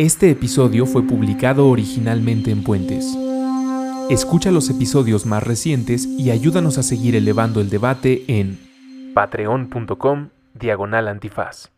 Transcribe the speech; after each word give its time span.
Este 0.00 0.30
episodio 0.30 0.86
fue 0.86 1.06
publicado 1.06 1.68
originalmente 1.68 2.50
en 2.50 2.64
Puentes. 2.64 3.04
Escucha 4.08 4.50
los 4.50 4.70
episodios 4.70 5.26
más 5.26 5.42
recientes 5.42 6.06
y 6.06 6.30
ayúdanos 6.30 6.78
a 6.78 6.82
seguir 6.82 7.16
elevando 7.16 7.60
el 7.60 7.68
debate 7.68 8.24
en 8.26 9.12
patreon.com 9.14 10.30
diagonal 10.54 11.06
antifaz. 11.06 11.68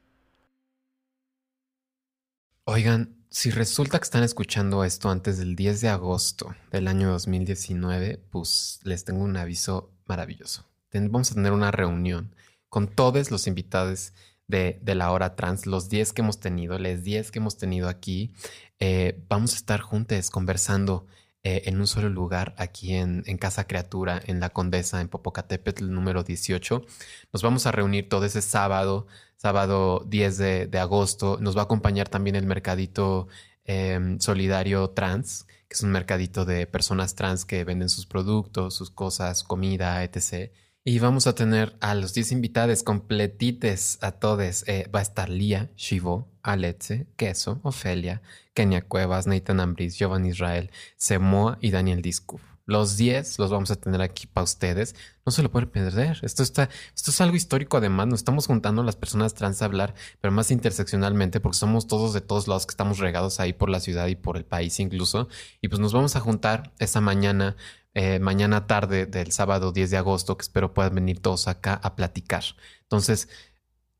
Oigan, 2.63 3.17
si 3.29 3.51
resulta 3.51 3.99
que 3.99 4.05
están 4.05 4.23
escuchando 4.23 4.85
esto 4.85 5.11
antes 5.11 5.39
del 5.39 5.57
10 5.57 5.81
de 5.81 5.89
agosto 5.89 6.55
del 6.71 6.87
año 6.87 7.11
2019, 7.11 8.25
pues 8.31 8.79
les 8.85 9.05
tengo 9.05 9.25
un 9.25 9.37
aviso 9.37 9.91
maravilloso. 10.07 10.71
Vamos 10.93 11.33
a 11.33 11.35
tener 11.35 11.51
una 11.51 11.73
reunión 11.73 12.37
con 12.69 12.87
todos 12.87 13.33
los 13.33 13.49
invitados 13.49 14.13
de, 14.53 14.95
la 14.95 15.11
hora 15.11 15.35
trans, 15.35 15.67
los 15.67 15.89
10 15.89 16.13
que 16.13 16.23
hemos 16.23 16.39
tenido, 16.39 16.79
los 16.79 17.03
10 17.03 17.33
que 17.33 17.39
hemos 17.41 17.57
tenido 17.57 17.89
aquí. 17.89 18.33
Eh, 18.79 19.21
vamos 19.29 19.55
a 19.55 19.57
estar 19.57 19.81
juntos 19.81 20.31
conversando 20.31 21.07
eh, 21.43 21.63
en 21.67 21.81
un 21.81 21.89
solo 21.89 22.09
lugar 22.09 22.55
aquí 22.59 22.95
en, 22.95 23.23
Casa 23.39 23.67
Criatura, 23.67 24.21
en 24.27 24.39
La 24.39 24.51
Condesa, 24.51 25.01
en 25.01 25.09
Popocatépetl 25.09 25.91
número 25.91 26.23
18. 26.23 26.85
Nos 27.33 27.43
vamos 27.43 27.67
a 27.67 27.73
reunir 27.73 28.09
todo 28.09 28.25
ese 28.27 28.43
sábado, 28.43 29.07
sábado 29.37 30.05
10 30.07 30.39
de, 30.39 30.79
agosto. 30.79 31.39
Nos 31.41 31.57
va 31.57 31.63
a 31.63 31.65
acompañar 31.65 32.09
también 32.09 32.37
el 32.37 32.47
mercadito 32.47 33.27
em, 33.65 34.21
solidario 34.21 34.91
trans, 34.91 35.47
que 35.69 35.75
es 35.75 35.83
un 35.83 35.91
mercadito 35.91 36.45
de 36.45 36.67
personas 36.67 37.15
trans 37.15 37.45
que 37.45 37.65
venden 37.65 37.89
sus 37.89 38.07
productos, 38.07 38.75
sus 38.75 38.91
cosas, 38.91 39.43
comida, 39.43 40.05
etc. 40.05 40.53
Y 40.85 40.99
vamos 40.99 41.29
a 41.29 41.35
tener 41.37 41.77
a 41.81 41.95
los 41.95 42.13
10 42.13 42.33
invitados 42.33 42.83
completites 42.83 43.99
a 44.01 44.11
todos. 44.11 44.67
Eh, 44.67 44.91
va 44.93 44.99
a 44.99 45.03
estar 45.03 45.29
Lía, 45.29 45.71
Shivo, 45.77 46.29
Aletze, 46.43 47.07
Queso, 47.17 47.61
Ofelia, 47.63 48.21
Kenia 48.53 48.83
Cuevas, 48.83 49.29
Nathan 49.29 49.61
Ambris, 49.61 49.97
Giovanni 49.97 50.31
Israel, 50.31 50.73
Semoa 50.97 51.57
y 51.61 51.71
Daniel 51.71 52.03
Discu. 52.03 52.41
Los 52.67 52.97
10 52.97 53.39
los 53.39 53.51
vamos 53.51 53.71
a 53.71 53.77
tener 53.77 54.03
aquí 54.03 54.27
para 54.27 54.43
ustedes. 54.43 54.97
No 55.25 55.31
se 55.31 55.45
lo 55.45 55.53
pueden 55.53 55.69
perder. 55.69 56.19
Esto, 56.23 56.43
está, 56.43 56.69
esto 56.97 57.13
es 57.13 57.21
algo 57.21 57.37
histórico 57.37 57.77
además. 57.77 58.09
Nos 58.09 58.21
estamos 58.21 58.49
juntando 58.49 58.83
las 58.83 58.97
personas 58.97 59.35
trans 59.35 59.63
a 59.63 59.67
hablar, 59.67 59.95
pero 60.21 60.33
más 60.33 60.51
interseccionalmente, 60.51 61.39
porque 61.39 61.59
somos 61.59 61.87
todos 61.87 62.13
de 62.13 62.21
todos 62.23 62.49
lados 62.49 62.67
que 62.67 62.73
estamos 62.73 62.99
regados 62.99 63.39
ahí 63.39 63.53
por 63.53 63.69
la 63.71 63.79
ciudad 63.79 64.09
y 64.09 64.17
por 64.17 64.37
el 64.37 64.45
país 64.45 64.81
incluso. 64.81 65.29
Y 65.61 65.69
pues 65.69 65.79
nos 65.79 65.93
vamos 65.93 66.17
a 66.17 66.21
juntar 66.21 66.73
esa 66.81 67.01
mañana 67.01 67.57
eh, 67.95 68.19
mañana 68.21 68.67
tarde 68.67 69.07
del 69.07 69.33
sábado 69.33 69.73
10 69.73 69.91
de 69.91 69.97
agosto, 69.99 70.37
que 70.37 70.43
espero 70.43 70.73
puedan 70.73 70.95
venir 70.95 71.21
todos 71.21 71.49
acá 71.49 71.75
a 71.75 71.95
platicar. 71.95 72.43
Entonces, 72.83 73.29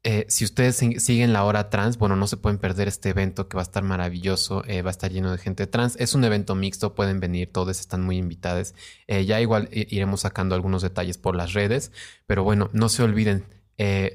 eh, 0.05 0.27
si 0.29 0.45
ustedes 0.45 0.77
siguen 0.77 1.33
la 1.33 1.45
hora 1.45 1.71
trans, 1.71 1.99
bueno, 1.99 2.17
no 2.17 2.27
se 2.27 2.37
pueden 2.37 2.59
perder 2.59 2.89
este 2.89 3.11
evento 3.11 3.49
que 3.49 3.57
va 3.57 3.63
a 3.63 3.65
estar 3.65 3.83
maravilloso, 3.85 4.65
eh, 4.67 4.83
va 4.83 4.91
a 4.91 4.93
estar 4.93 5.13
lleno 5.13 5.31
de 5.31 5.39
gente 5.39 5.67
trans. 5.67 5.97
Es 6.01 6.15
un 6.15 6.25
evento 6.25 6.55
mixto, 6.55 6.95
pueden 6.95 7.21
venir, 7.21 7.53
todos 7.53 7.79
están 7.81 8.03
muy 8.03 8.17
invitados. 8.17 8.75
ya 9.09 9.41
igual 9.41 9.69
iremos 9.73 10.23
sacando 10.23 10.55
algunos 10.55 10.83
detalles 10.83 11.19
por 11.19 11.37
las 11.37 11.53
redes, 11.53 11.93
pero 12.27 12.45
bueno, 12.45 12.71
no 12.73 12.89
se 12.89 13.03
olviden. 13.03 13.45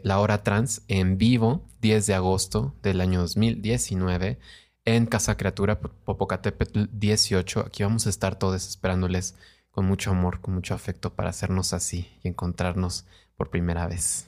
la 0.03 0.19
hora 0.19 0.43
trans 0.43 0.81
en 0.87 1.17
vivo, 1.17 1.67
10 1.81 2.05
de 2.07 2.13
agosto 2.15 2.75
del 2.83 3.01
año 3.01 3.21
2019, 3.21 4.39
en 4.85 5.05
Casa 5.05 5.35
Criatura, 5.37 5.79
Popocatépetl 5.79 6.85
18. 6.93 7.65
Aquí 7.67 7.83
vamos 7.83 8.07
a 8.07 8.09
estar 8.09 8.39
todos 8.39 8.67
esperándoles 8.67 9.35
con 9.77 9.85
mucho 9.85 10.09
amor, 10.09 10.41
con 10.41 10.55
mucho 10.55 10.73
afecto 10.73 11.13
para 11.13 11.29
hacernos 11.29 11.71
así 11.71 12.09
y 12.23 12.29
encontrarnos 12.29 13.05
por 13.35 13.51
primera 13.51 13.85
vez. 13.85 14.27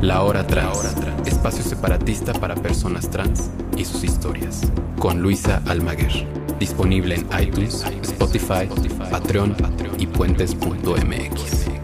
La 0.00 0.22
Hora 0.22 0.46
Trans, 0.46 0.96
espacio 1.26 1.62
separatista 1.62 2.32
para 2.32 2.54
personas 2.54 3.10
trans 3.10 3.50
y 3.76 3.84
sus 3.84 4.02
historias, 4.02 4.62
con 4.98 5.20
Luisa 5.20 5.62
Almaguer. 5.66 6.26
Disponible 6.58 7.16
en 7.16 7.28
iTunes, 7.38 7.84
Spotify, 8.00 8.66
Patreon 9.10 9.54
y 9.98 10.06
puentes.mx. 10.06 11.75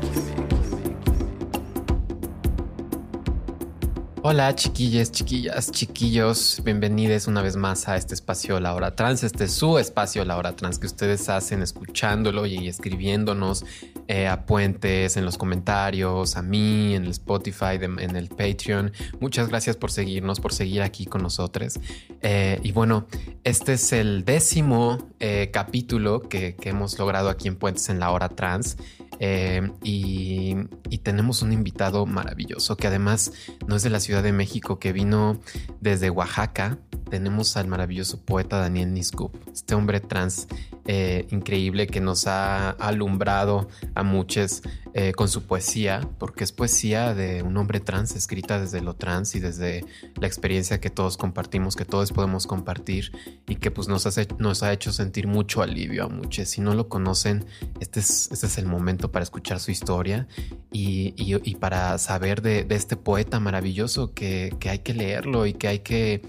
Hola 4.24 4.54
chiquillas, 4.54 5.10
chiquillas, 5.10 5.72
chiquillos, 5.72 6.62
bienvenidos 6.64 7.26
una 7.26 7.42
vez 7.42 7.56
más 7.56 7.88
a 7.88 7.96
este 7.96 8.14
espacio 8.14 8.60
La 8.60 8.72
Hora 8.72 8.94
Trans, 8.94 9.24
este 9.24 9.44
es 9.44 9.52
su 9.52 9.78
espacio 9.78 10.24
La 10.24 10.36
Hora 10.36 10.54
Trans 10.54 10.78
que 10.78 10.86
ustedes 10.86 11.28
hacen 11.28 11.60
escuchándolo 11.60 12.46
y 12.46 12.68
escribiéndonos 12.68 13.64
eh, 14.06 14.28
a 14.28 14.46
puentes 14.46 15.16
en 15.16 15.24
los 15.24 15.36
comentarios, 15.36 16.36
a 16.36 16.42
mí, 16.42 16.94
en 16.94 17.02
el 17.02 17.10
Spotify, 17.10 17.80
en 17.80 18.14
el 18.14 18.28
Patreon. 18.28 18.92
Muchas 19.18 19.48
gracias 19.48 19.76
por 19.76 19.90
seguirnos, 19.90 20.38
por 20.38 20.52
seguir 20.52 20.82
aquí 20.82 21.04
con 21.04 21.22
nosotros. 21.22 21.80
Eh, 22.20 22.60
y 22.62 22.70
bueno, 22.70 23.08
este 23.42 23.72
es 23.72 23.92
el 23.92 24.24
décimo 24.24 24.98
eh, 25.18 25.50
capítulo 25.52 26.20
que, 26.20 26.54
que 26.54 26.68
hemos 26.68 26.96
logrado 26.96 27.28
aquí 27.28 27.48
en 27.48 27.56
Puentes 27.56 27.88
en 27.88 27.98
La 27.98 28.12
Hora 28.12 28.28
Trans. 28.28 28.76
Eh, 29.18 29.70
y, 29.82 30.56
tenemos 31.02 31.42
un 31.42 31.52
invitado 31.52 32.06
maravilloso 32.06 32.76
que 32.76 32.86
además 32.86 33.32
no 33.66 33.74
es 33.74 33.82
de 33.82 33.90
la 33.90 33.98
Ciudad 33.98 34.22
de 34.22 34.32
México, 34.32 34.78
que 34.78 34.92
vino 34.92 35.40
desde 35.80 36.10
Oaxaca. 36.10 36.78
Tenemos 37.10 37.56
al 37.56 37.66
maravilloso 37.66 38.24
poeta 38.24 38.58
Daniel 38.58 38.94
Niskup, 38.94 39.34
este 39.52 39.74
hombre 39.74 39.98
trans 39.98 40.46
eh, 40.86 41.26
increíble 41.30 41.88
que 41.88 42.00
nos 42.00 42.28
ha 42.28 42.70
alumbrado 42.70 43.68
a 43.96 44.04
muchos 44.04 44.62
eh, 44.94 45.12
con 45.12 45.28
su 45.28 45.44
poesía, 45.44 46.06
porque 46.18 46.44
es 46.44 46.52
poesía 46.52 47.14
de 47.14 47.42
un 47.42 47.56
hombre 47.56 47.80
trans, 47.80 48.14
escrita 48.14 48.60
desde 48.60 48.82
lo 48.82 48.94
trans 48.94 49.34
y 49.34 49.40
desde 49.40 49.86
la 50.20 50.26
experiencia 50.26 50.80
que 50.80 50.90
todos 50.90 51.16
compartimos, 51.16 51.76
que 51.76 51.86
todos 51.86 52.12
podemos 52.12 52.46
compartir 52.46 53.10
y 53.48 53.56
que 53.56 53.70
pues 53.70 53.88
nos, 53.88 54.06
nos 54.38 54.62
ha 54.62 54.72
hecho 54.72 54.92
sentir 54.92 55.26
mucho 55.26 55.62
alivio 55.62 56.04
a 56.04 56.08
muchos. 56.08 56.48
Si 56.48 56.60
no 56.60 56.74
lo 56.74 56.90
conocen, 56.90 57.46
este 57.80 58.00
es, 58.00 58.30
este 58.32 58.46
es 58.46 58.58
el 58.58 58.66
momento 58.66 59.10
para 59.10 59.22
escuchar 59.22 59.60
su 59.60 59.70
historia 59.70 60.28
y, 60.72 61.54
para 61.54 61.96
saber 61.98 62.42
de, 62.42 62.66
este 62.68 62.96
poeta 62.96 63.40
maravilloso 63.40 64.12
que, 64.12 64.54
hay 64.68 64.80
que 64.80 64.94
leerlo 64.94 65.46
y 65.46 65.54
que 65.54 65.68
hay 65.68 65.78
que, 65.78 66.22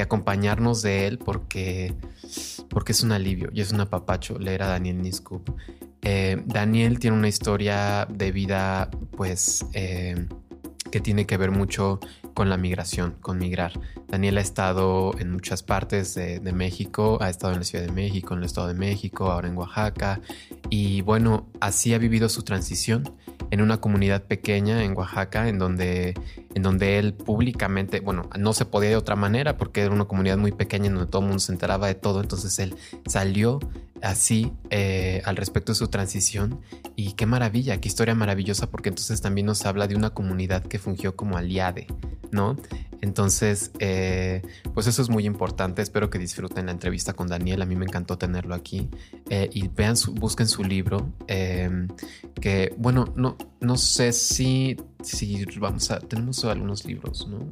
acompañarnos 0.00 0.82
de 0.82 1.06
él 1.06 1.16
porque, 1.16 1.94
porque 2.68 2.92
es 2.92 3.02
un 3.02 3.12
alivio 3.12 3.48
y 3.54 3.62
es 3.62 3.72
un 3.72 3.80
apapacho 3.80 4.38
leer 4.38 4.62
a 4.62 4.68
Daniel 4.68 5.00
Niskup. 5.00 5.56
Eh, 6.08 6.40
Daniel 6.46 7.00
tiene 7.00 7.16
una 7.16 7.26
historia 7.26 8.06
de 8.08 8.30
vida 8.30 8.88
pues 9.16 9.66
eh, 9.72 10.28
que 10.92 11.00
tiene 11.00 11.26
que 11.26 11.36
ver 11.36 11.50
mucho 11.50 11.98
con 12.32 12.48
la 12.48 12.56
migración, 12.56 13.16
con 13.20 13.38
migrar. 13.38 13.72
Daniel 14.06 14.38
ha 14.38 14.40
estado 14.40 15.18
en 15.18 15.32
muchas 15.32 15.64
partes 15.64 16.14
de, 16.14 16.40
México, 16.52 17.18
ha 17.20 17.28
estado 17.28 17.54
en 17.54 17.58
la 17.58 17.64
Ciudad 17.64 17.84
de 17.84 17.90
México, 17.90 18.34
en 18.34 18.38
el 18.38 18.46
Estado 18.46 18.68
de 18.68 18.74
México, 18.74 19.32
ahora 19.32 19.48
en 19.48 19.56
Oaxaca, 19.56 20.20
y 20.70 21.00
bueno, 21.00 21.48
así 21.58 21.92
ha 21.92 21.98
vivido 21.98 22.28
su 22.28 22.44
transición 22.44 23.12
en 23.50 23.60
una 23.60 23.80
comunidad 23.80 24.22
pequeña 24.22 24.84
en 24.84 24.96
Oaxaca, 24.96 25.48
en 25.48 25.58
donde, 25.58 26.14
en 26.54 26.62
donde 26.62 27.00
él 27.00 27.14
públicamente, 27.14 27.98
bueno, 27.98 28.30
no 28.38 28.52
se 28.52 28.64
podía 28.64 28.90
de 28.90 28.96
otra 28.96 29.16
manera 29.16 29.56
porque 29.56 29.80
era 29.80 29.92
una 29.92 30.04
comunidad 30.04 30.38
muy 30.38 30.52
pequeña 30.52 30.86
en 30.86 30.94
donde 30.94 31.10
todo 31.10 31.22
el 31.22 31.28
mundo 31.28 31.40
se 31.40 31.50
enteraba 31.50 31.88
de 31.88 31.96
todo, 31.96 32.20
entonces 32.20 32.56
él 32.60 32.76
salió 33.06 33.58
así 34.06 34.52
eh, 34.70 35.22
al 35.24 35.36
respecto 35.36 35.72
de 35.72 35.76
su 35.76 35.88
transición 35.88 36.60
y 36.94 37.12
qué 37.12 37.26
maravilla, 37.26 37.80
qué 37.80 37.88
historia 37.88 38.14
maravillosa 38.14 38.70
porque 38.70 38.88
entonces 38.88 39.20
también 39.20 39.46
nos 39.46 39.66
habla 39.66 39.86
de 39.86 39.96
una 39.96 40.10
comunidad 40.10 40.62
que 40.62 40.78
fungió 40.78 41.16
como 41.16 41.36
aliade, 41.36 41.86
¿no? 42.30 42.56
Entonces, 43.02 43.72
eh, 43.78 44.42
pues 44.72 44.86
eso 44.86 45.02
es 45.02 45.10
muy 45.10 45.26
importante. 45.26 45.82
Espero 45.82 46.08
que 46.08 46.18
disfruten 46.18 46.66
la 46.66 46.72
entrevista 46.72 47.12
con 47.12 47.28
Daniel. 47.28 47.60
A 47.60 47.66
mí 47.66 47.76
me 47.76 47.84
encantó 47.84 48.16
tenerlo 48.16 48.54
aquí. 48.54 48.88
Eh, 49.28 49.50
y 49.52 49.68
vean, 49.68 49.98
su, 49.98 50.14
busquen 50.14 50.48
su 50.48 50.64
libro. 50.64 51.12
Que, 51.26 52.74
bueno, 52.78 53.12
no, 53.14 53.36
no 53.60 53.76
sé 53.76 54.12
si, 54.12 54.78
si 55.02 55.44
vamos 55.58 55.90
a. 55.90 56.00
Tenemos 56.00 56.42
algunos 56.46 56.86
libros, 56.86 57.28
¿no? 57.28 57.46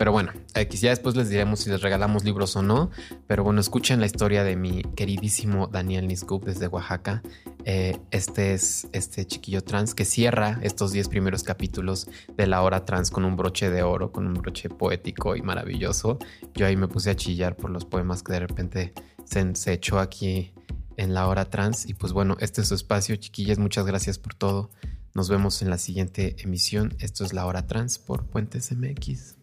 Pero 0.00 0.12
bueno, 0.12 0.32
X, 0.54 0.80
ya 0.80 0.88
después 0.88 1.14
les 1.14 1.28
diremos 1.28 1.60
si 1.60 1.68
les 1.68 1.82
regalamos 1.82 2.24
libros 2.24 2.56
o 2.56 2.62
no. 2.62 2.90
Pero 3.26 3.44
bueno, 3.44 3.60
escuchen 3.60 4.00
la 4.00 4.06
historia 4.06 4.44
de 4.44 4.56
mi 4.56 4.80
queridísimo 4.96 5.66
Daniel 5.66 6.08
Niskup 6.08 6.42
desde 6.42 6.68
Oaxaca. 6.68 7.22
Eh, 7.66 7.98
este 8.10 8.54
es 8.54 8.88
este 8.94 9.26
chiquillo 9.26 9.62
trans 9.62 9.94
que 9.94 10.06
cierra 10.06 10.58
estos 10.62 10.92
10 10.92 11.08
primeros 11.08 11.42
capítulos 11.42 12.08
de 12.34 12.46
la 12.46 12.62
hora 12.62 12.86
trans 12.86 13.10
con 13.10 13.26
un 13.26 13.36
broche 13.36 13.68
de 13.68 13.82
oro, 13.82 14.10
con 14.10 14.26
un 14.26 14.32
broche 14.32 14.70
poético 14.70 15.36
y 15.36 15.42
maravilloso. 15.42 16.18
Yo 16.54 16.64
ahí 16.64 16.76
me 16.76 16.88
puse 16.88 17.10
a 17.10 17.14
chillar 17.14 17.54
por 17.54 17.68
los 17.68 17.84
poemas 17.84 18.22
que 18.22 18.32
de 18.32 18.40
repente 18.40 18.94
se, 19.26 19.54
se 19.54 19.74
echó 19.74 19.98
aquí 19.98 20.54
en 20.96 21.12
la 21.12 21.28
hora 21.28 21.44
trans. 21.50 21.84
Y 21.84 21.92
pues 21.92 22.14
bueno, 22.14 22.38
este 22.40 22.62
es 22.62 22.68
su 22.68 22.74
espacio, 22.74 23.16
chiquillas. 23.16 23.58
Muchas 23.58 23.84
gracias 23.84 24.18
por 24.18 24.32
todo. 24.32 24.70
Nos 25.12 25.28
vemos 25.28 25.60
en 25.60 25.68
la 25.68 25.76
siguiente 25.76 26.36
emisión. 26.38 26.96
Esto 27.00 27.22
es 27.22 27.34
la 27.34 27.44
hora 27.44 27.66
trans 27.66 27.98
por 27.98 28.24
Puentes 28.24 28.72
MX. 28.72 29.39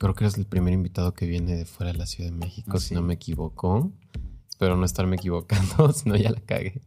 Creo 0.00 0.14
que 0.14 0.24
eres 0.24 0.38
el 0.38 0.46
primer 0.46 0.72
invitado 0.72 1.12
que 1.12 1.26
viene 1.26 1.54
de 1.54 1.66
fuera 1.66 1.92
de 1.92 1.98
la 1.98 2.06
Ciudad 2.06 2.30
de 2.30 2.36
México, 2.36 2.80
si 2.80 2.94
no 2.94 3.02
me 3.02 3.12
equivoco. 3.12 3.92
Espero 4.48 4.74
no 4.74 4.86
estarme 4.86 5.16
equivocando, 5.16 5.92
si 5.92 6.08
no 6.08 6.16
ya 6.16 6.30
la 6.30 6.40
cagué. 6.40 6.80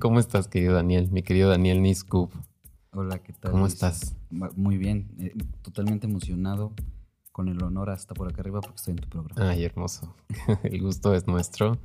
¿Cómo 0.00 0.18
estás, 0.18 0.48
querido 0.48 0.74
Daniel? 0.74 1.08
Mi 1.12 1.22
querido 1.22 1.48
Daniel 1.48 1.80
Niscoop. 1.80 2.32
Hola, 2.90 3.20
¿qué 3.20 3.32
tal? 3.32 3.52
¿Cómo 3.52 3.62
Luis? 3.62 3.74
estás? 3.74 4.16
Muy 4.30 4.76
bien, 4.76 5.14
eh, 5.20 5.32
totalmente 5.62 6.08
emocionado, 6.08 6.72
con 7.30 7.46
el 7.46 7.62
honor 7.62 7.90
hasta 7.90 8.12
por 8.12 8.28
acá 8.28 8.40
arriba 8.40 8.60
porque 8.60 8.74
estoy 8.74 8.94
en 8.94 8.98
tu 8.98 9.08
programa. 9.08 9.48
Ay, 9.48 9.62
hermoso. 9.62 10.12
El 10.64 10.82
gusto 10.82 11.14
es 11.14 11.28
nuestro. 11.28 11.78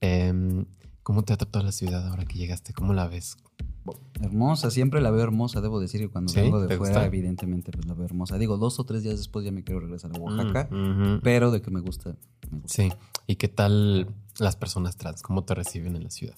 Em, 0.00 0.64
¿Cómo 1.02 1.24
te 1.24 1.32
ha 1.32 1.36
tratado 1.36 1.64
la 1.64 1.72
ciudad 1.72 2.06
ahora 2.06 2.24
que 2.24 2.38
llegaste? 2.38 2.72
¿Cómo 2.72 2.94
la 2.94 3.08
ves? 3.08 3.36
Hermosa, 4.20 4.70
siempre 4.70 5.00
la 5.02 5.10
veo 5.10 5.22
hermosa, 5.22 5.60
debo 5.60 5.80
decir 5.80 6.00
que 6.00 6.08
cuando 6.08 6.32
¿Sí? 6.32 6.40
vengo 6.40 6.60
¿Te 6.62 6.68
de 6.68 6.76
fuera, 6.78 6.94
gusta? 6.94 7.06
evidentemente, 7.06 7.70
pues 7.72 7.84
la 7.86 7.94
veo 7.94 8.06
hermosa. 8.06 8.38
Digo, 8.38 8.56
dos 8.56 8.78
o 8.80 8.84
tres 8.84 9.02
días 9.02 9.18
después 9.18 9.44
ya 9.44 9.52
me 9.52 9.62
quiero 9.64 9.80
regresar 9.80 10.10
a 10.16 10.18
Oaxaca, 10.20 10.68
Mm, 10.70 11.20
pero 11.22 11.50
de 11.50 11.60
que 11.60 11.70
me 11.70 11.80
gusta, 11.80 12.16
me 12.50 12.60
gusta. 12.60 12.82
Sí. 12.82 12.92
¿Y 13.26 13.36
qué 13.36 13.48
tal 13.48 14.08
las 14.38 14.56
personas 14.56 14.96
trans? 14.96 15.22
¿Cómo 15.22 15.44
te 15.44 15.54
reciben 15.54 15.96
en 15.96 16.04
la 16.04 16.10
ciudad? 16.10 16.36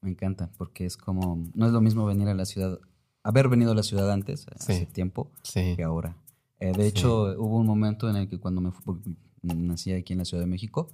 Me 0.00 0.10
encanta, 0.10 0.50
porque 0.56 0.86
es 0.86 0.96
como, 0.96 1.42
no 1.54 1.66
es 1.66 1.72
lo 1.72 1.80
mismo 1.80 2.06
venir 2.06 2.28
a 2.28 2.34
la 2.34 2.44
ciudad, 2.46 2.78
haber 3.22 3.48
venido 3.48 3.72
a 3.72 3.74
la 3.74 3.82
ciudad 3.82 4.10
antes, 4.10 4.46
hace 4.54 4.86
tiempo, 4.86 5.30
Sí. 5.42 5.74
que 5.76 5.82
ahora. 5.82 6.16
Eh, 6.60 6.72
de 6.72 6.86
hecho, 6.86 7.34
hubo 7.38 7.58
un 7.58 7.66
momento 7.66 8.08
en 8.08 8.16
el 8.16 8.28
que 8.28 8.38
cuando 8.38 8.60
me 8.60 8.70
fui, 8.70 8.82
porque 8.84 9.10
nací 9.42 9.92
aquí 9.92 10.12
en 10.14 10.20
la 10.20 10.24
Ciudad 10.24 10.42
de 10.42 10.46
México, 10.48 10.88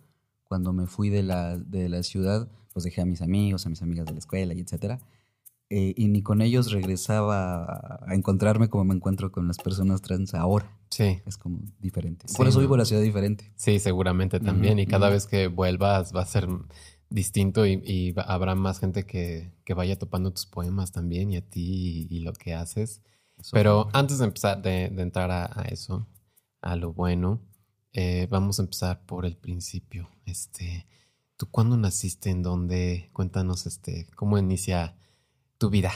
cuando 0.45 0.73
me 0.73 0.87
fui 0.87 1.11
de 1.11 1.23
la, 1.23 1.57
de 1.59 1.89
la 1.89 2.03
ciudad, 2.03 2.49
pues 2.73 2.83
dejé 2.85 3.03
a 3.03 3.05
mis 3.05 3.21
amigos, 3.23 3.67
a 3.67 3.69
mis 3.69 3.83
amigas 3.83 4.07
de 4.07 4.13
la 4.13 4.19
escuela 4.19 4.53
y 4.55 4.61
etcétera. 4.61 4.99
Eh, 5.73 5.95
y 5.97 6.09
ni 6.09 6.21
con 6.21 6.43
ellos 6.43 6.73
regresaba 6.73 8.01
a, 8.05 8.15
encontrarme 8.15 8.69
como 8.69 8.85
me 8.85 8.95
encuentro 8.95 9.31
con 9.31 9.47
las 9.47 9.57
personas 9.59 10.03
trans 10.03 10.35
ahora. 10.35 10.77
Sí. 10.91 11.23
Es 11.25 11.37
como 11.37 11.61
diferente. 11.79 12.27
Sí, 12.27 12.37
Por 12.37 12.49
eso 12.49 12.59
¿no? 12.59 12.63
vivo 12.63 12.75
en 12.75 12.81
la 12.81 12.85
ciudad 12.85 13.03
diferente. 13.03 13.53
Sí, 13.55 13.79
seguramente 13.79 14.41
también. 14.41 14.81
Y 14.81 14.87
cada 14.87 15.09
vez 15.09 15.27
que 15.27 15.47
vuelvas 15.47 16.13
va 16.15 16.23
a 16.23 16.27
ser 16.27 16.49
distinto 17.09 17.67
y, 17.67 18.15
habrá 18.27 18.57
más 18.57 18.81
gente 18.81 19.05
que, 19.07 19.53
que 19.65 19.75
vaya 19.75 19.97
topando 19.97 20.33
tus 20.33 20.47
poemas 20.47 20.91
también 20.91 21.31
y 21.31 21.37
a 21.37 21.49
ti 21.49 22.09
y, 22.11 22.17
y 22.17 22.21
lo 22.21 22.33
que 22.33 22.53
haces. 22.53 23.01
Eso 23.39 23.51
Pero 23.53 23.85
fue- 23.85 23.93
antes 23.95 24.19
de 24.19 24.25
empezar, 24.25 24.61
de, 24.63 24.91
de 24.91 25.03
entrar 25.03 25.31
a, 25.31 25.45
a 25.55 25.63
eso, 25.67 26.07
a 26.63 26.75
lo 26.75 26.93
bueno, 26.93 27.41
eh, 27.93 28.27
vamos 28.29 28.59
a 28.59 28.63
empezar 28.63 29.05
por 29.07 29.25
el 29.25 29.37
principio. 29.37 30.09
Este, 30.25 30.87
¿tú 31.37 31.47
cuándo 31.49 31.77
naciste? 31.77 32.31
¿En 32.31 32.43
dónde? 32.43 33.09
Cuéntanos, 33.13 33.67
este, 33.67 34.07
cómo 34.15 34.37
inicia 34.37 34.97
tu 35.61 35.69
vida. 35.69 35.93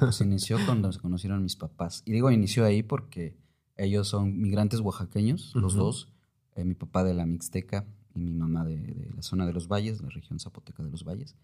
Pues 0.00 0.20
inició 0.20 0.58
cuando 0.66 0.90
se 0.92 0.98
conocieron 0.98 1.44
mis 1.44 1.54
papás. 1.54 2.02
Y 2.04 2.12
digo 2.12 2.32
inició 2.32 2.64
ahí 2.64 2.82
porque 2.82 3.36
ellos 3.76 4.08
son 4.08 4.40
migrantes 4.40 4.80
oaxaqueños, 4.80 5.52
los 5.54 5.74
dos. 5.74 6.12
Eh, 6.56 6.64
mi 6.64 6.74
papá 6.74 7.04
de 7.04 7.14
la 7.14 7.24
Mixteca 7.24 7.86
y 8.12 8.18
mi 8.18 8.34
mamá 8.34 8.64
de, 8.64 8.76
de 8.76 9.10
la 9.14 9.22
zona 9.22 9.46
de 9.46 9.52
los 9.52 9.68
Valles, 9.68 10.02
la 10.02 10.08
región 10.08 10.40
zapoteca 10.40 10.82
de 10.82 10.90
los 10.90 11.04
Valles. 11.04 11.36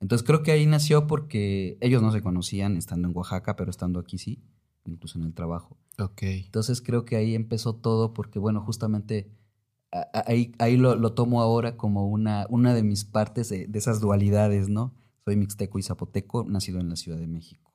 Entonces 0.00 0.26
creo 0.26 0.42
que 0.42 0.52
ahí 0.52 0.66
nació 0.66 1.06
porque 1.06 1.78
ellos 1.80 2.02
no 2.02 2.12
se 2.12 2.20
conocían 2.20 2.76
estando 2.76 3.08
en 3.08 3.16
Oaxaca, 3.16 3.56
pero 3.56 3.70
estando 3.70 3.98
aquí 3.98 4.18
sí, 4.18 4.42
incluso 4.84 5.18
en 5.18 5.24
el 5.24 5.32
trabajo. 5.32 5.78
Ok. 5.98 6.22
Entonces 6.24 6.82
creo 6.82 7.06
que 7.06 7.16
ahí 7.16 7.34
empezó 7.34 7.74
todo 7.74 8.12
porque, 8.12 8.38
bueno, 8.38 8.60
justamente 8.60 9.30
ahí, 10.12 10.54
ahí 10.58 10.76
lo, 10.76 10.94
lo 10.94 11.14
tomo 11.14 11.40
ahora 11.40 11.78
como 11.78 12.06
una, 12.06 12.46
una 12.50 12.74
de 12.74 12.82
mis 12.82 13.06
partes 13.06 13.48
de, 13.48 13.66
de 13.66 13.78
esas 13.78 14.00
dualidades, 14.00 14.68
¿no? 14.68 14.92
Soy 15.24 15.36
mixteco 15.36 15.78
y 15.78 15.82
zapoteco, 15.82 16.44
nacido 16.44 16.80
en 16.80 16.88
la 16.88 16.96
Ciudad 16.96 17.18
de 17.18 17.26
México. 17.26 17.72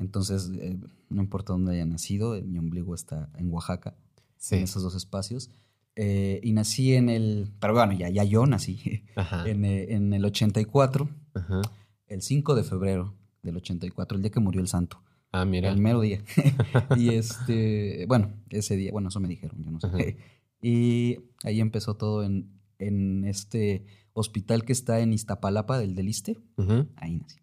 Entonces, 0.00 0.50
eh, 0.58 0.78
no 1.10 1.20
importa 1.20 1.52
dónde 1.52 1.72
haya 1.74 1.84
nacido, 1.84 2.34
eh, 2.36 2.42
mi 2.42 2.58
ombligo 2.58 2.94
está 2.94 3.28
en 3.36 3.50
Oaxaca, 3.52 3.96
Sí. 4.38 4.54
en 4.54 4.62
esos 4.62 4.82
dos 4.82 4.94
espacios. 4.94 5.50
Eh, 5.94 6.40
y 6.42 6.52
nací 6.52 6.94
en 6.94 7.10
el, 7.10 7.52
pero 7.60 7.74
bueno, 7.74 7.92
ya, 7.92 8.08
ya 8.08 8.24
yo 8.24 8.46
nací 8.46 9.02
en, 9.46 9.64
en 9.66 10.12
el 10.14 10.24
84, 10.24 11.08
Ajá. 11.34 11.60
el 12.06 12.22
5 12.22 12.54
de 12.54 12.62
febrero 12.64 13.14
del 13.42 13.56
84, 13.58 14.16
el 14.16 14.22
día 14.22 14.30
que 14.30 14.40
murió 14.40 14.62
el 14.62 14.68
santo, 14.68 15.02
Ah, 15.32 15.44
mira. 15.44 15.68
el 15.70 15.76
mero 15.78 16.00
día. 16.00 16.22
y 16.96 17.10
este, 17.10 18.06
bueno, 18.06 18.32
ese 18.48 18.74
día, 18.76 18.90
bueno, 18.92 19.08
eso 19.08 19.20
me 19.20 19.28
dijeron, 19.28 19.62
yo 19.62 19.70
no 19.70 19.80
sé. 19.80 19.86
Ajá. 19.88 20.02
Y 20.62 21.18
ahí 21.44 21.60
empezó 21.60 21.94
todo 21.94 22.24
en, 22.24 22.48
en 22.78 23.24
este 23.26 23.84
hospital 24.18 24.64
que 24.64 24.72
está 24.72 25.00
en 25.00 25.12
Iztapalapa, 25.12 25.78
del 25.78 25.94
Deliste, 25.94 26.38
ahí 26.96 27.16
nací. 27.16 27.38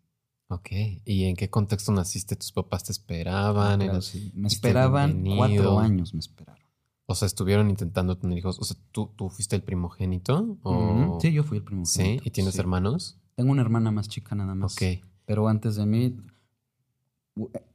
Ok. 0.48 0.70
¿Y 1.06 1.24
en 1.26 1.36
qué 1.36 1.50
contexto 1.50 1.92
naciste? 1.92 2.36
¿Tus 2.36 2.52
papás 2.52 2.84
te 2.84 2.92
esperaban? 2.92 3.78
Claro, 3.80 3.92
¿Eran- 3.94 4.02
sí. 4.02 4.32
Me 4.36 4.48
esperaban 4.48 5.24
cuatro 5.36 5.80
años, 5.80 6.14
me 6.14 6.20
esperaron. 6.20 6.64
O 7.08 7.16
sea, 7.16 7.26
estuvieron 7.28 7.70
intentando 7.70 8.18
tener 8.18 8.38
hijos. 8.38 8.60
O 8.60 8.64
sea, 8.64 8.78
¿tú, 8.92 9.12
tú 9.16 9.30
fuiste 9.30 9.56
el 9.56 9.64
primogénito? 9.64 10.58
O... 10.64 11.20
Sí, 11.22 11.32
yo 11.32 11.44
fui 11.44 11.58
el 11.58 11.64
primo. 11.64 11.86
Sí, 11.86 12.20
¿y 12.24 12.32
tienes 12.32 12.58
hermanos? 12.60 13.18
Tengo 13.36 13.52
una 13.52 13.62
hermana 13.62 13.92
más 13.92 14.08
chica 14.08 14.34
nada 14.36 14.56
más. 14.56 14.74
Ok. 14.74 15.04
Pero 15.26 15.48
antes 15.48 15.76
de 15.76 15.86
mí, 15.86 16.16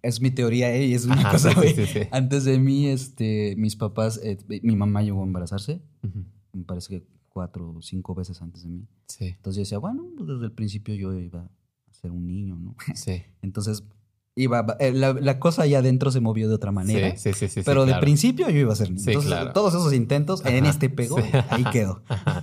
es 0.03 0.21
mi 0.21 0.31
teoría, 0.31 0.75
¿eh? 0.75 0.87
Y 0.87 0.95
es 0.95 1.05
una 1.05 1.15
Ajá, 1.17 1.31
cosa, 1.33 1.53
sí, 1.61 1.87
sí. 1.87 2.01
Antes 2.11 2.45
de 2.45 2.59
mí, 2.59 2.87
este, 2.89 3.55
mis 3.57 3.77
papás, 3.77 4.19
eh, 4.23 4.39
mi 4.63 4.75
mamá 4.75 5.03
llegó 5.03 5.21
a 5.23 5.27
embarazarse, 5.27 5.83
me 6.53 6.65
parece 6.65 6.89
que 7.01 7.07
cuatro 7.31 7.73
o 7.77 7.81
cinco 7.83 8.15
veces 8.15 8.43
antes 8.43 8.65
de 8.65 8.69
mí. 8.69 8.87
Sí, 9.09 9.25
Entonces 9.29 9.57
yo 9.57 9.61
decía, 9.63 9.79
bueno, 9.79 10.05
pues 10.17 10.29
desde 10.29 10.45
el 10.45 10.53
principio 10.53 10.95
yo 10.95 11.15
iba 11.15 11.41
a 11.43 11.93
ser 11.95 12.11
un 12.11 12.27
niño, 12.27 12.57
¿no? 12.57 12.77
sí. 12.95 13.23
Entonces, 13.41 13.85
iba, 14.35 14.77
eh, 14.81 14.93
la, 14.93 15.13
la 15.15 15.39
cosa 15.39 15.63
allá 15.63 15.79
adentro 15.79 16.11
se 16.11 16.21
movió 16.21 16.49
de 16.49 16.55
otra 16.55 16.73
manera. 16.73 17.17
Sí, 17.17 17.33
sí, 17.33 17.49
sí, 17.49 17.49
sí, 17.49 17.63
pero 17.65 17.83
sí, 17.83 17.87
de 17.87 17.93
claro. 17.93 18.01
principio 18.03 18.51
yo 18.51 18.59
iba 18.59 18.73
a 18.73 18.77
ser 18.77 18.89
niño. 18.91 19.01
Sí, 19.01 19.11
Entonces, 19.11 19.31
claro. 19.33 19.53
todos 19.53 19.75
esos 19.75 19.93
intentos, 19.95 20.45
en 20.45 20.67
este 20.67 20.91
pegó, 20.91 21.19
ahí 21.51 21.65
quedó. 21.73 22.03
Ajá. 22.09 22.43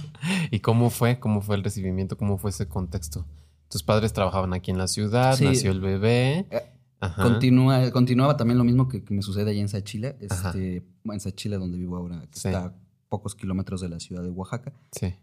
¿Y 0.51 0.59
cómo 0.61 0.89
fue? 0.89 1.19
¿Cómo 1.19 1.41
fue 1.41 1.55
el 1.57 1.63
recibimiento? 1.63 2.17
¿Cómo 2.17 2.37
fue 2.37 2.49
ese 2.51 2.67
contexto? 2.67 3.25
Tus 3.69 3.83
padres 3.83 4.13
trabajaban 4.13 4.53
aquí 4.53 4.71
en 4.71 4.77
la 4.77 4.87
ciudad, 4.87 5.37
nació 5.39 5.71
el 5.71 5.81
bebé. 5.81 6.47
Eh, 6.51 6.63
Ajá. 6.99 7.23
Continúa, 7.23 7.91
continuaba 7.91 8.37
también 8.37 8.57
lo 8.57 8.63
mismo 8.63 8.87
que, 8.87 9.03
que 9.03 9.13
me 9.13 9.21
sucede 9.21 9.51
allá 9.51 9.61
en 9.61 9.69
Sachila, 9.69 10.15
este, 10.19 10.83
en 11.03 11.19
Sachila 11.19 11.57
donde 11.57 11.77
vivo 11.77 11.95
ahora, 11.97 12.21
que 12.31 12.39
Sí. 12.39 12.47
está 12.47 12.73
pocos 13.09 13.35
kilómetros 13.35 13.81
de 13.81 13.89
la 13.89 13.99
ciudad 13.99 14.23
de 14.23 14.29
Oaxaca. 14.29 14.73
Sí. 14.91 15.13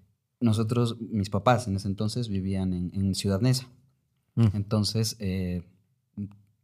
Nosotros, 0.41 0.97
mis 1.01 1.31
papás 1.31 1.69
en 1.69 1.77
ese 1.77 1.89
entonces 1.89 2.29
vivían 2.29 2.73
en, 2.73 2.91
en 2.95 3.15
Ciudad 3.15 3.41
Neza. 3.41 3.69
Mm. 4.35 4.49
Entonces, 4.55 5.17
eh, 5.21 5.63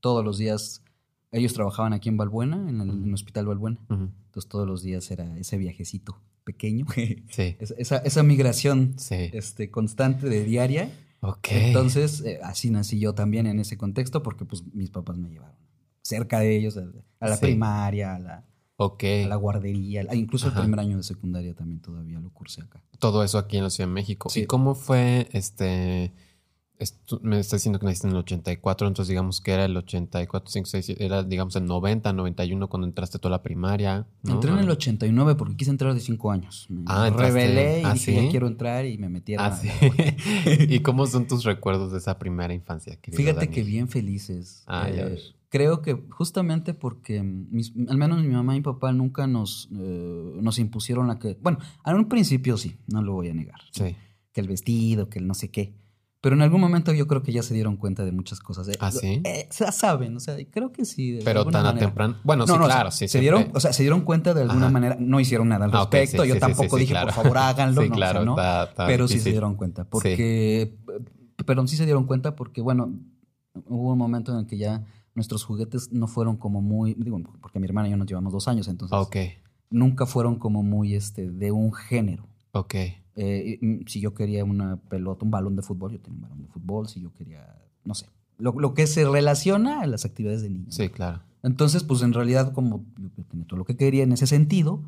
todos 0.00 0.24
los 0.24 0.38
días, 0.38 0.82
ellos 1.32 1.52
trabajaban 1.52 1.92
aquí 1.92 2.08
en 2.08 2.16
Balbuena, 2.16 2.68
en 2.68 2.80
el, 2.80 2.90
en 2.90 3.04
el 3.04 3.14
Hospital 3.14 3.46
Balbuena. 3.46 3.78
Ujú. 3.88 4.08
Entonces, 4.26 4.48
todos 4.48 4.66
los 4.66 4.82
días 4.82 5.10
era 5.10 5.36
ese 5.38 5.56
viajecito 5.58 6.20
pequeño, 6.44 6.86
Sí. 7.30 7.56
esa, 7.60 7.74
esa, 7.76 7.96
esa 7.98 8.22
migración 8.22 8.94
Sí. 8.98 9.30
este, 9.32 9.70
constante 9.70 10.28
de 10.28 10.44
diaria. 10.44 10.90
Ok. 11.20 11.48
Entonces, 11.50 12.22
eh, 12.22 12.40
así 12.42 12.70
nací 12.70 12.98
yo 12.98 13.14
también 13.14 13.46
en 13.46 13.60
ese 13.60 13.76
contexto 13.76 14.22
porque 14.22 14.44
pues 14.46 14.64
mis 14.74 14.90
papás 14.90 15.16
me 15.18 15.28
llevaron 15.28 15.56
cerca 16.02 16.40
de 16.40 16.56
ellos, 16.56 16.76
a, 16.78 16.84
a 17.20 17.28
la 17.28 17.36
Sí. 17.36 17.42
primaria, 17.42 18.16
a 18.16 18.18
la, 18.18 18.44
Ok. 18.82 19.04
a 19.24 19.28
la 19.28 19.36
guardería, 19.36 20.06
incluso 20.14 20.48
Ajá. 20.48 20.56
el 20.60 20.62
primer 20.64 20.80
año 20.80 20.96
de 20.96 21.02
secundaria 21.02 21.54
también 21.54 21.80
todavía 21.80 22.18
lo 22.18 22.30
cursé 22.30 22.62
acá. 22.62 22.82
Todo 22.98 23.22
eso 23.22 23.36
aquí 23.38 23.58
en 23.58 23.64
la 23.64 23.70
Ciudad 23.70 23.88
de 23.88 23.94
México. 23.94 24.30
Sí. 24.30 24.40
¿Y 24.40 24.46
cómo 24.46 24.74
fue 24.74 25.28
este? 25.32 26.12
me 27.20 27.38
estás 27.38 27.60
diciendo 27.60 27.78
que 27.78 27.84
naciste 27.84 28.06
en 28.06 28.14
el 28.14 28.20
84, 28.20 28.88
entonces 28.88 29.10
digamos 29.10 29.42
que 29.42 29.52
era 29.52 29.66
el 29.66 29.76
84, 29.76 30.50
5, 30.50 30.66
6, 30.66 30.88
era 30.98 31.22
digamos 31.22 31.54
el 31.56 31.66
90, 31.66 32.10
91 32.14 32.68
cuando 32.70 32.86
entraste 32.86 33.18
toda 33.18 33.32
la 33.32 33.42
primaria. 33.42 34.06
¿no? 34.22 34.32
Entré 34.36 34.50
en 34.50 34.60
el 34.60 34.70
89 34.70 35.34
porque 35.34 35.56
quise 35.56 35.70
entrar 35.72 35.92
de 35.92 36.00
5 36.00 36.30
años. 36.32 36.64
Me 36.70 36.84
Ah, 36.86 37.10
rebelé 37.14 37.82
y 37.82 37.84
ah, 37.84 37.92
dije, 37.92 38.18
¿sí? 38.18 38.24
ya 38.24 38.30
quiero 38.30 38.46
entrar 38.46 38.86
y 38.86 38.96
me. 38.96 39.22
Ah, 39.36 39.46
a- 39.48 39.56
sí. 39.58 39.68
¿Y 40.70 40.80
cómo 40.80 41.06
son 41.06 41.28
tus 41.28 41.44
recuerdos 41.44 41.92
de 41.92 41.98
esa 41.98 42.18
primera 42.18 42.54
infancia? 42.54 42.98
Fíjate 43.02 43.24
Daniel? 43.40 43.50
que 43.50 43.62
bien 43.62 43.86
felices. 43.88 44.64
Ah, 44.66 44.88
ya 44.88 45.02
Eh, 45.02 45.04
ves. 45.10 45.34
Creo 45.50 45.82
que 45.82 46.02
justamente 46.10 46.72
porque 46.74 47.22
mis- 47.22 47.74
al 47.88 47.98
menos 47.98 48.22
mi 48.22 48.28
mamá 48.28 48.54
y 48.54 48.60
mi 48.60 48.62
papá 48.64 48.92
nunca 48.92 49.26
nos, 49.26 49.68
eh, 49.76 50.32
nos 50.40 50.58
impusieron 50.58 51.08
la 51.08 51.18
que... 51.18 51.36
Bueno, 51.42 51.58
en 51.84 51.94
un 51.96 52.08
principio 52.08 52.56
sí, 52.56 52.78
no 52.86 53.02
lo 53.02 53.12
voy 53.12 53.28
a 53.28 53.34
negar. 53.34 53.60
Sí. 53.72 53.94
Que 54.32 54.40
el 54.40 54.48
vestido, 54.48 55.08
que 55.10 55.18
el 55.18 55.26
no 55.26 55.34
sé 55.34 55.50
qué. 55.50 55.74
Pero 56.22 56.36
en 56.36 56.42
algún 56.42 56.60
momento 56.60 56.92
yo 56.92 57.06
creo 57.06 57.22
que 57.22 57.32
ya 57.32 57.42
se 57.42 57.54
dieron 57.54 57.76
cuenta 57.78 58.04
de 58.04 58.12
muchas 58.12 58.40
cosas. 58.40 58.68
Eh, 58.68 58.72
¿Ah, 58.78 58.90
sí? 58.92 59.22
eh, 59.24 59.48
ya 59.58 59.72
saben, 59.72 60.14
o 60.16 60.20
sea, 60.20 60.36
creo 60.50 60.70
que 60.70 60.84
sí. 60.84 61.12
de 61.12 61.22
Pero 61.24 61.46
tan 61.46 61.64
a 61.66 61.74
temprano. 61.74 62.16
Bueno, 62.24 62.44
No, 62.46 62.52
sí, 62.52 62.58
no, 62.58 62.64
o 62.64 62.66
sea, 62.68 62.74
claro, 62.76 62.90
sí. 62.90 63.08
se 63.08 63.20
dieron, 63.20 63.48
o 63.54 63.58
sea, 63.60 63.72
se 63.72 63.82
dieron 63.82 64.02
cuenta 64.02 64.34
de 64.34 64.42
alguna 64.42 64.66
Ajá. 64.66 64.70
manera, 64.70 64.96
no 65.00 65.18
hicieron 65.18 65.48
nada 65.48 65.64
al 65.64 65.70
Ah, 65.74 65.78
respecto. 65.90 66.22
sí, 66.22 66.28
yo 66.28 66.34
sí, 66.34 66.40
tampoco 66.40 66.76
sí, 66.76 66.80
dije, 66.82 66.92
claro. 66.92 67.06
por 67.06 67.14
favor, 67.24 67.38
háganlo. 67.38 67.80
No, 67.80 67.80
o 67.80 67.84
sea, 67.86 67.96
claro, 67.96 68.24
¿no? 68.26 68.32
está- 68.32 68.64
está 68.64 68.86
pero 68.86 69.08
sí 69.08 69.18
se 69.18 69.30
dieron 69.30 69.54
cuenta. 69.56 69.84
Porque, 69.88 70.76
pero 71.46 71.66
sí 71.66 71.76
se 71.76 71.84
dieron 71.86 72.04
cuenta 72.04 72.36
porque, 72.36 72.60
bueno, 72.60 72.92
hubo 73.66 73.92
un 73.92 73.98
momento 73.98 74.30
en 74.32 74.40
el 74.40 74.46
que 74.46 74.58
ya 74.58 74.84
nuestros 75.14 75.44
juguetes 75.44 75.92
no 75.92 76.06
fueron 76.06 76.36
como 76.36 76.60
muy, 76.60 76.94
digo, 76.94 77.20
porque 77.40 77.58
mi 77.58 77.66
hermana 77.66 77.88
y 77.88 77.90
yo 77.90 77.96
nos 77.96 78.06
llevamos 78.06 78.32
dos 78.32 78.48
años, 78.48 78.68
entonces 78.68 78.96
nunca 79.70 80.06
fueron 80.06 80.36
como 80.36 80.62
muy, 80.62 80.94
este, 80.94 81.30
de 81.30 81.50
un 81.52 81.72
género. 81.72 82.26
ok. 82.52 82.74
Eh, 83.16 83.58
mm, 83.60 83.86
si 83.86 84.00
yo 84.00 84.14
quería 84.14 84.44
una 84.44 84.76
pelota, 84.76 85.24
un 85.24 85.30
balón 85.30 85.56
de 85.56 85.62
fútbol, 85.62 85.92
yo 85.92 86.00
tenía 86.00 86.16
un 86.16 86.22
balón 86.22 86.42
de 86.42 86.48
fútbol. 86.48 86.88
Si 86.88 87.00
yo 87.00 87.12
quería, 87.12 87.44
no 87.84 87.92
sé, 87.94 88.06
lo, 88.38 88.52
lo 88.58 88.72
que 88.72 88.86
se 88.86 89.06
relaciona 89.06 89.80
a 89.82 89.86
las 89.86 90.04
actividades 90.04 90.42
de 90.42 90.48
niños. 90.50 90.74
Sí, 90.74 90.88
claro. 90.88 91.20
Entonces, 91.42 91.84
pues 91.84 92.02
en 92.02 92.12
realidad, 92.14 92.52
como 92.52 92.84
yo 92.98 93.24
tenía 93.24 93.46
todo 93.46 93.58
lo 93.58 93.64
que 93.64 93.76
quería 93.76 94.04
en 94.04 94.12
ese 94.12 94.26
sentido, 94.26 94.82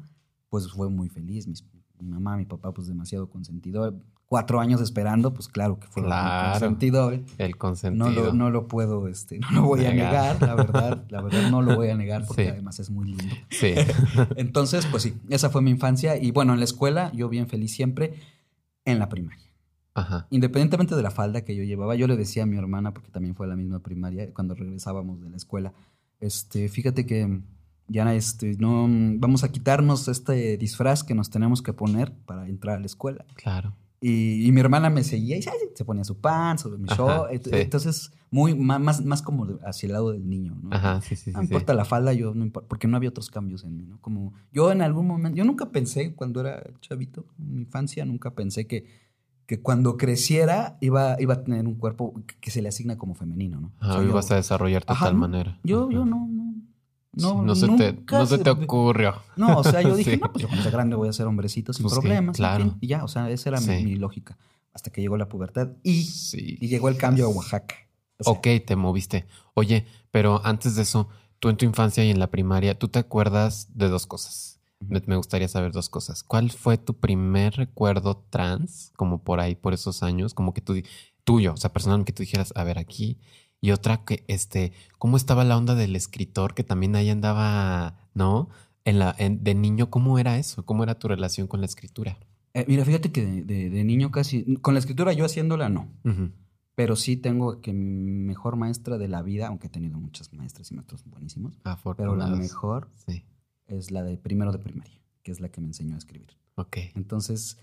pues 0.48 0.70
fue 0.70 0.88
muy 0.88 1.08
feliz. 1.08 1.46
Mis- 1.46 1.64
mi 2.00 2.08
mamá, 2.08 2.36
mi 2.36 2.46
papá, 2.46 2.72
pues 2.72 2.86
demasiado 2.88 3.28
consentidor. 3.28 3.96
Cuatro 4.32 4.60
años 4.60 4.80
esperando, 4.80 5.34
pues 5.34 5.46
claro 5.46 5.78
que 5.78 5.86
fue 5.88 6.02
Claro. 6.02 6.46
un 6.46 6.52
consentido. 6.52 7.12
¿eh? 7.12 7.22
El 7.36 7.58
consentido. 7.58 8.08
No 8.08 8.10
lo, 8.10 8.32
no 8.32 8.48
lo 8.48 8.66
puedo, 8.66 9.06
este, 9.06 9.38
no 9.38 9.50
lo 9.50 9.62
voy 9.64 9.84
a 9.84 9.90
Negar. 9.90 10.36
negar, 10.40 10.48
la 10.48 10.54
verdad, 10.54 11.04
la 11.10 11.20
verdad 11.20 11.50
no 11.50 11.60
lo 11.60 11.76
voy 11.76 11.90
a 11.90 11.96
negar 11.98 12.24
porque 12.26 12.44
Sí. 12.44 12.48
además 12.48 12.80
es 12.80 12.88
muy 12.88 13.08
lindo. 13.08 13.34
Sí. 13.50 13.74
Entonces, 14.36 14.86
pues 14.86 15.02
sí, 15.02 15.12
esa 15.28 15.50
fue 15.50 15.60
mi 15.60 15.70
infancia 15.70 16.16
y 16.16 16.30
bueno, 16.30 16.54
en 16.54 16.60
la 16.60 16.64
escuela 16.64 17.12
yo 17.12 17.28
bien 17.28 17.46
feliz 17.46 17.74
siempre 17.74 18.14
en 18.86 18.98
la 18.98 19.10
primaria. 19.10 19.44
Ajá. 19.92 20.26
Independientemente 20.30 20.96
de 20.96 21.02
la 21.02 21.10
falda 21.10 21.42
que 21.44 21.54
yo 21.54 21.62
llevaba, 21.64 21.94
yo 21.94 22.06
le 22.06 22.16
decía 22.16 22.44
a 22.44 22.46
mi 22.46 22.56
hermana, 22.56 22.94
porque 22.94 23.10
también 23.10 23.34
fue 23.34 23.44
a 23.44 23.50
la 23.50 23.56
misma 23.56 23.80
primaria, 23.80 24.32
cuando 24.32 24.54
regresábamos 24.54 25.20
de 25.20 25.28
la 25.28 25.36
escuela, 25.36 25.74
este, 26.20 26.70
fíjate 26.70 27.04
que 27.04 27.40
ya 27.88 28.14
este, 28.14 28.56
no, 28.58 28.88
vamos 29.18 29.44
a 29.44 29.52
quitarnos 29.52 30.08
este 30.08 30.56
disfraz 30.56 31.04
que 31.04 31.14
nos 31.14 31.28
tenemos 31.28 31.60
que 31.60 31.74
poner 31.74 32.12
para 32.24 32.48
entrar 32.48 32.76
a 32.76 32.80
la 32.80 32.86
escuela. 32.86 33.26
Claro. 33.34 33.74
Y, 34.04 34.44
y 34.48 34.50
mi 34.52 34.60
hermana 34.60 34.90
me 34.90 35.04
seguía 35.04 35.36
y 35.38 35.42
se 35.42 35.84
ponía 35.84 36.02
su 36.02 36.18
pan 36.18 36.58
sobre 36.58 36.76
mi 36.76 36.86
Ajá, 36.88 36.96
show. 36.96 37.26
Sí. 37.30 37.50
Entonces, 37.52 38.10
muy, 38.32 38.52
más, 38.56 39.04
más 39.04 39.22
como 39.22 39.46
hacia 39.64 39.86
el 39.86 39.92
lado 39.92 40.10
del 40.10 40.28
niño, 40.28 40.58
¿no? 40.60 40.74
Ajá, 40.74 41.00
sí, 41.00 41.14
sí, 41.14 41.26
sí. 41.26 41.30
No 41.32 41.38
sí. 41.40 41.44
importa 41.44 41.72
la 41.72 41.84
falda, 41.84 42.12
yo 42.12 42.34
no 42.34 42.42
importa, 42.44 42.68
porque 42.68 42.88
no 42.88 42.96
había 42.96 43.10
otros 43.10 43.30
cambios 43.30 43.62
en 43.62 43.76
mí, 43.76 43.84
¿no? 43.86 44.00
Como 44.00 44.32
yo 44.52 44.72
en 44.72 44.82
algún 44.82 45.06
momento, 45.06 45.36
yo 45.38 45.44
nunca 45.44 45.70
pensé 45.70 46.14
cuando 46.16 46.40
era 46.40 46.64
chavito, 46.80 47.26
en 47.38 47.54
mi 47.54 47.60
infancia, 47.60 48.04
nunca 48.04 48.34
pensé 48.34 48.66
que, 48.66 48.86
que 49.46 49.60
cuando 49.60 49.96
creciera 49.96 50.78
iba, 50.80 51.16
iba 51.20 51.34
a 51.34 51.44
tener 51.44 51.64
un 51.66 51.74
cuerpo 51.76 52.12
que- 52.40 52.50
se 52.50 52.60
le 52.60 52.68
asigna 52.70 52.98
como 52.98 53.14
femenino, 53.14 53.60
¿no? 53.60 53.68
O 53.80 53.84
Ajá, 53.84 53.92
sea, 53.92 54.02
yo- 54.02 54.08
ibas 54.08 54.30
a 54.32 54.36
desarrollarte 54.36 54.92
de 54.94 54.98
tal 54.98 55.14
manera. 55.14 55.60
Yo, 55.62 55.84
Ajá. 55.84 55.92
yo 55.92 56.04
no, 56.06 56.26
no. 56.26 56.41
Sí, 57.14 57.22
No, 57.22 57.42
no, 57.42 57.54
se 57.54 57.68
te, 57.68 57.98
no 58.10 58.26
se 58.26 58.38
te 58.38 58.50
ocurrió. 58.50 59.14
No, 59.36 59.58
o 59.58 59.64
sea, 59.64 59.82
yo 59.82 59.94
dije, 59.96 60.12
Sí. 60.12 60.16
no, 60.16 60.32
pues 60.32 60.42
yo 60.42 60.48
cuando 60.48 60.62
sea 60.62 60.72
grande 60.72 60.96
voy 60.96 61.08
a 61.08 61.12
ser 61.12 61.26
hombrecito 61.26 61.72
sin 61.72 61.82
Pues 61.84 61.94
problemas. 61.94 62.34
en 62.36 62.38
claro. 62.42 62.64
fin, 62.64 62.76
Y 62.80 62.86
ya, 62.86 63.04
o 63.04 63.08
sea, 63.08 63.28
esa 63.30 63.50
era 63.50 63.60
mi- 63.60 63.66
Sí. 63.66 63.84
mi, 63.84 63.96
lógica. 63.96 64.38
Hasta 64.72 64.90
que 64.90 65.02
llegó 65.02 65.16
la 65.18 65.28
pubertad 65.28 65.68
y, 65.82 66.04
Sí. 66.04 66.56
y 66.60 66.68
llegó 66.68 66.88
el 66.88 66.96
cambio 66.96 67.26
a 67.26 67.28
Oaxaca. 67.28 67.74
O 68.18 68.24
sea, 68.24 68.32
Ok, 68.32 68.46
te 68.66 68.76
moviste. 68.76 69.26
Oye, 69.54 69.84
pero 70.10 70.40
antes 70.44 70.74
de 70.76 70.82
eso, 70.82 71.08
tú 71.38 71.50
en 71.50 71.56
tu 71.58 71.64
infancia 71.66 72.02
y 72.04 72.10
en 72.10 72.18
la 72.18 72.30
primaria, 72.30 72.78
¿tú 72.78 72.88
te 72.88 72.98
acuerdas 72.98 73.68
de 73.74 73.88
dos 73.88 74.06
cosas? 74.06 74.60
Me- 74.80 75.02
Me 75.06 75.16
gustaría 75.16 75.48
saber 75.48 75.72
dos 75.72 75.88
cosas. 75.90 76.22
¿Cuál 76.22 76.50
fue 76.50 76.78
tu 76.78 76.94
primer 76.94 77.54
recuerdo 77.56 78.24
trans, 78.30 78.92
como 78.96 79.22
por 79.22 79.38
ahí, 79.40 79.54
por 79.54 79.74
esos 79.74 80.02
años? 80.02 80.32
Como 80.34 80.54
que 80.54 80.60
tú, 80.62 80.74
tuyo, 81.24 81.52
o 81.52 81.56
sea, 81.56 81.72
personal, 81.72 82.04
que 82.04 82.12
tú 82.12 82.22
dijeras, 82.22 82.52
a 82.56 82.64
ver, 82.64 82.78
aquí. 82.78 83.18
Y 83.62 83.70
otra 83.70 84.04
que, 84.04 84.24
este, 84.28 84.72
¿cómo 84.98 85.16
estaba 85.16 85.44
la 85.44 85.56
onda 85.56 85.74
del 85.74 85.96
escritor 85.96 86.52
que 86.54 86.64
también 86.64 86.94
ahí 86.96 87.08
andaba, 87.08 87.96
¿no? 88.12 88.50
En 88.84 88.98
la, 88.98 89.14
en- 89.18 89.42
de 89.44 89.54
niño, 89.54 89.88
¿cómo 89.88 90.18
era 90.18 90.36
eso? 90.36 90.66
¿Cómo 90.66 90.82
era 90.82 90.98
tu 90.98 91.06
relación 91.08 91.46
con 91.46 91.60
la 91.60 91.66
escritura? 91.66 92.18
eh, 92.54 92.66
mira, 92.68 92.84
fíjate 92.84 93.10
que 93.12 93.24
de, 93.24 93.44
de- 93.44 93.70
de 93.70 93.84
niño 93.84 94.10
casi, 94.10 94.56
con 94.56 94.74
la 94.74 94.80
escritura 94.80 95.12
yo 95.14 95.24
haciéndola 95.24 95.70
no. 95.70 95.88
Pero 96.74 96.96
sí 96.96 97.16
tengo 97.16 97.60
que 97.60 97.72
mi 97.72 98.10
mejor 98.12 98.56
maestra 98.56 98.98
de 98.98 99.06
la 99.08 99.22
vida, 99.22 99.46
aunque 99.46 99.68
he 99.68 99.70
tenido 99.70 99.98
muchas 99.98 100.32
maestras 100.34 100.70
y 100.70 100.74
maestros 100.74 101.04
buenísimos, 101.06 101.58
pero 101.96 102.16
la 102.16 102.26
mejor 102.26 102.90
Sí. 103.06 103.24
es 103.68 103.90
la 103.90 104.02
de 104.02 104.16
primero 104.18 104.52
de 104.52 104.58
primaria, 104.58 104.98
que 105.22 105.30
es 105.32 105.38
la 105.40 105.50
que 105.50 105.60
me 105.60 105.68
enseñó 105.68 105.94
a 105.94 105.98
escribir. 105.98 106.30
Ok. 106.56 106.78
Entonces, 106.94 107.58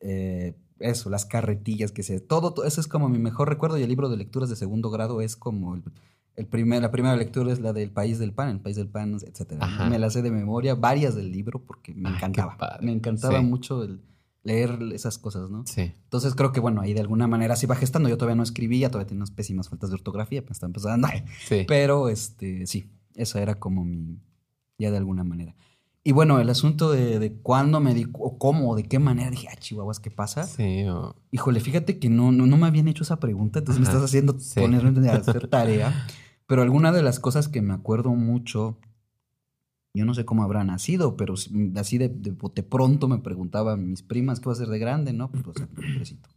eh, 0.00 0.56
eso, 0.78 1.10
las 1.10 1.24
carretillas 1.26 1.92
que 1.92 2.02
se... 2.02 2.20
Todo, 2.20 2.52
todo, 2.54 2.64
eso 2.66 2.80
es 2.80 2.88
como 2.88 3.08
mi 3.08 3.18
mejor 3.18 3.48
recuerdo 3.48 3.78
y 3.78 3.82
el 3.82 3.88
libro 3.88 4.08
de 4.08 4.16
lecturas 4.16 4.48
de 4.50 4.56
segundo 4.56 4.90
grado 4.90 5.20
es 5.20 5.36
como 5.36 5.74
el, 5.74 5.82
el 6.36 6.46
primer, 6.46 6.82
la 6.82 6.90
primera 6.90 7.16
lectura 7.16 7.52
es 7.52 7.60
la 7.60 7.72
del 7.72 7.90
País 7.90 8.18
del 8.18 8.32
Pan, 8.32 8.48
el 8.50 8.60
País 8.60 8.76
del 8.76 8.88
Pan, 8.88 9.14
etcétera. 9.22 9.64
Ajá. 9.64 9.88
Me 9.88 9.98
la 9.98 10.10
sé 10.10 10.22
de 10.22 10.30
memoria, 10.30 10.74
varias 10.74 11.14
del 11.14 11.32
libro 11.32 11.60
porque 11.64 11.94
me 11.94 12.08
Ay, 12.10 12.16
qué 12.20 12.26
encantaba. 12.26 12.78
Me 12.82 12.92
encantaba 12.92 13.38
Sí. 13.40 13.44
mucho 13.44 13.82
el 13.82 14.00
leer 14.42 14.78
esas 14.92 15.18
cosas, 15.18 15.50
¿no? 15.50 15.64
Sí. 15.66 15.92
Entonces 16.04 16.34
creo 16.34 16.52
que, 16.52 16.60
bueno, 16.60 16.80
ahí 16.80 16.94
de 16.94 17.00
alguna 17.00 17.26
manera 17.26 17.56
sí 17.56 17.66
va 17.66 17.74
gestando. 17.74 18.08
Yo 18.08 18.16
todavía 18.16 18.36
no 18.36 18.44
escribía, 18.44 18.90
todavía 18.90 19.08
tenía 19.08 19.20
unas 19.20 19.32
pésimas 19.32 19.68
faltas 19.68 19.90
de 19.90 19.94
ortografía, 19.94 20.40
me 20.42 20.50
estaba 20.52 20.68
empezando. 20.68 21.08
Sí. 21.48 21.64
Pero, 21.66 22.08
este, 22.08 22.66
sí, 22.66 22.90
esa 23.16 23.42
era 23.42 23.56
como 23.58 23.84
mi, 23.84 24.20
ya 24.78 24.90
de 24.92 24.98
alguna 24.98 25.24
manera. 25.24 25.56
Y 26.06 26.12
bueno, 26.12 26.38
el 26.38 26.48
asunto 26.48 26.92
de, 26.92 27.18
de 27.18 27.32
cuándo 27.32 27.80
me 27.80 27.92
di, 27.92 28.06
o 28.12 28.38
cómo, 28.38 28.70
o 28.70 28.76
de 28.76 28.84
qué 28.84 29.00
manera 29.00 29.28
dije, 29.28 29.48
ah, 29.50 29.56
chihuahuas, 29.58 29.98
¿qué 29.98 30.08
pasa? 30.12 30.44
Sí, 30.44 30.84
o- 30.84 31.16
Híjole, 31.32 31.58
fíjate 31.58 31.98
que 31.98 32.08
no, 32.08 32.30
no, 32.30 32.46
no 32.46 32.56
me 32.56 32.68
habían 32.68 32.86
hecho 32.86 33.02
esa 33.02 33.18
pregunta, 33.18 33.58
entonces 33.58 33.80
me 33.80 33.86
estás 33.86 34.04
haciendo 34.04 34.38
sí. 34.38 34.60
ponerme 34.60 35.08
a 35.08 35.14
hacer 35.16 35.48
tarea. 35.48 36.06
Pero 36.46 36.62
alguna 36.62 36.92
de 36.92 37.02
las 37.02 37.18
cosas 37.18 37.48
que 37.48 37.60
me 37.60 37.74
acuerdo 37.74 38.10
mucho, 38.10 38.78
yo 39.94 40.04
no 40.04 40.14
sé 40.14 40.24
cómo 40.24 40.44
habrá 40.44 40.62
nacido, 40.62 41.16
pero 41.16 41.34
así 41.74 41.98
de, 41.98 42.08
de 42.08 42.30
bote 42.30 42.62
pronto 42.62 43.08
me 43.08 43.18
preguntaban 43.18 43.88
mis 43.90 44.04
primas, 44.04 44.38
¿qué 44.38 44.46
va 44.46 44.52
a 44.52 44.56
ser 44.56 44.68
de 44.68 44.78
grande? 44.78 45.12
No, 45.12 45.32
pues 45.32 45.44
va 45.44 45.50
a 45.50 45.54
ser 45.58 45.68
un 45.76 45.84
hombrecito. 45.86 46.28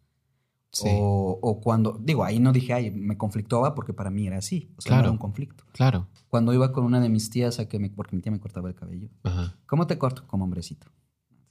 Sí. 0.72 0.88
O, 0.92 1.40
o 1.42 1.62
cuando, 1.62 2.00
digo, 2.02 2.24
ahí 2.24 2.40
no 2.40 2.52
dije, 2.52 2.74
ay, 2.74 2.92
me 2.92 3.18
conflictuaba 3.18 3.76
porque 3.76 3.94
para 3.94 4.10
mí 4.10 4.28
era 4.28 4.38
así, 4.38 4.72
o 4.78 4.82
sea, 4.82 4.92
no 4.92 4.96
Claro. 4.96 5.04
era 5.06 5.12
un 5.12 5.18
conflicto. 5.18 5.64
Claro. 5.74 6.08
Cuando 6.28 6.54
iba 6.54 6.72
con 6.72 6.84
una 6.84 7.00
de 7.00 7.10
mis 7.10 7.30
tías 7.30 7.60
a 7.60 7.68
que 7.68 7.80
me, 7.80 7.90
porque 7.90 8.16
mi 8.16 8.22
tía 8.22 8.32
me 8.32 8.40
cortaba 8.40 8.70
el 8.70 8.76
cabello, 8.76 9.10
Ajá. 9.24 9.56
¿cómo 9.66 9.88
te 9.88 9.98
corto? 9.98 10.26
Como 10.28 10.44
hombrecito, 10.46 10.88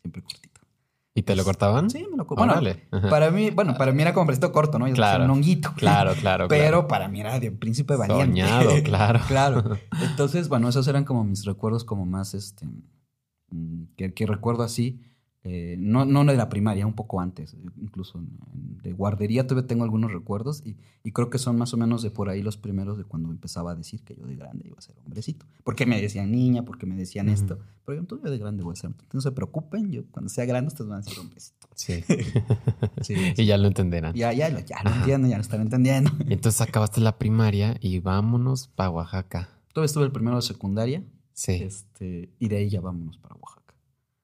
siempre 0.02 0.22
cortito. 0.22 0.48
¿Y 1.14 1.22
te 1.22 1.34
lo 1.34 1.42
cortaban? 1.42 1.90
Sí, 1.90 2.06
me 2.08 2.16
lo 2.16 2.28
corto. 2.28 2.36
Bueno, 2.44 2.52
Órale. 2.52 2.86
Ajá. 2.92 3.08
para 3.08 3.32
mí, 3.32 3.50
bueno, 3.50 3.74
para 3.76 3.90
mí 3.90 4.02
era 4.02 4.12
como 4.12 4.20
hombrecito 4.22 4.52
corto, 4.52 4.78
¿no? 4.78 4.86
Yo 4.86 4.94
Claro. 4.94 5.24
un 5.24 5.30
honguito. 5.30 5.72
Claro, 5.76 6.12
claro. 6.20 6.46
Pero 6.46 6.86
para 6.86 7.08
mí 7.08 7.18
era 7.20 7.40
de 7.40 7.50
príncipe 7.50 7.96
claro. 7.96 8.14
valiente. 8.18 8.40
Soñado, 8.42 8.70
claro. 8.84 9.20
claro. 9.26 9.64
Entonces, 10.02 10.48
bueno, 10.48 10.68
esos 10.68 10.86
eran 10.86 11.04
como 11.04 11.24
mis 11.24 11.44
recuerdos 11.44 11.82
como 11.82 12.06
más, 12.06 12.34
este, 12.34 12.66
mm, 13.50 13.84
que, 13.96 14.14
que 14.14 14.26
recuerdo 14.26 14.62
así. 14.62 15.00
Eh, 15.48 15.76
no, 15.78 16.04
no 16.04 16.24
de 16.24 16.36
la 16.36 16.48
primaria, 16.48 16.86
un 16.86 16.92
poco 16.92 17.20
antes, 17.20 17.56
incluso 17.80 18.20
de 18.82 18.92
guardería 18.92 19.46
todavía 19.46 19.66
tengo 19.66 19.84
algunos 19.84 20.12
recuerdos 20.12 20.62
y, 20.64 20.76
y 21.02 21.12
creo 21.12 21.30
que 21.30 21.38
son 21.38 21.56
más 21.56 21.72
o 21.72 21.76
menos 21.76 22.02
de 22.02 22.10
por 22.10 22.28
ahí 22.28 22.42
los 22.42 22.56
primeros 22.56 22.98
de 22.98 23.04
cuando 23.04 23.30
empezaba 23.30 23.72
a 23.72 23.74
decir 23.74 24.02
que 24.02 24.14
yo 24.14 24.26
de 24.26 24.36
grande 24.36 24.66
iba 24.66 24.76
a 24.78 24.80
ser 24.82 24.96
hombrecito. 25.04 25.46
Porque 25.64 25.86
me 25.86 26.00
decían 26.00 26.30
niña, 26.32 26.64
porque 26.64 26.84
me 26.86 26.96
decían 26.96 27.28
esto, 27.28 27.58
pero 27.84 28.00
yo 28.00 28.06
todavía 28.06 28.30
de 28.30 28.38
grande 28.38 28.62
voy 28.62 28.72
a 28.72 28.76
ser. 28.76 28.90
No 29.12 29.20
se 29.20 29.32
preocupen, 29.32 29.90
yo 29.90 30.04
cuando 30.10 30.28
sea 30.28 30.44
grande 30.44 30.68
ustedes 30.68 30.88
van 30.90 31.00
a 31.00 31.02
ser 31.02 31.18
hombrecito. 31.18 31.66
Sí. 31.74 32.04
Sí, 33.02 33.14
y 33.36 33.46
ya 33.46 33.56
lo 33.58 33.68
entenderán. 33.68 34.14
ya, 34.14 34.32
ya, 34.32 34.48
lo- 34.50 34.60
ya 34.60 34.82
lo 34.82 34.90
Ajá. 34.90 34.98
entienden, 35.00 35.30
ya 35.30 35.36
lo 35.36 35.42
están 35.42 35.60
entendiendo. 35.62 36.10
Y 36.28 36.32
entonces 36.34 36.60
acabaste 36.60 37.00
la 37.00 37.16
primaria 37.18 37.76
y 37.80 38.00
vámonos 38.00 38.68
para 38.68 38.90
Oaxaca. 38.90 39.48
Todavía 39.72 39.86
estuve 39.86 40.04
el 40.04 40.12
primero 40.12 40.36
de 40.36 40.42
secundaria 40.42 41.02
Sí. 41.32 41.52
este, 41.52 42.30
y 42.40 42.48
de 42.48 42.56
ahí 42.56 42.68
ya 42.68 42.80
vámonos 42.80 43.16
para 43.18 43.34
Oaxaca. 43.36 43.47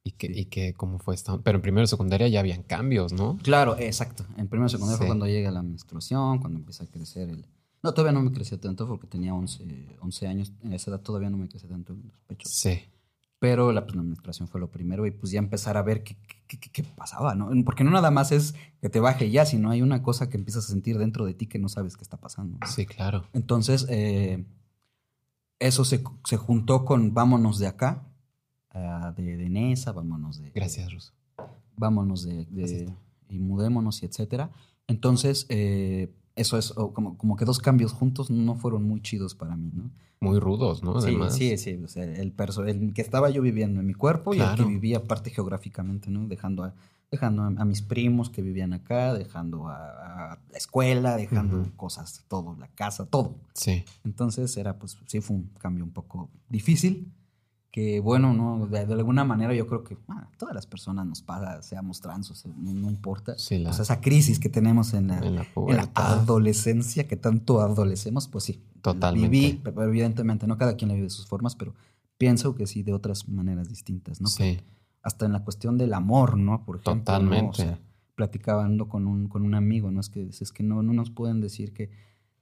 ¿Y 0.06 0.11
sí. 0.11 0.16
y 0.32 0.44
qué, 0.46 0.75
cómo 0.75 0.99
fue 0.99 1.14
esto? 1.14 1.40
Pero 1.42 1.56
en 1.58 1.62
primero 1.62 1.84
y 1.84 1.87
secundaria 1.88 2.28
ya 2.28 2.40
habían 2.40 2.62
cambios, 2.62 3.12
¿no? 3.12 3.38
Claro, 3.42 3.76
exacto. 3.78 4.25
En 4.37 4.49
primero 4.49 4.68
secundaria 4.68 4.99
fue 4.99 5.06
cuando 5.06 5.26
llega 5.26 5.50
la 5.50 5.62
menstruación, 5.62 6.38
cuando 6.40 6.58
empieza 6.58 6.84
a 6.84 6.87
crecer 6.87 7.30
el... 7.30 7.46
No, 7.82 7.92
todavía 7.92 8.12
no 8.12 8.23
me 8.23 8.30
crecía 8.32 8.61
tanto 8.61 8.87
porque 8.87 9.06
tenía 9.06 9.34
11, 9.34 9.64
11 10.00 10.26
años. 10.26 10.52
En 10.62 10.73
esa 10.75 10.90
edad 10.90 11.00
todavía 11.00 11.30
no 11.30 11.37
me 11.38 11.49
crecía 11.49 11.68
tanto 11.68 11.92
en 11.94 12.02
los 12.06 12.18
pechos. 12.26 12.50
Sí. 12.52 12.80
Pero 13.38 13.73
la, 13.73 13.84
pues, 13.84 13.96
la 13.96 14.02
menstruación 14.02 14.49
fue 14.49 14.61
lo 14.61 14.70
primero 14.70 15.06
y 15.06 15.11
pues 15.11 15.32
ya 15.32 15.38
empezar 15.38 15.76
a 15.76 15.82
ver 15.82 16.02
qué, 16.02 16.16
qué, 16.46 16.58
qué- 16.58 16.70
qué 16.70 16.82
pasaba, 16.82 17.34
¿no? 17.34 17.50
Porque 17.64 17.84
no 17.84 17.90
nada 17.90 18.11
más 18.11 18.32
es 18.32 18.54
que 18.80 18.88
te 18.88 19.00
baje 19.00 19.30
ya, 19.30 19.44
sino 19.44 19.70
hay 19.70 19.82
una 19.82 20.02
cosa 20.02 20.30
que 20.30 20.37
empiezas 20.38 20.64
a 20.64 20.68
sentir 20.68 20.96
dentro 20.99 21.26
de 21.26 21.34
ti 21.34 21.46
que 21.46 21.58
no 21.58 21.68
sabes 21.68 21.96
qué 21.99 22.02
está 22.04 22.16
pasando. 22.16 22.56
¿no? 22.58 22.66
Sí, 22.66 22.87
claro. 22.87 23.26
Entonces, 23.34 23.87
eh, 23.90 24.44
eso 25.58 25.84
se, 25.84 26.02
se 26.25 26.37
juntó 26.38 26.84
con 26.87 27.12
vámonos 27.14 27.58
de 27.58 27.66
acá, 27.66 28.06
ah, 28.75 29.12
de, 29.16 29.37
de 29.37 29.49
Nesa, 29.49 29.93
vámonos 29.93 30.38
de... 30.40 30.50
Gracias, 30.50 30.93
Ruso. 30.93 31.12
vámonos 31.76 32.25
de, 32.25 32.88
y 33.28 33.38
mudémonos 33.38 34.02
y 34.02 34.07
etcétera. 34.07 34.50
Entonces, 34.87 35.47
eh, 35.49 36.12
eso 36.37 36.59
es 36.59 36.73
o 36.76 36.93
como, 36.93 37.16
como 37.16 37.37
que 37.37 37.45
dos 37.45 37.59
cambios 37.59 37.93
juntos 37.93 38.31
no 38.31 38.54
fueron 38.57 38.83
muy 38.85 39.00
chidos 39.00 39.35
para 39.35 39.57
mí, 39.57 39.71
¿no? 39.73 39.90
Muy 40.21 40.38
rudos, 40.38 40.83
¿no? 40.83 41.00
Sí, 41.00 41.09
Además. 41.09 41.35
sí, 41.35 41.57
sí, 41.59 41.75
o 41.85 41.88
sea, 41.88 42.04
el, 42.04 42.33
perso 42.33 42.64
el 42.64 42.93
que 42.95 43.02
estaba 43.02 43.28
yo 43.31 43.43
viviendo 43.43 43.81
en 43.81 43.87
mi 43.87 43.95
cuerpo 43.95 44.35
y 44.35 44.40
el 44.40 44.54
que 44.57 44.64
vivía 44.64 44.99
aparte 44.99 45.31
geográficamente, 45.31 46.11
¿no? 46.11 46.26
Dejando 46.26 46.64
a, 46.64 46.75
dejando 47.11 47.43
a, 47.43 47.47
a 47.49 47.64
mis 47.64 47.83
primos 47.83 48.31
que 48.31 48.40
vivían 48.40 48.73
acá, 48.73 49.12
dejando 49.14 49.69
a, 49.69 50.33
a 50.33 50.38
la 50.50 50.57
escuela, 50.59 51.16
dejando 51.16 51.61
Ujú. 51.61 51.73
cosas, 51.76 52.25
todo, 52.28 52.57
la 52.59 52.69
casa, 52.69 53.04
todo. 53.07 53.37
Sí. 53.54 53.85
Entonces 54.04 54.57
era, 54.57 54.78
pues, 54.78 54.97
sí 55.07 55.21
fue 55.21 55.37
un 55.37 55.50
cambio 55.59 55.85
un 55.85 55.93
poco 55.93 56.31
difícil, 56.49 57.12
que 57.75 57.99
bueno, 57.99 58.33
no, 58.33 58.69
de, 58.69 58.87
de 58.87 58.95
alguna 58.95 59.25
manera 59.25 59.52
yo 59.52 59.66
creo 59.66 59.83
que 59.83 59.99
ah, 60.07 60.28
a 60.33 60.38
todas 60.38 60.54
las 60.54 60.64
personas 60.64 61.07
nos 61.07 61.23
pasa, 61.23 61.61
seamos 61.61 62.00
trans, 62.00 62.31
o 62.31 62.35
sea, 62.37 62.52
no, 62.57 62.73
no 62.73 62.88
importa. 62.88 63.37
Sí, 63.37 63.59
la- 63.59 63.71
O 63.71 63.73
sea, 63.73 63.83
esa 63.83 64.00
crisis 64.00 64.38
que 64.38 64.49
tenemos 64.49 64.95
en 64.95 65.09
la, 65.09 65.16
En 65.16 65.23
la 65.23 65.28
en 65.28 65.37
la 65.38 65.45
pubertad. 65.52 66.21
adolescencia, 66.21 67.09
que 67.09 67.16
tanto 67.16 67.61
adolecemos, 67.61 68.28
pues 68.28 68.45
sí. 68.45 68.62
Totalmente. 68.81 69.28
Viví, 69.28 69.61
pero 69.64 69.83
evidentemente, 69.83 70.47
no 70.47 70.57
cada 70.57 70.76
quien 70.76 70.87
la 70.90 70.95
vive 70.95 71.07
de 71.07 71.11
sus 71.11 71.26
formas, 71.26 71.57
pero 71.57 71.75
pienso 72.16 72.54
que 72.54 72.69
sí 72.69 72.85
de 72.85 72.93
otras 72.93 73.28
maneras 73.28 73.69
distintas, 73.69 74.21
¿no? 74.21 74.28
Sí. 74.28 74.61
Hasta 75.02 75.26
en 75.26 75.33
la 75.33 75.43
cuestión 75.43 75.76
del 75.76 75.95
amor, 75.95 76.37
¿no? 76.38 76.64
Por 76.64 76.76
ejemplo. 76.76 76.95
¿no? 76.95 77.00
Totalmente. 77.00 77.50
O 77.50 77.54
sea, 77.54 77.81
platicando 78.14 78.88
con 78.88 79.09
un, 79.09 79.26
con 79.28 79.43
un 79.43 79.57
amigo, 79.57 79.90
¿no? 79.90 79.99
Es 80.00 80.11
que, 80.11 80.28
es 80.28 80.52
que 80.52 80.62
no, 80.62 80.81
no 80.85 80.93
nos 80.93 81.11
pueden 81.11 81.40
decir 81.40 81.73
que, 81.73 81.90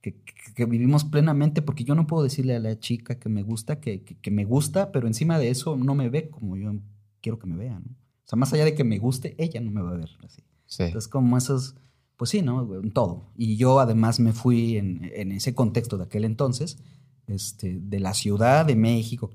que, 0.03 0.13
que- 0.21 0.53
que 0.53 0.65
vivimos 0.65 1.03
plenamente, 1.05 1.61
porque 1.63 1.83
yo 1.85 1.95
no 1.95 2.05
puedo 2.05 2.21
decirle 2.23 2.55
a 2.55 2.59
la 2.59 2.77
chica 2.77 3.17
que 3.17 3.29
me 3.29 3.41
gusta, 3.41 3.79
que, 3.79 4.03
que, 4.03 4.29
me 4.31 4.45
gusta, 4.45 4.91
pero 4.91 5.07
encima 5.07 5.39
de 5.39 5.49
eso 5.49 5.77
no 5.77 5.95
me 5.95 6.09
ve 6.09 6.29
como 6.29 6.55
yo 6.57 6.75
quiero 7.21 7.39
que 7.39 7.47
me 7.47 7.55
vea, 7.55 7.79
¿no? 7.79 7.89
O 7.89 8.25
sea, 8.27 8.37
más 8.37 8.53
allá 8.53 8.65
de 8.65 8.75
que 8.75 8.83
me 8.83 8.99
guste, 8.99 9.33
ella 9.37 9.59
no 9.61 9.71
me 9.71 9.81
va 9.81 9.91
a 9.91 9.97
ver 9.97 10.09
así. 10.23 10.43
Sí. 10.65 10.83
Entonces, 10.83 11.07
como 11.07 11.37
esos, 11.37 11.75
pues 12.17 12.29
sí, 12.31 12.41
¿no? 12.41 12.65
Todo. 12.93 13.31
Y 13.35 13.55
yo 13.57 13.79
además 13.79 14.19
me 14.19 14.33
fui 14.33 14.77
en, 14.77 15.09
en 15.15 15.31
ese 15.31 15.55
contexto 15.55 15.97
de 15.97 16.03
aquel 16.03 16.25
entonces, 16.25 16.77
este, 17.27 17.79
de 17.81 17.99
la 17.99 18.13
Ciudad 18.13 18.65
de 18.65 18.75
México, 18.75 19.31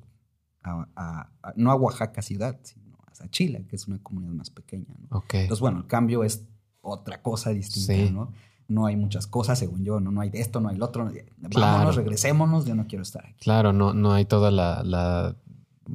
a, 0.62 0.87
a- 0.96 1.30
a- 1.42 1.52
no 1.56 1.70
a 1.70 1.76
Oaxaca 1.76 2.20
ciudad, 2.22 2.60
sino 2.62 2.98
a 3.06 3.14
Sachila, 3.14 3.60
que 3.66 3.76
es 3.76 3.88
una 3.88 3.98
comunidad 4.02 4.32
más 4.34 4.50
pequeña, 4.50 4.94
¿no? 5.10 5.18
Ok. 5.18 5.34
Entonces, 5.34 5.60
bueno, 5.60 5.78
el 5.78 5.87
cambio 5.87 6.25
es 6.25 6.44
otra 6.82 7.22
cosa 7.22 7.50
distinta, 7.54 7.94
Sí. 7.94 8.10
¿no? 8.12 8.32
No 8.68 8.84
hay 8.87 8.96
muchas 8.96 9.26
cosas, 9.26 9.58
según 9.58 9.82
yo, 9.82 9.98
no, 9.98 10.10
no 10.10 10.20
hay 10.20 10.28
de 10.30 10.40
esto, 10.40 10.60
no 10.60 10.68
hay 10.68 10.76
lo 10.76 10.84
otro. 10.84 11.04
Vámonos, 11.04 11.50
Claro. 11.50 11.90
regresémonos, 11.92 12.66
yo 12.66 12.75
no 12.75 12.87
quiero 12.87 13.02
estar 13.02 13.25
aquí. 13.26 13.40
Claro, 13.40 13.72
no, 13.72 13.94
no 13.94 14.12
hay 14.12 14.25
toda 14.26 14.50
la, 14.50 14.82
la 14.84 15.34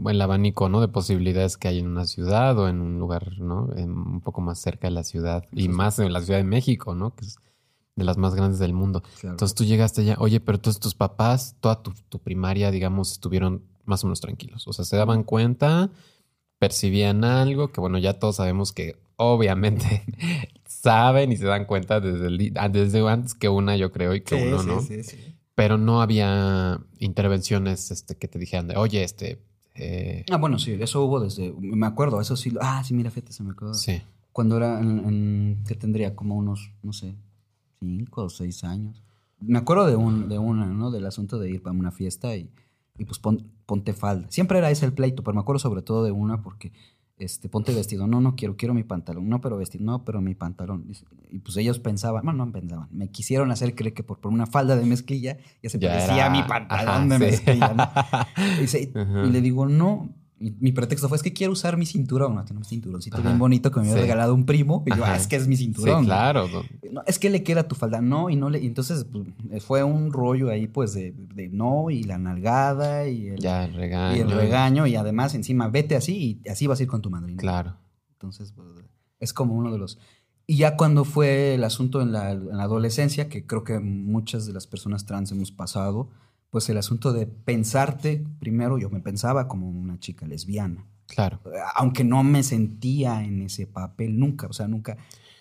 el 0.09 0.19
abanico, 0.21 0.69
¿no? 0.69 0.81
De 0.81 0.87
posibilidades 0.87 1.55
que 1.55 1.67
hay 1.67 1.77
en 1.77 1.85
una 1.87 2.05
ciudad 2.07 2.57
o 2.57 2.67
en 2.67 2.81
un 2.81 2.97
lugar, 2.97 3.37
¿no? 3.37 3.69
En- 3.75 3.91
un 3.91 4.21
poco 4.21 4.41
más 4.41 4.57
cerca 4.59 4.87
de 4.87 4.91
la 4.91 5.03
ciudad 5.03 5.45
y 5.51 5.69
más 5.69 5.99
en 5.99 6.11
la 6.11 6.21
Ciudad 6.21 6.39
de 6.39 6.43
México, 6.45 6.95
¿no? 6.95 7.13
Que 7.15 7.25
es 7.25 7.37
de 7.95 8.03
las 8.03 8.17
más 8.17 8.33
grandes 8.33 8.57
del 8.57 8.73
mundo. 8.73 9.03
Claro. 9.21 9.35
Entonces 9.35 9.53
tú 9.53 9.65
llegaste 9.65 10.01
allá, 10.01 10.15
oye, 10.17 10.39
pero 10.39 10.55
entonces 10.55 10.79
tus 10.79 10.95
papás, 10.95 11.55
toda 11.59 11.83
tu, 11.83 11.93
tu 12.09 12.17
primaria, 12.17 12.71
digamos, 12.71 13.11
estuvieron 13.11 13.61
más 13.85 14.03
o 14.03 14.07
menos 14.07 14.19
tranquilos. 14.19 14.67
O 14.67 14.73
sea, 14.73 14.83
se 14.83 14.97
daban 14.97 15.21
cuenta, 15.23 15.91
percibían 16.57 17.23
algo, 17.23 17.71
que 17.71 17.79
bueno, 17.81 17.97
ya 17.99 18.17
todos 18.19 18.37
sabemos 18.37 18.71
que 18.71 18.95
obviamente 19.23 20.03
saben 20.65 21.31
y 21.31 21.37
se 21.37 21.45
dan 21.45 21.65
cuenta 21.65 21.99
desde, 21.99 22.27
el 22.27 22.53
ah, 22.57 22.69
desde 22.69 23.07
antes 23.07 23.33
que 23.33 23.49
una, 23.49 23.75
yo 23.77 23.91
creo, 23.91 24.13
y 24.15 24.21
que 24.21 24.35
Sí, 24.35 24.41
uno, 24.41 24.59
sí, 24.59 24.67
¿no? 24.67 24.81
sí, 24.81 25.03
sí. 25.03 25.17
Pero 25.55 25.77
no 25.77 26.01
había 26.01 26.79
intervenciones 26.99 27.91
este, 27.91 28.15
que 28.17 28.27
te 28.27 28.39
dijeran 28.39 28.67
de, 28.67 28.75
oye, 28.75 29.03
este... 29.03 29.39
eh, 29.75 30.25
Ah, 30.31 30.37
bueno, 30.37 30.57
sí, 30.57 30.75
eso 30.79 31.03
hubo 31.05 31.19
desde. 31.19 31.53
Me 31.59 31.85
acuerdo, 31.85 32.19
eso 32.21 32.35
sí. 32.35 32.53
Ah, 32.59 32.83
sí, 32.83 32.93
mira, 32.93 33.11
fíjate, 33.11 33.33
se 33.33 33.43
me 33.43 33.51
acuerdo. 33.51 33.73
sí, 33.75 34.01
Cuando 34.31 34.57
era 34.57 34.79
en, 34.79 34.99
en- 34.99 35.63
que 35.67 35.75
tendría 35.75 36.15
como 36.15 36.35
unos, 36.35 36.71
no 36.81 36.91
sé, 36.93 37.15
cinco 37.79 38.23
o 38.23 38.29
seis 38.29 38.63
años. 38.63 39.03
Me 39.39 39.59
acuerdo 39.59 39.85
de, 39.85 39.95
un, 39.95 40.27
de 40.29 40.39
una, 40.39 40.65
¿no? 40.67 40.89
Del 40.89 41.05
asunto 41.05 41.37
de 41.37 41.49
ir 41.51 41.61
para 41.61 41.75
una 41.77 41.91
fiesta 41.91 42.35
y, 42.35 42.49
y 42.97 43.05
pues 43.05 43.19
pon- 43.19 43.51
ponte 43.65 43.93
falda. 43.93 44.25
Siempre 44.31 44.57
era 44.57 44.71
ese 44.71 44.85
el 44.85 44.93
pleito, 44.93 45.21
pero 45.23 45.35
me 45.35 45.41
acuerdo 45.41 45.59
sobre 45.59 45.81
todo 45.83 46.03
de 46.03 46.11
una 46.11 46.41
porque, 46.41 46.71
este, 47.23 47.49
ponte 47.49 47.73
vestido. 47.73 48.07
No, 48.07 48.21
no 48.21 48.35
quiero, 48.35 48.55
quiero 48.55 48.73
mi 48.73 48.83
pantalón. 48.83 49.27
No, 49.29 49.41
pero 49.41 49.57
vestido. 49.57 49.83
No, 49.85 50.03
pero 50.05 50.21
mi 50.21 50.35
pantalón. 50.35 50.85
Y 51.31 51.39
pues 51.39 51.57
ellos 51.57 51.79
pensaban, 51.79 52.23
bueno, 52.23 52.45
no 52.45 52.51
pensaban. 52.51 52.87
Me 52.91 53.09
quisieron 53.09 53.51
hacer 53.51 53.75
creer 53.75 53.93
que 53.93 54.03
por, 54.03 54.19
por 54.19 54.31
una 54.31 54.45
falda 54.45 54.75
de 54.75 54.85
mezclilla 54.85 55.37
ya 55.61 55.69
se 55.69 55.79
Ya 55.79 55.89
parecía 55.89 56.15
era- 56.15 56.25
a 56.27 56.29
mi 56.29 56.43
pantalón 56.43 56.87
ajá, 56.89 57.07
de 57.07 57.15
sí. 57.15 57.23
mezclilla, 57.45 57.73
¿no? 57.73 59.25
Y 59.27 59.31
le 59.31 59.41
digo, 59.41 59.65
no. 59.67 60.09
Mi 60.59 60.71
pretexto 60.71 61.07
fue, 61.09 61.17
es 61.17 61.23
que 61.23 61.31
quiero 61.33 61.53
usar 61.53 61.77
mi 61.77 61.85
cinturón. 61.85 62.35
No, 62.35 62.43
tengo 62.45 62.59
un 62.59 62.65
cinturoncito 62.65 63.17
Ajá. 63.17 63.27
bien 63.27 63.39
bonito 63.39 63.71
que 63.71 63.79
me 63.79 63.85
había 63.87 63.95
Sí. 63.95 64.01
regalado 64.01 64.33
un 64.33 64.45
primo. 64.45 64.83
Y 64.85 64.95
yo, 64.95 65.03
ah, 65.05 65.15
es 65.15 65.27
que 65.27 65.35
es 65.35 65.47
mi 65.47 65.55
sí, 65.57 65.63
cinturón. 65.65 66.05
claro. 66.05 66.47
no. 66.47 66.63
No, 66.91 67.01
es 67.07 67.17
que 67.19 67.29
le 67.29 67.43
queda 67.43 67.67
tu 67.67 67.75
falda. 67.75 68.01
No, 68.01 68.29
y 68.29 68.35
no 68.35 68.49
le... 68.49 68.59
y 68.61 68.67
entonces 68.67 69.05
pues, 69.11 69.63
fue 69.63 69.83
un 69.83 70.11
rollo 70.13 70.49
ahí, 70.49 70.67
pues, 70.67 70.93
de, 70.93 71.11
de 71.33 71.49
no, 71.49 71.89
y 71.89 72.03
la 72.03 72.17
nalgada, 72.17 73.07
y 73.07 73.27
el, 73.29 73.39
Ya, 73.39 73.65
el 73.65 73.73
regaño. 73.73 74.15
y 74.17 74.19
el 74.19 74.31
regaño, 74.31 74.87
y 74.87 74.95
además 74.95 75.33
encima, 75.35 75.69
vete 75.69 75.95
así, 75.95 76.39
y 76.43 76.49
así 76.49 76.67
vas 76.67 76.79
a 76.79 76.83
ir 76.83 76.89
con 76.89 77.01
tu 77.01 77.09
madrina. 77.09 77.39
Claro. 77.39 77.77
Entonces, 78.11 78.51
pues, 78.51 78.67
es 79.19 79.33
como 79.33 79.55
uno 79.55 79.71
de 79.71 79.77
los... 79.79 79.97
Y 80.45 80.57
ya 80.57 80.75
cuando 80.75 81.05
fue 81.05 81.55
el 81.55 81.63
asunto 81.63 82.01
en 82.01 82.11
la, 82.11 82.31
en 82.31 82.57
la 82.57 82.63
adolescencia, 82.63 83.29
que 83.29 83.45
creo 83.45 83.63
que 83.63 83.79
muchas 83.79 84.45
de 84.45 84.51
las 84.53 84.67
personas 84.67 85.05
trans 85.05 85.31
hemos 85.31 85.51
pasado, 85.53 86.09
pues 86.53 86.69
el 86.69 86.77
asunto 86.77 87.13
de 87.13 87.25
pensarte, 87.25 88.23
primero 88.39 88.77
yo 88.77 88.91
me 88.91 88.99
pensaba 88.99 89.47
como 89.47 89.67
una 89.67 89.97
chica 89.99 90.27
lesbiana, 90.27 90.85
Claro. 91.07 91.39
aunque 91.75 92.03
no 92.03 92.23
me 92.23 92.43
sentía 92.43 93.23
en 93.23 93.41
ese 93.41 93.65
papel 93.65 94.19
nunca, 94.19 94.45
o 94.45 94.53
sea, 94.53 94.67
nunca 94.67 94.95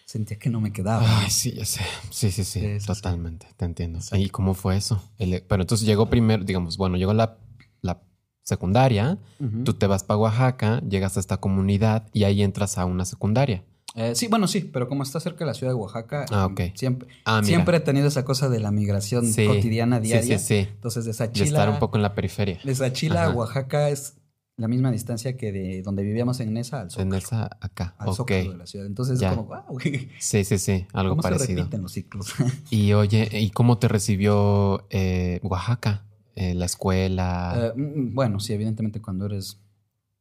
sentía 0.07 0.39
que 0.39 0.49
no 0.49 0.63
me 0.63 0.73
quedaba. 0.73 1.05
Ay, 1.21 1.29
sí, 1.29 1.53
ya 1.53 1.67
sé. 1.67 1.83
Sí, 2.09 2.31
sí, 2.31 2.45
sí, 2.45 2.63
totalmente. 2.87 3.47
Te 3.59 3.67
entiendo. 3.67 3.99
Exacto. 3.99 4.25
¿Y 4.25 4.31
cómo 4.31 4.55
fue 4.55 4.79
eso? 4.79 5.03
El- 5.19 5.43
pero 5.47 5.61
entonces 5.63 5.87
llegó 5.87 6.09
primero, 6.09 6.45
digamos, 6.45 6.79
bueno, 6.79 6.97
llegó 6.97 7.13
la, 7.13 7.37
la 7.83 8.01
secundaria, 8.43 9.19
Ujú. 9.39 9.65
tú 9.65 9.75
te 9.75 9.87
vas 9.87 10.05
para 10.05 10.17
Oaxaca, 10.17 10.81
llegas 10.81 11.19
a 11.19 11.21
esta 11.21 11.37
comunidad 11.37 12.09
y 12.15 12.25
ahí 12.25 12.43
entras 12.43 12.79
a 12.79 12.87
una 12.87 13.05
secundaria. 13.05 13.65
Eh, 13.95 14.15
sí, 14.15 14.27
bueno, 14.29 14.49
sí, 14.49 14.61
pero 14.73 14.89
como 14.89 15.03
está 15.03 15.21
cerca 15.21 15.41
de 15.41 15.47
la 15.47 15.55
ciudad 15.55 15.73
de 15.73 15.75
Oaxaca, 15.75 16.25
Ah, 16.31 16.49
mm, 16.49 16.53
ok. 16.53 16.61
siempre, 16.75 17.09
Ah, 17.27 17.43
siempre 17.45 17.77
he 17.77 17.81
tenido 17.81 18.09
esa 18.09 18.25
cosa 18.25 18.49
de 18.49 18.59
la 18.61 18.71
migración 18.71 19.27
Sí. 19.27 19.47
cotidiana, 19.47 19.97
Sí, 19.99 20.03
diaria. 20.05 20.39
sí, 20.39 20.45
sí. 20.65 20.69
Entonces, 20.73 21.05
de 21.05 21.11
De 21.11 21.15
Sachila, 21.15 21.45
estar 21.47 21.69
un 21.69 21.79
poco 21.79 21.97
en 21.99 22.03
la 22.03 22.15
periferia. 22.15 22.59
de 22.65 22.75
Sachila 22.75 23.25
a. 23.25 23.31
Oaxaca 23.31 23.91
es 23.91 24.15
la 24.57 24.69
misma 24.69 24.91
distancia 24.93 25.37
que 25.37 25.51
de 25.53 25.83
donde 25.83 26.03
vivíamos 26.05 26.41
en 26.41 26.53
Nesa 26.55 26.81
al 26.83 26.91
Zócalo. 26.91 27.11
En 27.11 27.19
esa 27.19 27.51
acá. 27.61 27.95
al. 27.99 28.15
Zócalo 28.15 28.53
de 28.53 28.59
la 28.59 28.67
ciudad. 28.67 28.87
Entonces, 28.87 29.19
Ya. 29.21 29.31
es 29.33 29.37
como, 29.37 29.49
wow, 29.49 29.79
Sí, 30.19 30.45
sí, 30.45 30.59
sí. 30.59 30.87
Algo 30.95 31.13
¿cómo 31.13 31.23
se 31.23 31.29
parecido. 31.29 31.59
repiten 31.61 31.83
los 31.83 31.93
ciclos? 31.93 32.33
Y 32.71 32.93
oye, 32.95 33.29
¿y 33.41 33.51
cómo 33.51 33.79
te 33.79 33.89
recibió 33.89 34.87
eh, 34.91 35.39
Oaxaca? 35.43 36.05
Eh, 36.35 36.55
la 36.55 36.65
escuela, 36.65 37.73
Eh, 37.77 37.79
mm, 37.79 38.15
bueno, 38.15 38.41
sí, 38.41 38.55
evidentemente 38.55 39.03
cuando 39.03 39.27
eres 39.27 39.59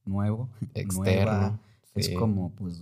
nuevo, 0.03 0.49
externo. 0.73 1.31
nueva, 1.31 1.59
es 1.95 2.07
sí. 2.07 2.13
como, 2.15 2.51
pues, 2.55 2.81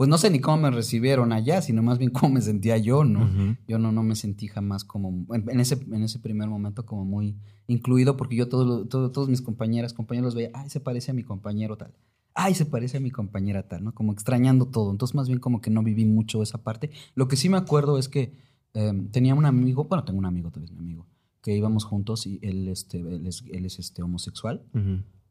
pues 0.00 0.08
no 0.08 0.16
sé 0.16 0.30
ni 0.30 0.40
cómo 0.40 0.56
me 0.56 0.70
recibieron 0.70 1.30
allá, 1.30 1.60
sino 1.60 1.82
más 1.82 1.98
bien 1.98 2.10
cómo 2.18 2.32
me 2.32 2.40
sentía 2.40 2.78
yo, 2.78 3.04
¿no? 3.04 3.28
Yo 3.68 3.78
no, 3.78 3.92
no 3.92 4.02
me 4.02 4.16
sentí 4.16 4.48
jamás 4.48 4.82
como, 4.82 5.26
en, 5.34 5.60
ese, 5.60 5.74
en 5.92 6.02
ese 6.02 6.18
primer 6.18 6.48
momento 6.48 6.86
como 6.86 7.04
muy 7.04 7.36
incluido, 7.66 8.16
porque 8.16 8.34
yo 8.36 8.48
todos 8.48 8.88
todo- 8.88 9.12
todos 9.12 9.28
mis 9.28 9.42
compañeras, 9.42 9.92
compañeros 9.92 10.28
los 10.28 10.34
veía, 10.36 10.50
ay, 10.54 10.70
se 10.70 10.80
parece 10.80 11.10
a 11.10 11.14
mi 11.14 11.22
compañero 11.22 11.76
tal, 11.76 11.92
ay, 12.32 12.54
se 12.54 12.64
parece 12.64 12.96
a 12.96 13.00
mi 13.00 13.10
compañera 13.10 13.68
tal, 13.68 13.84
¿no? 13.84 13.92
Como 13.94 14.12
extrañando 14.14 14.64
todo. 14.64 14.90
Entonces 14.90 15.14
más 15.14 15.28
bien 15.28 15.38
como 15.38 15.60
que 15.60 15.68
no 15.68 15.82
viví 15.82 16.06
mucho 16.06 16.42
esa 16.42 16.62
parte. 16.62 16.90
Lo 17.14 17.28
que 17.28 17.36
sí 17.36 17.50
me 17.50 17.58
acuerdo 17.58 17.98
es 17.98 18.08
que 18.08 18.32
eh, 18.72 18.92
tenía 19.12 19.34
un 19.34 19.44
amigo, 19.44 19.84
bueno, 19.84 20.04
tengo 20.04 20.18
un 20.18 20.24
amigo, 20.24 20.50
todavía 20.50 20.72
mi 20.72 20.78
amigo, 20.78 21.06
que 21.42 21.54
íbamos 21.54 21.84
juntos 21.84 22.26
y 22.26 22.38
él, 22.40 22.68
este, 22.68 23.00
él 23.00 23.26
es, 23.26 23.44
él 23.52 23.66
es 23.66 23.78
este, 23.78 24.00
homosexual. 24.02 24.62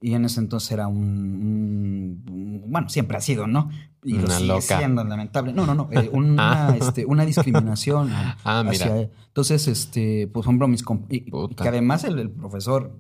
Y 0.01 0.13
en 0.13 0.23
ese 0.25 0.39
entonces 0.39 0.71
era 0.71 0.87
un, 0.87 2.63
bueno, 2.67 2.89
siempre 2.89 3.17
ha 3.17 3.21
sido, 3.21 3.47
¿no? 3.47 3.69
Y 4.03 4.13
lo 4.13 4.25
Una 4.25 4.35
sigue 4.37 4.47
loca. 4.47 4.77
siendo, 4.77 5.03
lamentable. 5.03 5.51
No, 5.53 5.65
no, 5.65 5.75
no, 5.75 5.89
eh, 5.91 6.09
una, 6.13 6.75
este, 6.79 7.05
una 7.05 7.25
discriminación 7.25 8.09
Ah, 8.45 8.63
mira. 8.63 8.71
hacia- 8.85 9.09
entonces, 9.27 9.67
este, 9.67 10.27
por 10.27 10.43
ejemplo, 10.43 10.67
mis 10.67 10.83
y- 11.09 11.29
que 11.55 11.67
además 11.67 12.03
el, 12.05 12.17
el 12.19 12.29
profesor 12.29 12.97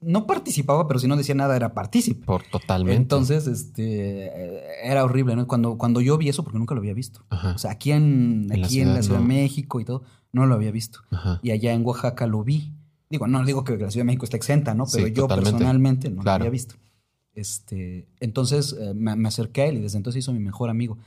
no 0.00 0.26
participaba, 0.26 0.86
pero 0.86 1.00
si 1.00 1.08
no 1.08 1.16
decía 1.16 1.34
nada 1.34 1.56
era 1.56 1.72
partícipe. 1.72 2.26
Por 2.26 2.42
totalmente. 2.42 3.00
Entonces, 3.00 3.46
este, 3.46 4.86
era 4.86 5.02
horrible, 5.02 5.34
¿no? 5.36 5.46
Cuando, 5.46 5.78
cuando 5.78 6.02
yo 6.02 6.18
vi 6.18 6.28
eso, 6.28 6.42
porque 6.44 6.58
nunca 6.58 6.74
lo 6.74 6.80
había 6.82 6.92
visto. 6.92 7.24
Ajá. 7.30 7.52
O 7.54 7.58
sea, 7.58 7.70
aquí 7.70 7.90
en, 7.92 8.48
En 8.50 8.60
la 8.60 8.66
aquí 8.66 8.80
en 8.80 8.88
la 8.88 9.00
ciudad, 9.00 9.02
Ciudad 9.02 9.20
no. 9.20 9.22
de 9.28 9.34
México 9.34 9.80
y 9.80 9.84
todo, 9.86 10.02
no 10.30 10.44
lo 10.44 10.54
había 10.56 10.72
visto. 10.72 11.00
Ajá. 11.10 11.40
Y 11.42 11.52
allá 11.52 11.72
en 11.72 11.86
Oaxaca 11.86 12.26
lo 12.26 12.44
vi. 12.44 12.74
Digo, 13.14 13.26
no 13.28 13.44
digo 13.44 13.62
que 13.64 13.76
la 13.76 13.90
Ciudad 13.90 14.02
de 14.02 14.06
México 14.06 14.24
esté 14.24 14.36
exenta, 14.36 14.74
¿no? 14.74 14.86
Sí, 14.86 14.96
Pero 14.96 15.08
yo 15.08 15.22
totalmente. 15.22 15.50
personalmente 15.52 16.10
no 16.10 16.22
Claro. 16.22 16.38
lo 16.38 16.42
había 16.44 16.50
visto. 16.50 16.74
Este, 17.34 18.06
entonces 18.20 18.74
eh, 18.78 18.92
me, 18.94 19.16
me 19.16 19.28
acerqué 19.28 19.62
a 19.62 19.66
él 19.66 19.78
y 19.78 19.80
desde 19.80 19.96
entonces 19.98 20.20
hizo 20.20 20.32
mi 20.32 20.38
mejor 20.40 20.70
amigo. 20.70 20.98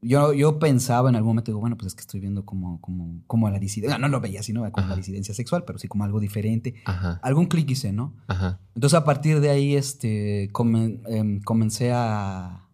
Yo, 0.00 0.32
yo 0.32 0.58
pensaba 0.58 1.08
en 1.10 1.14
algún 1.16 1.28
momento, 1.30 1.50
digo, 1.52 1.60
bueno, 1.60 1.76
pues 1.76 1.86
es 1.88 1.94
que 1.94 2.00
estoy 2.00 2.18
viendo 2.20 2.44
como, 2.44 2.80
como, 2.80 3.22
como 3.28 3.48
la 3.50 3.58
disidencia. 3.60 3.98
No, 3.98 4.08
no 4.08 4.12
lo 4.12 4.20
veía 4.20 4.40
así, 4.40 4.52
¿no? 4.52 4.62
Como 4.72 4.86
la 4.86 4.92
Ajá. 4.94 4.96
disidencia 4.96 5.32
sexual, 5.34 5.62
pero 5.64 5.78
sí 5.78 5.86
como 5.88 6.02
algo 6.04 6.18
diferente. 6.18 6.74
Ajá. 6.86 7.20
Algún 7.22 7.46
clic 7.46 7.70
hice, 7.70 7.92
¿no? 7.92 8.12
Ajá. 8.26 8.58
Entonces 8.74 8.96
a 8.98 9.04
partir 9.04 9.38
de 9.40 9.50
ahí 9.50 9.76
este, 9.76 10.50
comen- 10.52 11.02
em, 11.06 11.40
comencé 11.42 11.92
a 11.92 12.68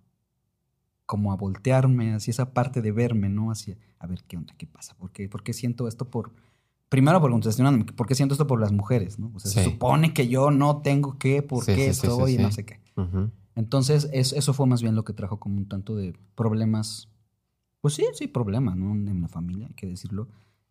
como 1.06 1.32
a 1.32 1.36
voltearme 1.36 2.14
hacia 2.14 2.30
esa 2.30 2.52
parte 2.52 2.82
de 2.82 2.92
verme, 2.92 3.28
¿no? 3.30 3.50
Hacia, 3.50 3.76
a 3.98 4.06
ver 4.06 4.22
qué 4.28 4.36
onda, 4.36 4.54
qué 4.58 4.66
pasa, 4.66 4.94
por 4.96 5.10
qué, 5.10 5.28
por 5.28 5.42
qué 5.42 5.52
siento 5.54 5.88
esto 5.88 6.04
por... 6.10 6.32
Primero 6.88 7.20
por 7.20 7.30
cuestionándome, 7.30 7.92
¿por 7.92 8.06
qué 8.06 8.14
siento 8.14 8.34
esto 8.34 8.46
por 8.46 8.60
las 8.60 8.72
mujeres, 8.72 9.18
no? 9.18 9.30
O 9.34 9.40
sea, 9.40 9.50
se 9.50 9.64
Sí. 9.64 9.70
supone 9.70 10.14
que 10.14 10.28
yo 10.28 10.50
no 10.50 10.80
tengo 10.82 11.18
que, 11.18 11.42
por 11.42 11.64
Sí, 11.64 11.74
qué 11.74 11.84
sí, 11.84 12.06
estoy, 12.06 12.34
y 12.34 12.38
no 12.38 12.50
sé 12.50 12.64
qué. 12.64 12.80
Ujú. 12.96 13.30
Entonces 13.54 14.08
es- 14.12 14.32
eso 14.32 14.52
fue 14.54 14.66
más 14.66 14.80
bien 14.82 14.94
lo 14.94 15.04
que 15.04 15.12
trajo 15.12 15.38
como 15.38 15.56
un 15.58 15.68
tanto 15.68 15.96
de 15.96 16.14
problemas, 16.34 17.08
pues 17.80 17.94
sí, 17.94 18.04
sí, 18.14 18.26
problemas, 18.26 18.76
¿no? 18.76 18.92
En 18.92 19.20
la 19.20 19.28
familia, 19.28 19.66
hay 19.66 19.74
que 19.74 19.86
decirlo. 19.86 20.28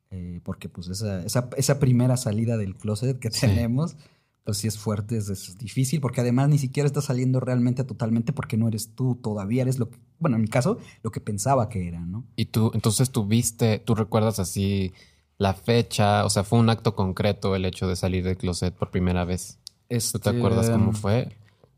Eh, 0.10 0.40
porque 0.44 0.70
pues 0.70 0.88
esa, 0.88 1.24
esa, 1.26 1.50
esa 1.58 1.80
primera 1.80 2.16
salida 2.16 2.56
del 2.58 2.76
closet 2.76 3.20
que 3.20 3.30
tenemos, 3.30 3.98
pues 4.46 4.58
sí 4.58 4.68
es 4.70 4.78
fuerte, 4.80 5.18
es, 5.18 5.30
es 5.30 5.58
difícil, 5.58 6.00
porque 6.00 6.22
además 6.22 6.48
ni 6.48 6.58
siquiera 6.58 6.88
estás 6.88 7.04
saliendo 7.06 7.42
realmente 7.42 7.84
totalmente 7.84 8.32
porque 8.32 8.56
no 8.56 8.70
eres 8.70 8.96
tú, 8.96 9.16
todavía 9.22 9.64
eres 9.64 9.78
lo 9.80 9.90
que, 9.90 10.00
bueno, 10.20 10.38
en 10.38 10.44
mi 10.44 10.48
caso, 10.48 10.78
lo 11.04 11.12
que 11.12 11.20
pensaba 11.20 11.68
que 11.68 11.88
era, 11.90 12.00
¿no? 12.06 12.24
Y 12.38 12.46
tú, 12.46 12.72
entonces 12.74 13.12
tú 13.12 13.26
viste, 13.26 13.80
tú 13.80 13.96
recuerdas 13.96 14.40
así 14.40 14.94
la 15.38 15.54
fecha, 15.54 16.26
o 16.26 16.30
sea, 16.30 16.44
fue 16.44 16.60
un 16.60 16.70
acto 16.70 16.96
concreto 16.96 17.56
el 17.56 17.66
hecho 17.66 17.88
de 17.88 17.96
salir 17.96 18.24
del 18.24 18.38
closet 18.38 18.74
por 18.74 18.90
primera 18.92 19.24
vez. 19.26 19.60
¿Tú 19.64 19.70
te 19.88 19.96
Este, 19.98 20.30
acuerdas 20.30 20.70
cómo 20.70 20.92
fue? 20.94 21.30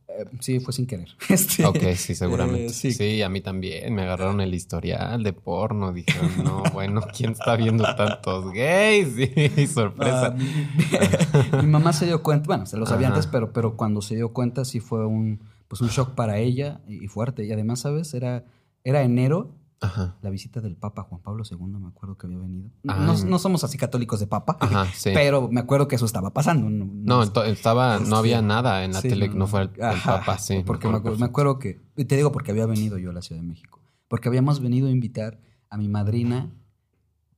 eh, 0.07 0.25
sí, 0.39 0.59
fue 0.59 0.73
sin 0.73 0.87
querer. 0.87 1.09
Este, 1.29 1.65
Ok, 1.65 1.77
sí, 1.95 2.15
seguramente. 2.15 2.67
eh, 2.67 2.69
sí. 2.69 2.91
sí. 2.93 3.21
a 3.21 3.29
mí 3.29 3.41
también. 3.41 3.93
Me 3.93 4.01
agarraron 4.03 4.41
el 4.41 4.53
historial 4.55 5.21
de 5.23 5.33
porno. 5.33 5.93
Dijeron, 5.93 6.31
no, 6.43 6.63
bueno, 6.73 7.01
¿quién 7.15 7.33
está 7.33 7.55
viendo 7.55 7.83
tantos 7.95 8.51
gays? 8.53 9.09
Sí, 9.55 9.67
sorpresa. 9.67 10.31
Mi, 10.31 11.61
mi 11.61 11.67
mamá 11.67 11.93
se 11.93 12.05
dio 12.05 12.23
cuenta, 12.23 12.47
bueno, 12.47 12.65
se 12.65 12.77
lo 12.77 12.85
sabía 12.85 13.07
Ajá. 13.07 13.15
antes, 13.17 13.27
pero, 13.31 13.53
pero 13.53 13.75
cuando 13.77 14.01
se 14.01 14.15
dio 14.15 14.33
cuenta 14.33 14.65
sí 14.65 14.79
fue 14.79 15.05
un, 15.05 15.39
pues 15.67 15.81
un 15.81 15.89
shock 15.89 16.15
para 16.15 16.39
ella 16.39 16.81
y, 16.87 17.03
y 17.05 17.07
fuerte. 17.07 17.45
Y 17.45 17.51
además, 17.51 17.81
¿sabes? 17.81 18.13
Era, 18.13 18.43
era 18.83 19.03
enero 19.03 19.51
Ajá. 19.81 20.17
la 20.21 20.29
visita 20.29 20.59
del 20.59 20.75
Papa 20.75 21.03
Juan 21.03 21.21
Pablo 21.21 21.43
II, 21.49 21.57
me 21.79 21.87
acuerdo 21.87 22.17
que 22.17 22.27
había 22.27 22.37
venido. 22.39 22.69
Ah. 22.87 22.97
No, 23.05 23.17
no 23.17 23.39
somos 23.39 23.63
así 23.63 23.77
católicos 23.77 24.19
de 24.19 24.27
Papa, 24.27 24.57
Ajá, 24.59 24.85
sí. 24.93 25.11
pero 25.13 25.47
me 25.49 25.61
acuerdo 25.61 25.87
que 25.87 25.95
eso 25.95 26.05
estaba 26.05 26.31
pasando. 26.33 26.69
No, 26.69 26.85
No, 26.85 27.43
estaba, 27.43 27.97
no 27.97 28.03
Este, 28.03 28.15
había 28.15 28.41
nada 28.41 28.83
en 28.83 28.91
la 28.93 29.01
sí, 29.01 29.09
tele 29.09 29.29
que 29.29 29.35
no 29.35 29.47
fuera 29.47 29.65
el, 29.65 30.01
Papa, 30.01 30.37
sí. 30.37 30.63
Porque 30.65 30.87
me 30.87 30.97
acuerdo, 30.97 31.17
me 31.17 31.25
acuerdo 31.25 31.59
que, 31.59 31.79
y 31.95 32.05
te 32.05 32.15
digo 32.17 32.31
porque 32.31 32.51
había 32.51 32.65
venido 32.65 32.97
yo 32.97 33.11
a 33.11 33.13
la 33.13 33.21
Ciudad 33.21 33.41
de 33.41 33.47
México, 33.47 33.79
porque 34.07 34.27
habíamos 34.27 34.59
venido 34.59 34.87
a 34.87 34.91
invitar 34.91 35.39
a 35.69 35.77
mi 35.77 35.87
madrina 35.87 36.51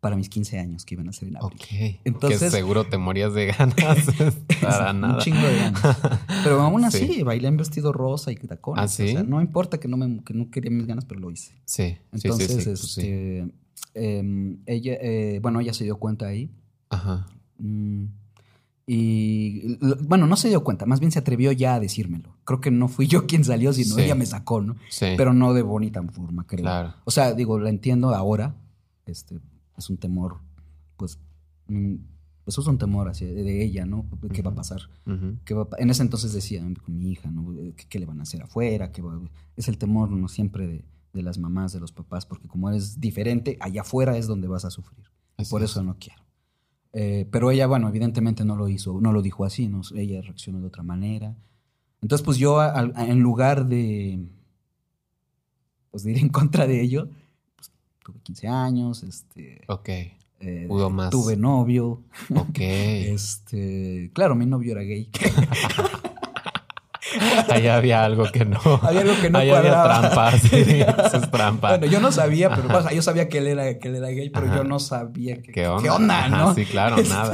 para 0.01 0.15
mis 0.17 0.29
15 0.29 0.57
años 0.59 0.83
que 0.83 0.95
iban 0.95 1.07
a 1.07 1.13
ser 1.13 1.27
en 1.29 1.37
abril. 1.37 1.59
Ok. 1.61 1.99
Entonces- 2.05 2.39
que 2.39 2.49
seguro 2.49 2.83
te 2.85 2.97
morías 2.97 3.33
de 3.35 3.45
ganas. 3.45 3.75
Para 4.61 4.91
nada. 4.93 5.13
Un 5.13 5.19
chingo 5.21 5.39
de 5.47 5.55
ganas. 5.57 5.97
Pero 6.43 6.59
aún 6.59 6.83
así, 6.83 7.05
Sí. 7.07 7.23
bailé 7.23 7.47
en 7.47 7.55
vestido 7.57 7.93
rosa 7.93 8.31
y 8.31 8.35
tacones. 8.35 8.83
¿Ah, 8.83 8.87
sí? 8.87 9.03
O 9.03 9.07
sea, 9.11 9.23
no 9.23 9.39
importa 9.41 9.79
que 9.79 9.87
no, 9.87 9.97
me, 9.97 10.23
que 10.23 10.33
no 10.33 10.49
quería 10.49 10.71
mis 10.71 10.87
ganas, 10.87 11.05
pero 11.05 11.19
lo 11.21 11.29
hice. 11.29 11.53
Sí, 11.65 11.95
Entonces, 12.11 12.79
sí, 12.81 13.01
este, 13.01 13.47
em, 13.93 14.57
ella, 14.65 14.97
eh, 14.99 15.39
bueno, 15.41 15.59
ella 15.59 15.73
se 15.73 15.83
dio 15.83 15.97
cuenta 15.97 16.25
ahí. 16.25 16.49
Ajá. 16.89 17.27
Mm, 17.59 18.05
y 18.87 19.77
bueno, 20.01 20.25
no 20.27 20.35
se 20.35 20.49
dio 20.49 20.63
cuenta, 20.63 20.85
más 20.87 20.99
bien 20.99 21.11
se 21.11 21.19
atrevió 21.19 21.51
ya 21.51 21.75
a 21.75 21.79
decírmelo. 21.79 22.35
Creo 22.43 22.59
que 22.59 22.71
no 22.71 22.87
fui 22.87 23.05
yo 23.07 23.27
quien 23.27 23.43
salió, 23.43 23.71
sino 23.71 23.97
ella 23.99 24.15
me 24.15 24.25
sacó, 24.25 24.61
¿no? 24.61 24.75
Sí. 24.89 25.05
Pero 25.15 25.33
no 25.33 25.53
de 25.53 25.61
bonita 25.61 26.01
forma, 26.11 26.45
creo. 26.47 26.63
Claro. 26.63 26.95
O 27.05 27.11
sea, 27.11 27.33
digo, 27.33 27.59
la 27.59 27.69
entiendo 27.69 28.13
ahora. 28.15 28.55
Este, 29.05 29.39
es 29.77 29.89
un 29.89 29.97
temor, 29.97 30.37
pues, 30.97 31.19
mm, 31.67 31.95
pues 32.43 32.57
es 32.57 32.65
un 32.67 32.77
temor 32.77 33.07
hacia, 33.09 33.27
de 33.27 33.63
ella, 33.63 33.85
¿no? 33.85 34.05
¿Qué 34.33 34.41
va 34.41 34.51
a 34.51 34.55
pasar? 34.55 34.81
¿Qué 35.45 35.53
va 35.53 35.63
a 35.63 35.69
pa- 35.69 35.77
en 35.79 35.89
ese 35.89 36.01
entonces 36.03 36.33
decía 36.33 36.61
con 36.83 36.97
mi 36.97 37.11
hija, 37.11 37.29
¿no? 37.31 37.53
¿Qué, 37.75 37.85
qué 37.87 37.99
le 37.99 38.05
van 38.05 38.19
a 38.19 38.23
hacer 38.23 38.41
afuera? 38.43 38.91
¿Qué 38.91 39.01
va- 39.01 39.19
Es 39.55 39.67
el 39.67 39.77
temor, 39.77 40.09
¿no? 40.09 40.27
Siempre 40.27 40.67
de, 40.67 40.85
de 41.13 41.23
las 41.23 41.37
mamás, 41.37 41.71
de 41.73 41.79
los 41.79 41.91
papás, 41.91 42.25
porque 42.25 42.47
como 42.47 42.69
eres 42.69 42.99
diferente, 42.99 43.57
allá 43.59 43.81
afuera 43.81 44.17
es 44.17 44.27
donde 44.27 44.47
vas 44.47 44.65
a 44.65 44.71
sufrir. 44.71 45.05
Así 45.37 45.49
por 45.51 45.61
es. 45.63 45.69
eso 45.71 45.83
no 45.83 45.97
quiero. 45.99 46.21
Eh, 46.93 47.27
pero 47.31 47.51
ella, 47.51 47.67
bueno, 47.67 47.87
evidentemente 47.87 48.43
no 48.43 48.55
lo 48.55 48.67
hizo, 48.67 48.99
no 48.99 49.13
lo 49.13 49.21
dijo 49.21 49.45
así, 49.45 49.67
¿no? 49.67 49.81
ella 49.95 50.21
reaccionó 50.21 50.59
de 50.59 50.67
otra 50.67 50.83
manera. 50.83 51.37
Entonces, 52.01 52.25
pues 52.25 52.37
yo, 52.37 52.59
a- 52.59 52.71
a- 52.79 53.05
en 53.07 53.19
lugar 53.21 53.67
de, 53.67 54.27
pues, 55.91 56.03
de 56.03 56.11
ir 56.11 56.17
en 56.17 56.29
contra 56.29 56.67
de 56.67 56.81
ello, 56.81 57.09
tuve 58.03 58.19
15 58.21 58.47
años, 58.47 59.03
este, 59.03 59.61
Ok. 59.67 59.89
eh, 59.89 60.65
Pudo 60.67 60.89
más. 60.89 61.09
tuve 61.11 61.35
novio, 61.37 62.03
Ok. 62.35 62.57
este, 62.59 64.11
claro, 64.13 64.35
mi 64.35 64.45
novio 64.45 64.71
era 64.73 64.81
gay. 64.81 65.09
Ahí 67.49 67.67
había 67.67 68.05
algo 68.05 68.23
que 68.31 68.45
no. 68.45 68.59
Había 68.83 69.01
algo 69.01 69.13
que 69.21 69.29
no 69.29 69.39
Ahí 69.39 69.49
había 69.49 69.71
cuadraba. 69.71 69.99
trampas. 70.11 70.41
Sí, 70.43 70.55
eso 70.57 71.17
es 71.17 71.31
trampa. 71.31 71.69
Bueno, 71.77 71.85
yo 71.87 71.99
no 71.99 72.11
sabía, 72.11 72.55
pero 72.55 72.77
o 72.77 72.81
sea, 72.81 72.93
yo 72.93 73.01
sabía 73.01 73.27
que 73.27 73.39
él 73.39 73.47
era, 73.47 73.79
que 73.79 73.89
él 73.89 73.95
era 73.97 74.07
gay, 74.09 74.29
pero 74.29 74.45
Ajá. 74.47 74.57
yo 74.57 74.63
no 74.63 74.79
sabía 74.79 75.41
que, 75.41 75.51
¿Qué 75.51 75.67
onda? 75.67 76.29
¿no? 76.29 76.53
sí, 76.55 76.63
claro, 76.65 76.95
nada. 77.09 77.31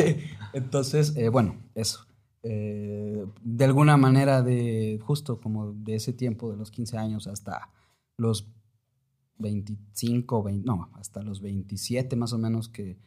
Entonces, 0.53 1.13
eh, 1.15 1.29
bueno, 1.29 1.57
eso. 1.75 2.07
Eh, 2.41 3.23
de 3.43 3.65
alguna 3.65 3.97
manera, 3.97 4.41
de 4.41 4.99
justo 5.03 5.39
como 5.39 5.73
de 5.73 5.95
ese 5.95 6.13
tiempo, 6.13 6.49
de 6.49 6.57
los 6.57 6.71
15 6.71 6.97
años 6.97 7.27
hasta 7.27 7.69
los 8.17 8.47
25, 9.39 10.43
20, 10.43 10.65
no, 10.65 10.89
hasta 10.93 11.21
los 11.21 11.41
27 11.41 12.15
más 12.15 12.33
o 12.33 12.37
menos, 12.37 12.69
que, 12.69 12.97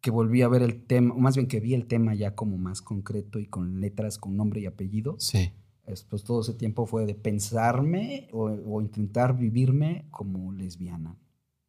que 0.00 0.10
volví 0.10 0.42
a 0.42 0.48
ver 0.48 0.62
el 0.62 0.84
tema, 0.84 1.14
o 1.14 1.18
más 1.18 1.36
bien 1.36 1.48
que 1.48 1.60
vi 1.60 1.74
el 1.74 1.86
tema 1.86 2.14
ya 2.14 2.34
como 2.34 2.58
más 2.58 2.82
concreto 2.82 3.38
y 3.38 3.46
con 3.46 3.80
letras, 3.80 4.18
con 4.18 4.36
nombre 4.36 4.60
y 4.60 4.66
apellido. 4.66 5.16
Sí. 5.18 5.52
Es, 5.86 6.04
pues 6.04 6.22
todo 6.22 6.42
ese 6.42 6.54
tiempo 6.54 6.86
fue 6.86 7.06
de 7.06 7.14
pensarme 7.14 8.28
o, 8.32 8.44
o 8.44 8.80
intentar 8.80 9.36
vivirme 9.36 10.06
como 10.10 10.52
lesbiana, 10.52 11.16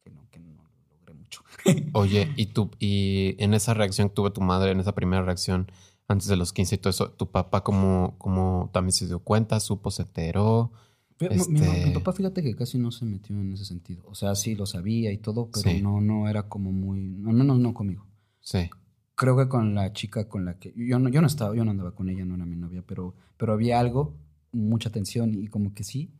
que 0.04 0.10
no, 0.10 0.28
que 0.30 0.38
no 0.38 0.50
logré 0.90 1.14
mucho. 1.14 1.42
Oye, 1.92 2.30
y 2.36 2.46
tú, 2.46 2.70
y 2.78 3.34
en 3.38 3.54
esa 3.54 3.74
reacción 3.74 4.08
que 4.08 4.14
tuvo 4.14 4.32
tu 4.32 4.40
madre, 4.40 4.70
en 4.70 4.80
esa 4.80 4.94
primera 4.94 5.22
reacción, 5.22 5.70
antes 6.08 6.28
de 6.28 6.36
los 6.36 6.52
15 6.52 6.74
y 6.74 6.78
todo 6.78 6.90
eso, 6.90 7.10
¿tu 7.10 7.30
papá 7.30 7.62
como, 7.62 8.16
como 8.18 8.70
también 8.72 8.92
se 8.92 9.06
dio 9.06 9.20
cuenta, 9.20 9.58
supo, 9.60 9.90
se 9.90 10.02
enteró? 10.02 10.72
Pero 11.18 11.34
mi- 11.34 11.46
mi, 11.48 11.60
Este- 11.60 11.86
mi 11.86 11.92
papá, 11.94 12.12
fíjate 12.12 12.42
que 12.42 12.54
casi 12.56 12.78
no 12.78 12.90
se 12.90 13.04
metió 13.04 13.38
en 13.40 13.52
ese 13.52 13.64
sentido. 13.64 14.02
O 14.06 14.14
sea, 14.14 14.34
sí 14.34 14.54
lo 14.54 14.66
sabía 14.66 15.12
y 15.12 15.18
todo, 15.18 15.48
pero 15.52 15.70
Sí. 15.70 15.80
no, 15.82 16.00
no 16.00 16.28
era 16.28 16.48
como 16.48 16.72
muy. 16.72 17.00
No, 17.00 17.32
no, 17.32 17.44
no, 17.44 17.56
no 17.58 17.74
conmigo. 17.74 18.06
Sí. 18.40 18.68
Creo 19.14 19.36
que 19.36 19.48
con 19.48 19.74
la 19.74 19.92
chica 19.92 20.28
con 20.28 20.44
la 20.44 20.58
que. 20.58 20.72
Yo 20.76 20.98
no, 20.98 21.08
yo 21.08 21.20
no 21.20 21.26
estaba, 21.26 21.54
yo 21.54 21.64
no 21.64 21.70
andaba 21.70 21.94
con 21.94 22.08
ella, 22.08 22.24
no 22.24 22.34
era 22.34 22.46
mi 22.46 22.56
novia, 22.56 22.82
pero, 22.86 23.14
pero 23.36 23.52
había 23.52 23.78
algo, 23.78 24.14
mucha 24.52 24.90
tensión 24.90 25.34
y 25.34 25.46
como 25.48 25.74
que 25.74 25.84
sí. 25.84 26.10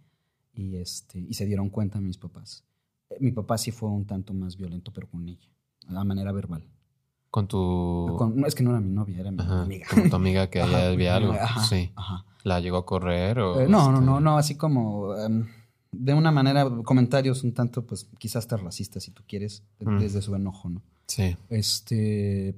Y 0.54 0.76
este, 0.76 1.18
y 1.18 1.32
se 1.34 1.46
dieron 1.46 1.70
cuenta 1.70 2.00
mis 2.00 2.18
papás. 2.18 2.64
Eh, 3.10 3.16
Mi 3.20 3.32
papá 3.32 3.56
sí 3.58 3.70
fue 3.70 3.88
un 3.88 4.04
tanto 4.04 4.34
más 4.34 4.56
violento, 4.56 4.92
pero 4.92 5.08
con 5.08 5.26
ella, 5.28 5.48
a 5.88 6.04
manera 6.04 6.30
verbal. 6.32 6.64
Con 7.30 7.48
tu... 7.48 8.14
Con- 8.18 8.36
no, 8.38 8.46
es 8.46 8.54
que 8.54 8.62
no 8.62 8.70
era 8.72 8.80
mi 8.80 8.90
novia, 8.90 9.18
era 9.20 9.30
mi 9.30 9.40
Ajá, 9.40 9.62
amiga. 9.62 9.86
Como 9.88 10.10
tu 10.10 10.16
amiga 10.16 10.50
que 10.50 10.60
Ajá, 10.62 10.88
había 10.90 11.16
algo. 11.16 11.32
ajá, 11.32 11.64
sí. 11.64 11.90
ajá. 11.96 12.26
¿La 12.44 12.60
llegó 12.60 12.76
a 12.78 12.86
correr 12.86 13.38
o...? 13.38 13.60
Eh, 13.60 13.68
no, 13.68 13.90
no, 13.90 13.94
este, 13.98 14.06
no, 14.06 14.20
no, 14.20 14.36
así 14.38 14.56
como 14.56 15.14
em, 15.16 15.46
de 15.92 16.14
una 16.14 16.30
manera, 16.32 16.68
comentarios 16.84 17.44
un 17.44 17.52
tanto, 17.54 17.86
pues 17.86 18.08
quizás 18.18 18.36
hasta 18.44 18.56
racistas, 18.56 19.02
si 19.04 19.10
tú 19.12 19.22
quieres, 19.26 19.62
Mm. 19.80 19.98
desde 19.98 20.22
su 20.22 20.34
enojo, 20.34 20.68
¿no? 20.70 20.82
Sí. 21.06 21.36
Este, 21.50 22.48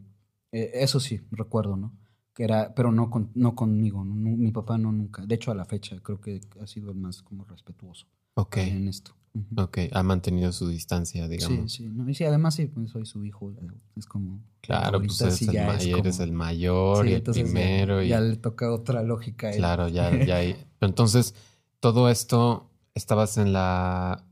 eh, 0.53 0.71
eso 0.75 1.01
sí, 1.01 1.21
recuerdo, 1.31 1.77
¿no? 1.77 1.93
Que 2.35 2.45
era, 2.45 2.75
pero 2.75 2.91
no, 2.93 3.11
con, 3.11 3.31
no 3.35 3.55
conmigo, 3.55 4.05
mi 4.05 4.51
papá 4.51 4.77
no 4.79 4.91
nunca, 4.93 5.25
de 5.25 5.35
hecho 5.37 5.51
a 5.53 5.55
la 5.55 5.65
fecha 5.65 6.01
creo 6.03 6.21
que 6.21 6.41
ha 6.61 6.67
sido 6.67 6.91
el 6.91 6.97
más 6.97 7.23
como 7.23 7.45
respetuoso 7.45 8.07
Ok. 8.35 8.57
en 8.59 8.89
esto. 8.89 9.13
Ok. 9.57 9.79
Ha 9.93 10.03
mantenido 10.03 10.53
su 10.53 10.69
distancia, 10.69 11.27
digamos. 11.29 11.73
Sí, 11.73 11.85
sí, 11.85 11.89
no, 11.93 12.09
y 12.09 12.15
sí, 12.15 12.25
además 12.25 12.55
sí, 12.55 12.67
pues, 12.67 12.91
soy 12.91 13.05
su 13.07 13.25
hijo, 13.25 13.53
es 13.97 14.07
como... 14.07 14.41
Claro, 14.61 15.01
pues 15.03 15.21
eres, 15.21 15.43
el, 15.43 15.49
ma- 15.67 15.77
es 15.77 15.85
eres 15.87 16.17
como- 16.17 16.25
el 16.25 16.33
mayor 16.33 17.05
sí, 17.05 17.11
y 17.11 17.13
el 17.15 17.19
entonces 17.19 17.43
ya- 17.47 17.53
primero. 17.53 18.03
y... 18.03 18.09
Ya 18.09 18.21
le 18.21 18.37
toca 18.37 18.73
otra 18.73 19.03
lógica. 19.03 19.49
a 19.49 19.51
él. 19.51 19.57
Claro, 19.57 19.89
ya, 19.89 20.11
ya 20.25 20.37
hay. 20.37 20.55
Pero 20.79 20.89
entonces, 20.91 21.35
todo 21.81 22.09
esto, 22.09 22.71
estabas 22.95 23.37
en 23.37 23.53
la. 23.53 24.25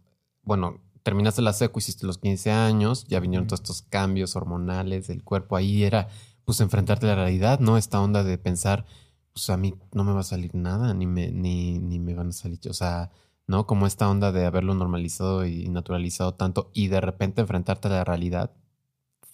Bueno, 0.45 0.81
terminaste 1.03 1.43
la 1.43 1.53
secu, 1.53 1.81
hiciste 1.81 2.07
los 2.07 2.19
15 2.19 2.51
años, 2.53 3.05
ya 3.09 3.21
vinieron 3.21 3.47
todos 3.49 3.61
estos 3.61 3.83
cambios 3.83 4.37
hormonales 4.37 5.09
del 5.09 5.23
cuerpo. 5.25 5.57
Ahí 5.57 5.83
era, 5.83 6.09
pues, 6.45 6.61
enfrentarte 6.61 7.07
a 7.07 7.11
la 7.11 7.15
realidad, 7.17 7.59
¿no? 7.61 7.77
Esta 7.77 8.01
onda 8.01 8.23
de 8.25 8.39
pensar, 8.39 8.87
pues 9.35 9.51
a 9.51 9.57
mí 9.57 9.75
no 9.93 10.05
me 10.05 10.13
va 10.13 10.21
a 10.21 10.25
salir 10.25 10.55
nada, 10.55 10.95
ni 10.95 11.07
me, 11.07 11.31
ni, 11.33 11.79
ni 11.79 11.99
me 11.99 12.15
van 12.15 12.29
a 12.29 12.33
salir. 12.33 12.59
O 12.71 12.73
sea, 12.75 13.11
¿no? 13.47 13.67
Como 13.67 13.87
esta 13.87 14.09
onda 14.09 14.33
de 14.33 14.47
haberlo 14.47 14.75
normalizado 14.75 15.45
y 15.47 15.69
naturalizado 15.69 16.35
tanto 16.35 16.71
y 16.75 16.89
de 16.89 17.01
repente 17.01 17.41
enfrentarte 17.41 17.89
a 17.89 17.91
la 17.91 18.05
realidad, 18.05 18.51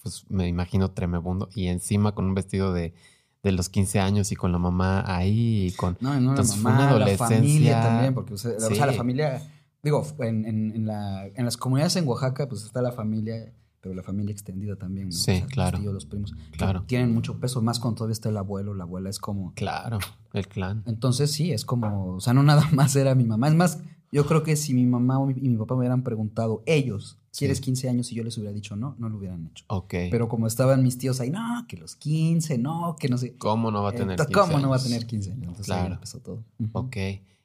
pues 0.03 0.25
me 0.29 0.47
imagino 0.49 0.91
tremebundo. 0.91 1.49
Y 1.55 1.67
encima 1.69 2.13
con 2.13 2.25
un 2.27 2.35
vestido 2.35 2.73
de, 2.73 2.95
de 3.43 3.53
los 3.53 3.69
15 3.69 4.01
años 4.01 4.33
y 4.33 4.37
con 4.37 4.53
la 4.53 4.59
mamá 4.59 5.05
ahí 5.07 5.67
y 5.67 5.73
con. 5.73 5.97
No, 6.01 6.19
no 6.21 6.31
Entonces, 6.31 6.57
la 6.57 6.63
fue 6.63 6.71
mamá, 6.73 6.83
una 6.85 6.99
la 6.99 7.05
adolescencia- 7.07 7.37
familia 7.37 7.81
también, 7.83 8.15
porque 8.15 8.35
o 8.35 8.39
sea, 8.39 8.53
o 8.57 8.61
sea, 8.75 8.87
la 8.87 8.93
familia, 8.93 9.43
digo, 9.83 10.07
en, 10.21 10.45
en- 10.47 10.73
en 10.75 10.87
la, 10.87 11.27
en 11.27 11.45
las 11.45 11.57
comunidades 11.57 11.97
en 11.97 12.07
Oaxaca, 12.09 12.49
pues 12.49 12.65
está 12.65 12.81
la 12.83 12.93
familia, 12.93 13.53
pero 13.81 13.95
la 13.95 14.03
familia 14.03 14.33
extendida 14.33 14.77
también, 14.77 15.09
¿no? 15.09 15.13
Sí, 15.15 15.31
O 15.33 15.37
sea, 15.37 15.47
claro. 15.47 15.73
Los 15.79 15.81
tíos, 15.83 15.95
los 15.95 16.07
primos, 16.07 16.35
Claro. 16.57 16.83
tienen 16.87 17.13
mucho 17.15 17.39
peso, 17.39 17.63
más 17.63 17.79
cuando 17.79 17.99
todavía 17.99 18.13
está 18.15 18.29
el 18.29 18.37
abuelo, 18.37 18.75
la 18.75 18.83
abuela 18.85 19.09
es 19.11 19.19
como... 19.21 19.53
Claro, 19.55 19.99
el 20.33 20.49
clan. 20.49 20.83
Entonces 20.87 21.31
sí, 21.31 21.53
es 21.53 21.65
como, 21.65 22.15
o 22.17 22.21
sea, 22.21 22.35
no 22.35 22.43
nada 22.43 22.69
más 22.73 22.97
era 22.97 23.15
mi 23.15 23.25
mamá, 23.25 23.49
es 23.49 23.55
más, 23.55 23.79
yo 24.13 24.27
creo 24.27 24.43
que 24.43 24.57
si 24.57 24.75
mi 24.75 24.87
mamá 24.87 25.19
o 25.19 25.27
mi- 25.27 25.35
y 25.41 25.49
mi 25.49 25.57
papá 25.57 25.75
me 25.75 25.81
hubieran 25.81 26.03
preguntado, 26.03 26.63
ellos, 26.67 27.17
Sí. 27.31 27.41
¿quieres 27.41 27.61
15 27.61 27.89
años? 27.89 28.11
Y 28.11 28.15
yo 28.17 28.25
les 28.25 28.37
hubiera 28.39 28.53
dicho 28.53 28.75
no, 28.75 28.95
no 28.99 29.09
lo 29.09 29.19
hubieran 29.19 29.47
hecho. 29.47 29.65
Ok. 29.69 29.95
Pero 30.11 30.29
como 30.29 30.47
estaban 30.47 30.83
mis 30.83 30.99
tíos 30.99 31.21
ahí, 31.21 31.31
no, 31.31 31.65
que 31.69 31.77
los 31.77 31.95
15, 31.97 32.59
no, 32.59 32.97
que 32.99 33.09
no 33.09 33.19
sé. 33.19 33.35
¿Cómo 33.37 33.71
no 33.71 33.83
va 33.83 33.91
a 33.91 33.93
tener 33.93 34.13
Entonces, 34.13 34.35
15 34.35 34.41
¿Cómo 34.53 34.61
no 34.63 34.71
va 34.71 34.77
a 34.77 34.83
tener 34.83 35.07
15 35.07 35.31
años? 35.33 35.49
Entonces 35.49 35.71
ahí 35.71 35.81
Claro. 35.81 35.95
empezó 35.95 36.19
todo. 36.21 36.43
Ok. 36.73 36.97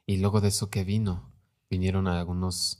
Y 0.07 0.17
luego 0.17 0.41
de 0.41 0.47
eso, 0.49 0.69
¿qué 0.69 0.83
vino? 0.83 1.21
¿Vinieron 1.69 2.07
algunos 2.07 2.79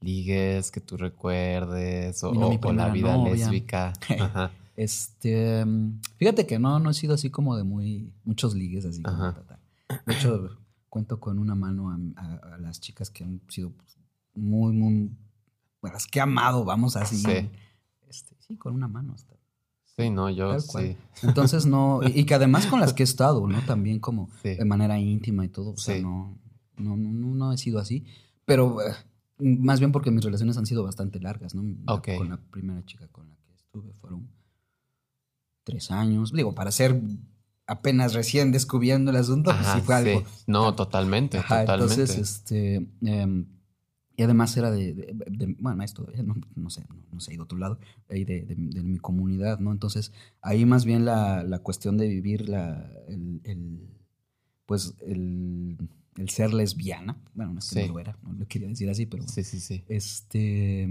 ligues 0.00 0.70
que 0.70 0.80
tú 0.80 0.96
recuerdes? 0.96 2.22
¿O, 2.24 2.30
o- 2.30 2.58
o 2.62 2.72
la 2.72 2.88
vida 2.90 3.16
novia. 3.16 3.34
lésbica? 3.34 3.92
Ajá. 4.20 4.50
Este, 4.76 5.64
mm, 5.64 6.00
fíjate 6.16 6.46
que 6.46 6.58
no, 6.58 6.78
no 6.78 6.90
he 6.90 6.94
sido 6.94 7.14
así 7.14 7.30
como 7.30 7.56
de 7.56 7.62
muy, 7.64 8.10
muchos 8.24 8.54
ligues 8.54 8.84
así. 8.84 9.02
como 9.02 9.16
Ajá. 9.16 9.34
ta, 9.34 9.58
ta. 9.88 10.02
De 10.06 10.14
hecho, 10.14 10.50
cuento 10.92 11.18
con 11.18 11.38
una 11.38 11.54
mano 11.54 11.90
a, 11.90 11.98
a- 12.20 12.54
a 12.54 12.58
las 12.58 12.78
chicas 12.78 13.08
que 13.08 13.24
han 13.24 13.40
sido 13.48 13.70
pues, 13.72 13.96
muy, 14.34 14.74
muy, 14.74 15.10
bueno, 15.80 15.94
las 15.94 16.06
que 16.06 16.18
he 16.18 16.22
amado, 16.22 16.66
vamos 16.66 16.96
así. 16.96 17.16
Sí. 17.16 17.50
Este, 18.10 18.36
sí, 18.40 18.58
con 18.58 18.74
una 18.74 18.88
mano. 18.88 19.14
hasta. 19.14 19.34
Sí, 19.96 20.10
no, 20.10 20.28
yo 20.28 20.60
sí. 20.60 20.96
Entonces 21.22 21.64
no, 21.64 22.00
y, 22.06 22.26
que 22.26 22.34
además 22.34 22.66
con 22.66 22.78
las 22.80 22.92
que 22.92 23.02
he 23.02 23.04
estado, 23.04 23.46
¿no? 23.48 23.58
También 23.62 24.00
como 24.00 24.28
Sí. 24.42 24.54
de 24.54 24.64
manera 24.66 24.98
íntima 25.00 25.46
y 25.46 25.48
todo, 25.48 25.70
o 25.70 25.76
sea, 25.78 25.96
Sí. 25.96 26.02
no, 26.02 26.38
no, 26.76 26.94
no, 26.98 27.34
no, 27.34 27.52
he 27.54 27.56
sido 27.56 27.78
así, 27.78 28.04
pero 28.44 28.82
eh, 28.82 28.92
más 29.38 29.80
bien 29.80 29.92
porque 29.92 30.10
mis 30.10 30.22
relaciones 30.24 30.58
han 30.58 30.66
sido 30.66 30.82
bastante 30.84 31.20
largas, 31.20 31.54
¿no? 31.54 31.62
Con 32.18 32.28
la 32.28 32.36
primera 32.36 32.84
chica 32.84 33.08
con 33.08 33.30
la 33.30 33.36
que 33.46 33.54
estuve 33.54 33.92
fueron 33.94 34.28
tres 35.64 35.90
años, 35.90 36.32
digo, 36.32 36.54
para 36.54 36.70
ser 36.70 37.00
apenas 37.72 38.12
recién 38.14 38.52
descubriendo 38.52 39.10
el 39.10 39.16
asunto, 39.16 39.50
pues 39.56 39.66
sí 39.66 39.80
fue 39.80 39.94
algo. 39.96 40.20
sí. 40.20 40.44
No, 40.46 40.74
totalmente, 40.74 41.38
Ajá, 41.38 41.60
totalmente. 41.60 41.94
entonces, 42.02 42.18
este, 42.18 42.86
em, 43.02 43.46
y 44.16 44.22
además 44.22 44.54
era 44.56 44.70
de, 44.70 44.92
de- 44.92 45.14
de- 45.30 45.56
bueno, 45.58 45.82
esto 45.82 46.06
no, 46.24 46.34
no 46.54 46.68
sé, 46.70 46.84
no, 46.88 46.96
no 47.12 47.20
sé, 47.20 47.32
de 47.32 47.40
otro 47.40 47.56
lado, 47.58 47.78
ahí 48.10 48.24
de, 48.24 48.42
de- 48.44 48.82
mi 48.82 48.98
comunidad, 48.98 49.58
¿no? 49.58 49.72
Entonces, 49.72 50.12
ahí 50.42 50.64
más 50.66 50.84
bien 50.84 51.04
la, 51.04 51.42
la 51.44 51.58
cuestión 51.60 51.96
de 51.96 52.08
vivir 52.08 52.48
la, 52.48 52.90
el, 53.08 53.40
el- 53.44 53.88
pues, 54.66 54.94
el, 55.06 55.76
el 56.16 56.28
ser 56.28 56.52
lesbiana, 56.52 57.16
bueno, 57.34 57.54
no 57.54 57.58
es 57.58 57.70
que 57.70 57.80
Sí. 57.82 57.86
no 57.88 57.94
lo 57.94 58.00
era, 58.00 58.18
no 58.22 58.32
lo 58.34 58.46
quería 58.46 58.68
decir 58.68 58.88
así, 58.90 59.06
pero 59.06 59.26
Sí, 59.26 59.42
sí, 59.44 59.60
sí. 59.60 59.82
este, 59.88 60.82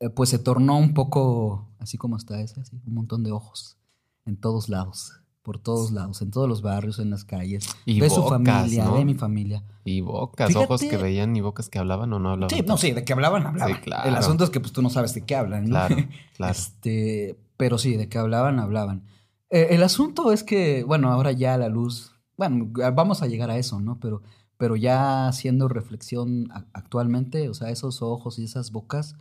eh, 0.00 0.10
pues 0.14 0.30
se 0.30 0.38
tornó 0.38 0.78
un 0.78 0.94
poco, 0.94 1.68
así 1.80 1.98
como 1.98 2.16
está 2.16 2.40
ese, 2.40 2.60
así, 2.60 2.80
un 2.86 2.94
montón 2.94 3.24
de 3.24 3.32
ojos 3.32 3.76
en 4.24 4.36
todos 4.36 4.68
lados, 4.68 5.20
por 5.48 5.58
todos 5.58 5.92
lados, 5.92 6.20
en 6.20 6.30
todos 6.30 6.46
los 6.46 6.60
barrios, 6.60 6.98
en 6.98 7.08
las 7.08 7.24
calles, 7.24 7.66
Y 7.86 8.00
de 8.00 8.10
su 8.10 8.22
familia, 8.22 8.84
¿no? 8.84 8.96
de 8.98 9.06
mi 9.06 9.14
familia. 9.14 9.64
Y 9.82 10.02
bocas, 10.02 10.48
Fíjate- 10.48 10.66
ojos 10.66 10.82
que 10.82 10.98
veían 10.98 11.34
y 11.34 11.40
bocas 11.40 11.70
que 11.70 11.78
hablaban 11.78 12.12
o 12.12 12.18
no 12.18 12.32
hablaban. 12.32 12.54
Sí, 12.54 12.62
no, 12.66 12.76
sí, 12.76 12.92
de 12.92 13.02
qué 13.02 13.14
hablaban, 13.14 13.46
hablaban. 13.46 13.74
Sí, 13.76 13.80
claro. 13.80 14.06
El 14.10 14.14
asunto 14.16 14.44
es 14.44 14.50
que 14.50 14.60
pues 14.60 14.74
tú 14.74 14.82
no 14.82 14.90
sabes 14.90 15.14
de 15.14 15.22
qué 15.22 15.36
hablan. 15.36 15.62
¿no? 15.64 15.70
Claro, 15.70 15.96
claro. 16.36 16.52
Este, 16.52 17.38
pero 17.56 17.78
sí, 17.78 17.96
de 17.96 18.10
qué 18.10 18.18
hablaban, 18.18 18.58
hablaban. 18.58 19.04
Eh, 19.48 19.68
el 19.70 19.82
asunto 19.82 20.32
es 20.32 20.44
que, 20.44 20.84
bueno, 20.84 21.10
ahora 21.10 21.32
ya 21.32 21.56
la 21.56 21.70
luz, 21.70 22.12
bueno, 22.36 22.68
vamos 22.94 23.22
a 23.22 23.26
llegar 23.26 23.48
a 23.50 23.56
eso, 23.56 23.80
¿no? 23.80 23.98
Pero, 24.00 24.20
pero 24.58 24.76
ya 24.76 25.28
haciendo 25.28 25.66
reflexión 25.68 26.50
actualmente, 26.74 27.48
o 27.48 27.54
sea, 27.54 27.70
esos 27.70 28.02
ojos 28.02 28.38
y 28.38 28.44
esas 28.44 28.70
bocas 28.70 29.16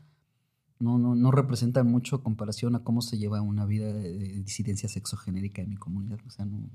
no, 0.79 0.97
no, 0.97 1.15
no 1.15 1.31
representan 1.31 1.89
mucho 1.89 2.21
comparación 2.23 2.75
a 2.75 2.83
cómo 2.83 3.01
se 3.01 3.17
lleva 3.17 3.41
una 3.41 3.65
vida 3.65 3.91
de, 3.93 4.13
de 4.17 4.27
disidencia 4.43 4.87
sexogenérica 4.89 5.61
en 5.61 5.69
mi 5.69 5.77
comunidad. 5.77 6.19
O 6.27 6.29
sea, 6.29 6.45
no, 6.45 6.69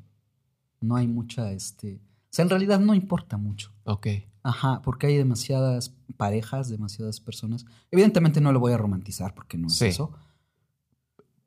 no 0.81 0.97
hay 0.97 1.07
mucha, 1.07 1.53
este, 1.53 1.97
o 1.97 2.29
sea, 2.31 2.43
en 2.45 2.51
realidad 2.51 2.81
no 2.81 2.95
importa 2.95 3.37
mucho. 3.37 3.73
Ok. 3.85 4.07
Ajá, 4.43 4.83
porque 4.83 5.07
hay 5.07 5.17
demasiadas 5.17 5.95
parejas, 6.17 6.69
demasiadas 6.69 7.21
personas. 7.21 7.65
Evidentemente 7.91 8.41
no 8.41 8.53
lo 8.53 8.59
voy 8.61 8.73
a 8.73 8.77
romantizar 8.77 9.35
porque 9.35 9.57
no 9.57 9.69
es 9.69 9.75
Sí. 9.75 9.87
eso. 9.87 10.11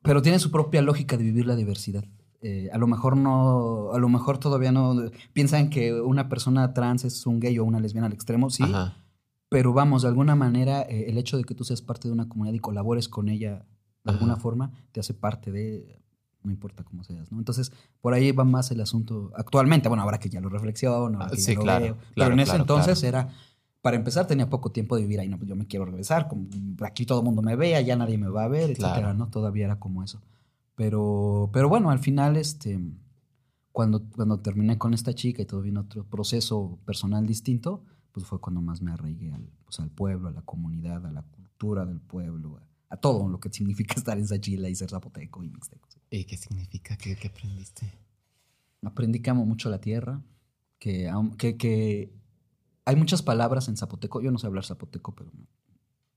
Pero 0.02 0.22
tiene 0.22 0.38
su 0.38 0.50
propia 0.50 0.82
lógica 0.82 1.16
de 1.16 1.24
vivir 1.24 1.46
la 1.46 1.56
diversidad. 1.56 2.04
Eh, 2.40 2.68
a 2.72 2.78
lo 2.78 2.86
mejor 2.86 3.16
no, 3.16 3.90
a 3.92 3.98
lo 3.98 4.08
mejor 4.08 4.38
todavía 4.38 4.70
no 4.70 5.10
piensan 5.32 5.68
que 5.68 5.92
una 6.00 6.28
persona 6.28 6.72
trans 6.74 7.04
es 7.04 7.26
un 7.26 7.40
gay 7.40 7.58
o 7.58 7.64
una 7.64 7.80
lesbiana 7.80 8.06
al 8.06 8.12
extremo, 8.12 8.50
sí. 8.50 8.62
Ajá. 8.62 8.96
Pero 9.48 9.72
vamos, 9.72 10.02
de 10.02 10.08
alguna 10.08 10.34
manera, 10.34 10.82
eh, 10.82 11.06
el 11.08 11.18
hecho 11.18 11.36
de 11.36 11.44
que 11.44 11.54
tú 11.54 11.64
seas 11.64 11.80
parte 11.82 12.08
de 12.08 12.12
una 12.12 12.28
comunidad 12.28 12.54
y 12.54 12.58
colabores 12.58 13.08
con 13.08 13.28
ella 13.28 13.64
de 14.04 14.12
alguna 14.12 14.36
forma, 14.36 14.72
te 14.92 15.00
hace 15.00 15.14
parte 15.14 15.50
de, 15.52 16.00
no 16.44 16.50
importa 16.52 16.84
cómo 16.84 17.02
seas, 17.04 17.30
¿no? 17.32 17.38
Entonces, 17.38 17.72
por 18.00 18.14
ahí 18.14 18.30
va 18.32 18.44
más 18.44 18.70
el 18.70 18.80
asunto 18.80 19.32
actualmente. 19.36 19.88
Bueno, 19.88 20.02
ahora 20.04 20.18
que 20.18 20.28
ya 20.28 20.40
lo 20.40 20.48
reflexiono, 20.48 21.18
ahora 21.18 21.26
Ah, 21.26 21.30
que 21.34 21.40
sí, 21.40 21.52
ya 21.52 21.58
lo 21.58 21.62
claro, 21.64 21.84
veo. 21.84 21.94
claro, 21.96 22.12
Pero 22.14 22.32
en 22.32 22.40
ese 22.40 22.50
claro, 22.50 22.62
entonces 22.62 23.02
era, 23.02 23.28
para 23.82 23.96
empezar, 23.96 24.26
tenía 24.28 24.48
poco 24.48 24.70
tiempo 24.70 24.94
de 24.96 25.02
vivir 25.02 25.18
ahí. 25.20 25.28
No, 25.28 25.38
pues 25.38 25.48
yo 25.48 25.56
me 25.56 25.66
quiero 25.66 25.84
regresar, 25.86 26.28
como 26.28 26.46
aquí 26.84 27.04
todo 27.06 27.18
el 27.20 27.24
mundo 27.24 27.42
me 27.42 27.56
vea, 27.56 27.80
ya 27.80 27.96
nadie 27.96 28.18
me 28.18 28.28
va 28.28 28.44
a 28.44 28.48
ver, 28.48 28.70
etcétera. 28.70 29.12
¿no? 29.14 29.28
Todavía 29.28 29.64
era 29.64 29.78
como 29.80 30.02
eso. 30.04 30.20
Pero, 30.76 31.50
pero 31.52 31.68
bueno, 31.68 31.90
al 31.90 31.98
final, 31.98 32.36
este, 32.36 32.78
cuando, 33.72 34.02
cuando 34.14 34.40
terminé 34.40 34.78
con 34.78 34.94
esta 34.94 35.14
chica 35.14 35.42
y 35.42 35.46
todo 35.46 35.62
vino 35.62 35.80
otro 35.80 36.04
proceso 36.04 36.78
personal 36.84 37.26
distinto, 37.26 37.82
pues 38.16 38.24
fue 38.26 38.40
cuando 38.40 38.62
más 38.62 38.80
me 38.80 38.92
arraigué 38.92 39.30
al, 39.30 39.46
pues, 39.66 39.78
al 39.78 39.90
pueblo, 39.90 40.28
a 40.28 40.32
la 40.32 40.40
comunidad, 40.40 41.04
a 41.04 41.12
la 41.12 41.20
cultura 41.20 41.84
del 41.84 42.00
pueblo, 42.00 42.56
a, 42.56 42.94
a 42.94 42.96
todo 42.96 43.28
lo 43.28 43.38
que 43.40 43.50
significa 43.52 43.94
estar 43.98 44.16
en 44.16 44.26
Sachila 44.26 44.70
y 44.70 44.74
ser 44.74 44.88
zapoteco 44.88 45.44
y 45.44 45.50
mixteco. 45.50 45.86
sí. 45.90 46.00
¿Y 46.08 46.24
qué 46.24 46.38
significa? 46.38 46.96
¿Qué, 46.96 47.14
qué 47.14 47.28
aprendiste? 47.28 47.92
Aprendí 48.82 49.20
que 49.20 49.28
amo 49.28 49.44
mucho 49.44 49.68
la 49.68 49.82
tierra, 49.82 50.22
que, 50.78 51.10
am- 51.10 51.36
que, 51.36 51.58
que 51.58 52.10
hay 52.86 52.96
muchas 52.96 53.20
palabras 53.20 53.68
en 53.68 53.76
zapoteco. 53.76 54.22
Yo 54.22 54.30
no 54.30 54.38
sé 54.38 54.46
hablar 54.46 54.64
zapoteco, 54.64 55.14
pero 55.14 55.30
me- 55.34 55.46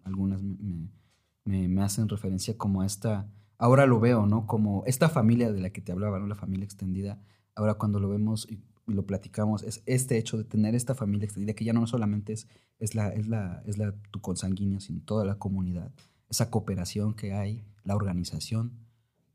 algunas 0.05 0.41
me- 0.41 1.67
me 1.67 1.81
hacen 1.81 2.07
referencia 2.07 2.57
como 2.57 2.81
a 2.81 2.85
esta, 2.85 3.29
ahora 3.57 3.85
lo 3.85 3.99
veo, 3.99 4.25
¿no? 4.25 4.47
Como 4.47 4.83
esta 4.85 5.09
familia 5.09 5.51
de 5.51 5.59
la 5.59 5.71
que 5.71 5.81
te 5.81 5.91
hablaba, 5.91 6.17
¿no? 6.19 6.27
La 6.27 6.35
familia 6.35 6.63
extendida. 6.63 7.21
Ahora 7.55 7.73
cuando 7.73 7.99
lo 7.99 8.07
vemos 8.07 8.47
y, 8.89 8.93
lo 8.93 9.06
platicamos, 9.06 9.63
es 9.63 9.82
este 9.86 10.17
hecho 10.17 10.38
de 10.38 10.43
tener 10.43 10.75
esta 10.75 10.95
familia 10.95 11.25
extendida, 11.25 11.54
que 11.54 11.65
ya 11.65 11.73
no 11.73 11.86
solamente 11.88 12.34
es, 12.34 12.47
es, 12.80 12.95
la, 12.95 13.10
es, 13.10 13.28
la, 13.28 13.62
es 13.65 13.78
la, 13.78 13.93
tu 14.12 14.19
consanguíneo, 14.21 14.80
sino 14.80 15.02
toda 15.02 15.25
la 15.25 15.36
comunidad. 15.36 15.91
Esa 16.30 16.49
cooperación 16.49 17.13
que 17.13 17.34
hay, 17.34 17.63
la 17.84 17.95
organización. 17.95 18.73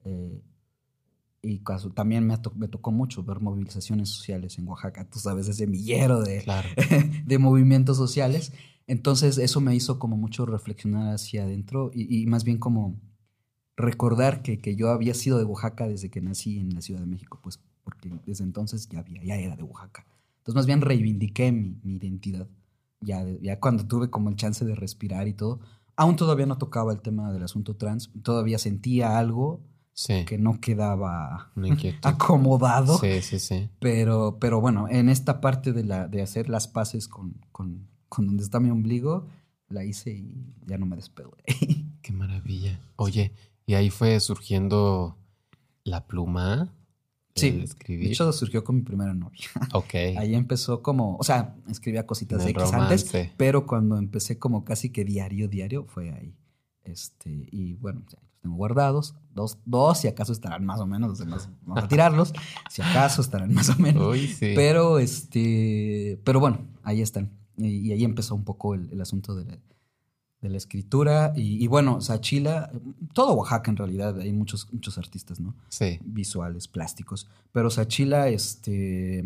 eh, 0.05 0.43
y 1.43 1.59
caso, 1.59 1.91
también 1.91 2.27
me, 2.27 2.39
to- 2.39 2.55
me 2.55 2.69
tocó 2.69 2.91
mucho 2.91 3.23
ver 3.23 3.41
movilizaciones 3.41 4.09
sociales 4.09 4.59
en 4.59 4.67
Oaxaca, 4.67 5.05
tú 5.11 5.19
sabes, 5.19 5.47
ese 5.47 5.67
millero 5.67 6.23
de, 6.23 6.41
Claro. 6.43 6.69
de 7.27 7.39
movimientos 7.39 7.99
sociales. 7.99 8.53
Entonces 8.87 9.37
eso 9.39 9.61
me 9.61 9.75
hizo 9.75 9.99
como 9.99 10.17
mucho 10.17 10.47
reflexionar 10.47 11.13
hacia 11.15 11.45
adentro 11.45 11.91
y, 11.93 12.23
y 12.23 12.27
más 12.27 12.45
bien 12.45 12.57
como 12.59 12.99
recordar 13.77 14.43
que, 14.43 14.59
que 14.59 14.77
yo 14.77 14.91
había 14.91 15.15
sido 15.15 15.39
de 15.39 15.45
Oaxaca 15.45 15.89
desde 15.89 16.11
que 16.11 16.21
nací 16.21 16.59
en 16.59 16.75
la 16.75 16.81
Ciudad 16.81 17.01
de 17.01 17.07
México, 17.07 17.41
pues 17.43 17.61
porque 17.85 18.11
desde 18.27 18.43
entonces 18.45 18.89
ya, 18.89 19.01
había, 19.01 19.23
ya 19.23 19.37
era 19.37 19.57
de 19.57 19.63
Oaxaca. 19.63 20.07
Entonces 20.39 20.55
más 20.57 20.67
bien 20.67 20.81
reivindiqué 20.81 21.53
mi, 21.53 21.79
mi 21.83 21.95
identidad, 21.97 22.49
ya, 23.01 23.25
ya 23.41 23.61
cuando 23.61 23.87
tuve 23.87 24.11
como 24.11 24.31
el 24.31 24.37
chance 24.37 24.65
de 24.65 24.75
respirar 24.75 25.29
y 25.29 25.35
todo. 25.35 25.61
Aún 25.97 26.17
todavía 26.17 26.47
no 26.47 26.59
tocaba 26.59 26.93
el 26.93 27.01
tema 27.01 27.33
del 27.33 27.45
asunto 27.45 27.77
trans, 27.77 28.11
todavía 28.23 28.59
sentía 28.59 29.19
algo 29.19 29.61
Sí. 29.97 30.25
que 30.25 30.39
no 30.39 30.61
quedaba 30.61 31.53
acomodado. 32.03 32.99
Sí, 32.99 33.23
sí, 33.23 33.39
sí. 33.39 33.71
Pero, 33.79 34.39
pero 34.41 34.61
bueno, 34.61 34.89
en 34.89 35.09
esta 35.09 35.41
parte 35.41 35.73
de, 35.73 35.85
la, 35.85 36.09
de 36.09 36.21
hacer 36.21 36.49
las 36.49 36.67
paces 36.67 37.07
con, 37.07 37.41
con, 37.53 37.87
con 38.09 38.27
donde 38.27 38.43
está 38.43 38.59
mi 38.59 38.71
ombligo, 38.71 39.29
la 39.69 39.85
hice 39.85 40.11
y 40.11 40.53
ya 40.67 40.79
no 40.79 40.87
me 40.87 40.97
despego. 40.97 41.37
Qué 42.03 42.13
maravilla. 42.13 42.81
Oye, 42.97 43.33
y 43.67 43.75
ahí 43.75 43.89
fue 43.91 44.19
surgiendo 44.19 45.17
la 45.85 46.07
pluma. 46.09 46.73
Sí, 47.35 47.49
el 47.49 47.59
de 47.59 47.65
escribir. 47.65 48.11
hecho 48.11 48.33
surgió 48.33 48.65
con 48.65 48.77
mi 48.77 48.83
primera 48.83 49.15
novia. 49.15 49.49
ok. 49.73 49.95
Ahí 50.17 50.35
empezó 50.35 50.83
como, 50.83 51.17
o 51.17 51.25
sea, 51.25 51.57
escribía 51.69 52.07
cositas 52.07 52.43
El 52.45 52.51
X 52.51 52.73
antes, 52.73 53.13
pero 53.37 53.67
cuando 53.67 53.99
empecé 53.99 54.39
como 54.39 54.65
casi 54.65 54.91
que 54.91 55.05
diario, 55.05 55.49
diario, 55.49 55.87
fue 55.87 56.13
ahí. 56.13 56.37
Este, 56.83 57.49
y 57.51 57.75
bueno, 57.75 58.03
los 58.05 58.17
tengo 58.41 58.57
guardados, 58.57 59.15
dos, 59.35 59.59
dos, 59.65 59.99
si 59.99 60.07
acaso 60.09 60.33
estarán 60.33 60.67
más 60.67 60.79
o 60.79 60.87
menos, 60.87 61.19
vamos 61.63 61.85
a 61.85 61.89
tirarlos, 61.89 62.35
si 62.69 62.83
acaso 62.83 63.23
estarán 63.23 63.55
más 63.55 63.71
o 63.71 63.77
menos. 63.77 64.07
Uy, 64.07 64.29
sí. 64.29 64.53
Pero, 64.55 64.99
este, 64.99 66.21
pero 66.25 66.41
bueno, 66.41 66.59
ahí 66.83 67.01
están. 67.01 67.31
Y, 67.57 67.89
y 67.89 67.93
ahí 67.93 68.05
empezó 68.05 68.35
un 68.35 68.45
poco 68.45 68.75
el, 68.75 68.91
el 68.93 69.01
asunto 69.01 69.35
de 69.35 69.45
la, 69.45 69.59
de 70.45 70.51
la 70.51 70.59
escritura. 70.59 71.33
Y, 71.35 71.65
y 71.65 71.67
bueno, 71.67 72.01
Sachila, 72.01 72.71
todo 73.15 73.33
Oaxaca 73.35 73.71
en 73.71 73.77
realidad, 73.79 74.21
hay 74.21 74.33
muchos, 74.33 74.69
muchos 74.73 74.99
artistas, 74.99 75.41
¿no? 75.41 75.55
Sí. 75.69 75.99
Visuales, 76.05 76.69
plásticos. 76.69 77.27
Pero 77.51 77.71
Sachila, 77.71 78.29
este, 78.29 79.25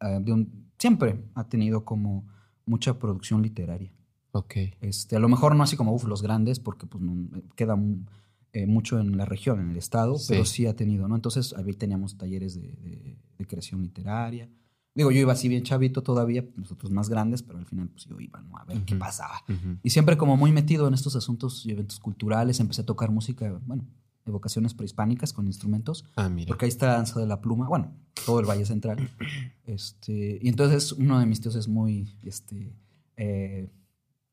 ah, 0.00 0.18
de 0.20 0.32
un- 0.32 0.66
siempre 0.78 1.22
ha 1.34 1.44
tenido 1.44 1.84
como 1.84 2.24
mucha 2.64 2.98
producción 2.98 3.42
literaria. 3.42 3.92
Ok. 4.32 4.54
Este, 4.80 5.14
a 5.16 5.18
lo 5.20 5.28
mejor 5.28 5.54
no 5.54 5.62
así 5.62 5.76
como 5.76 5.92
uf, 5.94 6.04
los 6.04 6.22
grandes, 6.22 6.58
porque 6.58 6.86
pues, 6.86 7.02
no- 7.02 7.28
queda 7.54 7.76
mu- 7.76 8.04
eh, 8.52 8.66
mucho 8.66 8.98
en 8.98 9.16
la 9.18 9.26
región, 9.26 9.60
en 9.60 9.70
el 9.70 9.76
estado, 9.76 10.16
Sí. 10.18 10.26
pero 10.30 10.44
sí 10.46 10.66
ha 10.66 10.74
tenido, 10.74 11.06
¿no? 11.08 11.14
Entonces 11.16 11.54
ahí 11.54 11.72
teníamos 11.74 12.16
talleres 12.16 12.54
de, 12.54 12.68
de- 12.68 13.16
de 13.38 13.46
creación 13.46 13.82
literaria. 13.82 14.48
Digo, 14.96 15.12
yo 15.12 15.20
iba 15.20 15.32
así 15.34 15.48
bien 15.48 15.62
chavito 15.62 16.02
todavía, 16.02 16.44
nosotros 16.56 16.90
más 16.90 17.08
grandes, 17.08 17.42
pero 17.42 17.58
al 17.60 17.66
final 17.66 17.88
pues 17.90 18.06
yo 18.06 18.18
iba 18.18 18.40
¿no? 18.40 18.56
a 18.58 18.64
ver 18.64 18.82
qué 18.84 18.96
pasaba. 18.96 19.44
Y 19.82 19.90
siempre 19.90 20.16
como 20.16 20.36
muy 20.36 20.50
metido 20.50 20.88
en 20.88 20.94
estos 20.94 21.14
asuntos 21.14 21.64
y 21.66 21.70
eventos 21.70 22.00
culturales, 22.00 22.58
empecé 22.60 22.80
a 22.80 22.86
tocar 22.86 23.10
música, 23.12 23.60
bueno, 23.66 23.84
evocaciones 24.24 24.74
prehispánicas 24.74 25.32
con 25.32 25.46
instrumentos, 25.46 26.04
Ah, 26.16 26.28
mira. 26.28 26.48
porque 26.48 26.64
ahí 26.64 26.70
está 26.70 26.86
la 26.86 26.92
danza 26.94 27.20
de 27.20 27.26
la 27.26 27.40
pluma, 27.40 27.68
bueno, 27.68 27.92
todo 28.24 28.40
el 28.40 28.46
Valle 28.46 28.64
Central. 28.66 28.98
Este, 29.66 30.38
y 30.40 30.48
entonces 30.48 30.92
uno 30.92 31.18
de 31.18 31.26
mis 31.26 31.40
tíos 31.40 31.56
es 31.56 31.66
muy 31.68 32.16
este, 32.22 32.72
eh, 33.16 33.68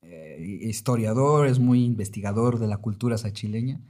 eh, 0.01 0.59
historiador, 0.61 1.47
es 1.47 1.57
muy 1.59 1.83
investigador 1.83 2.59
de 2.59 2.67
la 2.67 2.77
cultura 2.77 3.17
sachileña. 3.17 3.81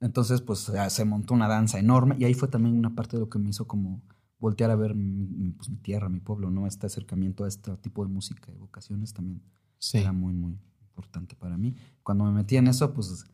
Entonces, 0.00 0.40
pues 0.40 0.70
se 0.88 1.04
montó 1.04 1.34
una 1.34 1.48
danza 1.48 1.78
enorme 1.78 2.16
y 2.18 2.24
ahí 2.24 2.34
fue 2.34 2.48
también 2.48 2.76
una 2.76 2.94
parte 2.94 3.16
de 3.16 3.20
lo 3.20 3.28
que 3.28 3.38
me 3.38 3.50
hizo 3.50 3.66
como 3.66 4.00
voltear 4.38 4.70
a 4.70 4.76
ver 4.76 4.94
mi, 4.94 5.50
pues, 5.52 5.68
mi 5.68 5.76
tierra, 5.78 6.08
mi 6.08 6.20
pueblo, 6.20 6.50
¿no? 6.50 6.66
Este 6.66 6.86
acercamiento 6.86 7.44
a 7.44 7.48
este 7.48 7.76
tipo 7.78 8.04
de 8.04 8.10
música, 8.12 8.52
evocaciones 8.52 9.12
también 9.12 9.42
Sí. 9.78 9.98
era 9.98 10.12
muy, 10.12 10.32
muy 10.34 10.58
importante 10.82 11.34
para 11.36 11.56
mí. 11.56 11.74
Cuando 12.02 12.24
me 12.24 12.32
metí 12.32 12.56
en 12.56 12.68
eso, 12.68 12.92
pues 12.94 13.24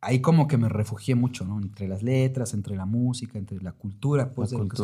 ahí 0.00 0.20
como 0.20 0.46
que 0.48 0.56
me 0.58 0.68
refugié 0.68 1.14
mucho, 1.14 1.44
¿no? 1.44 1.58
Entre 1.60 1.88
las 1.88 2.02
letras, 2.02 2.52
entre 2.54 2.76
la 2.76 2.84
música, 2.86 3.38
entre 3.38 3.60
la 3.62 3.72
cultura, 3.72 4.32
pues 4.32 4.52
La 4.52 4.58
de 4.58 4.64
lo 4.64 4.68
que 4.68 4.76
se. 4.76 4.82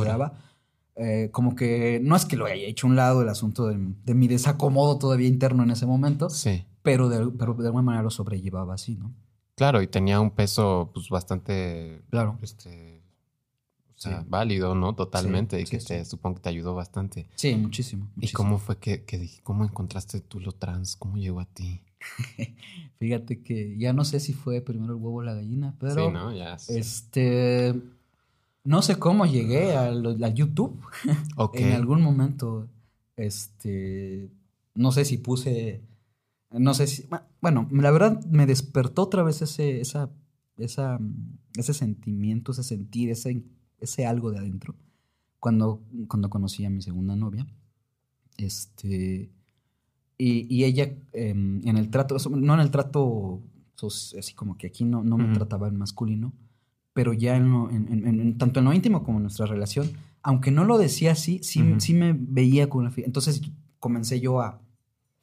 Eh, 0.97 1.31
como 1.31 1.55
que 1.55 2.01
no 2.03 2.15
es 2.17 2.25
que 2.27 2.37
lo 2.37 2.47
haya 2.47 2.67
hecho 2.67 2.87
a 2.87 2.91
un 2.91 2.97
lado 2.97 3.23
el 3.23 3.29
asunto 3.29 3.67
de, 3.69 3.79
de 4.05 4.15
mi 4.15 4.29
desacomodo 4.29 4.99
todavía 4.99 5.29
interno 5.29 5.63
en 5.63 5.71
ese 5.71 5.87
momento, 5.87 6.29
Sí. 6.31 6.65
pero 6.83 7.09
de, 7.09 7.31
pero 7.39 7.55
de 7.55 7.67
alguna 7.67 7.83
manera 7.83 8.03
lo 8.03 8.11
sobrellevaba 8.11 8.75
así, 8.75 8.97
¿no? 8.97 9.15
Claro, 9.55 9.81
y 9.83 9.87
tenía 9.87 10.21
un 10.21 10.31
peso 10.31 10.91
pues 10.93 11.09
bastante 11.09 12.03
Claro. 12.11 12.39
este 12.43 13.00
O 14.01 14.03
sea, 14.03 14.21
Sí. 14.23 14.27
válido, 14.31 14.75
¿no? 14.75 14.95
Totalmente. 14.95 15.57
Sí, 15.59 15.63
y 15.63 15.67
que 15.67 15.79
sí, 15.81 15.87
te 15.89 16.05
sí. 16.05 16.11
supongo 16.11 16.37
que 16.37 16.43
te 16.43 16.49
ayudó 16.49 16.75
bastante. 16.75 17.29
Sí, 17.35 17.55
muchísimo. 17.55 18.07
¿Y 18.17 18.21
muchísimo. 18.21 18.37
cómo 18.39 18.59
fue 18.59 18.79
que, 18.79 19.05
que 19.05 19.29
cómo 19.43 19.63
encontraste 19.65 20.21
tú 20.21 20.41
lo 20.41 20.53
trans? 20.53 20.97
¿Cómo 20.97 21.19
llegó 21.19 21.41
a 21.41 21.45
ti? 21.45 21.83
Fíjate 22.99 23.43
que 23.43 23.77
ya 23.77 23.93
no 23.93 24.05
sé 24.07 24.19
si 24.21 24.33
fue 24.33 24.63
primero 24.63 24.95
el 24.95 25.01
huevo 25.03 25.17
o 25.19 25.23
la 25.23 25.35
gallina, 25.35 25.77
pero 25.79 25.95
sí, 26.07 26.13
¿no? 26.13 26.35
Ya. 26.35 26.57
este 26.69 27.75
no 28.65 28.81
sé 28.83 28.99
cómo 28.99 29.27
llegué 29.27 29.75
a, 29.77 29.91
lo- 29.91 30.17
a 30.25 30.29
YouTube. 30.29 30.81
ok. 31.37 31.57
En 31.57 31.73
algún 31.73 32.01
momento, 32.03 32.69
este, 33.17 34.31
no 34.75 34.93
sé 34.93 35.05
si 35.05 35.19
puse, 35.19 35.83
no 36.51 36.73
sé 36.75 36.87
si, 36.87 37.07
bueno, 37.43 37.69
la 37.71 37.91
verdad 37.91 38.25
me 38.27 38.47
despertó 38.47 39.03
otra 39.03 39.23
vez 39.23 39.43
ese, 39.43 39.81
esa, 39.81 40.11
esa, 40.59 40.99
ese 41.55 41.75
sentimiento, 41.75 42.53
ese 42.53 42.63
sentir, 42.65 43.11
ese, 43.11 43.43
ese 43.81 44.07
algo 44.07 44.31
de 44.31 44.39
adentro. 44.39 44.75
Cuando, 45.39 45.81
cuando 46.09 46.29
conocí 46.31 46.65
a 46.65 46.71
mi 46.71 46.83
segunda 46.83 47.17
novia, 47.17 47.47
este, 48.37 49.31
y, 50.19 50.55
y 50.55 50.65
ella 50.65 50.95
em, 51.13 51.67
en 51.67 51.77
el 51.77 51.91
trato, 51.91 52.17
no 52.31 52.55
en 52.55 52.61
el 52.61 52.71
trato, 52.71 53.41
así 54.19 54.35
como 54.35 54.59
que 54.59 54.67
aquí 54.67 54.85
no, 54.85 55.03
no 55.03 55.17
me 55.17 55.33
trataba 55.35 55.69
en 55.69 55.77
masculino, 55.77 56.33
pero 56.93 57.13
ya 57.15 57.37
en, 57.37 57.51
lo- 57.51 57.71
en- 57.71 57.89
en- 57.91 58.07
en- 58.07 58.21
en- 58.21 58.39
tanto 58.39 58.59
en 58.61 58.67
lo 58.67 58.73
íntimo 58.75 59.03
como 59.03 59.19
en 59.19 59.23
nuestra 59.23 59.47
relación, 59.47 59.91
aunque 60.23 60.51
no 60.51 60.65
lo 60.65 60.77
decía 60.77 61.13
así, 61.13 61.41
sí, 61.43 61.61
sí 61.79 61.95
me 61.95 62.13
veía 62.13 62.69
con 62.69 62.85
la 62.85 62.93
Entonces 62.97 63.41
comencé 63.79 64.21
yo 64.21 64.41
a 64.43 64.61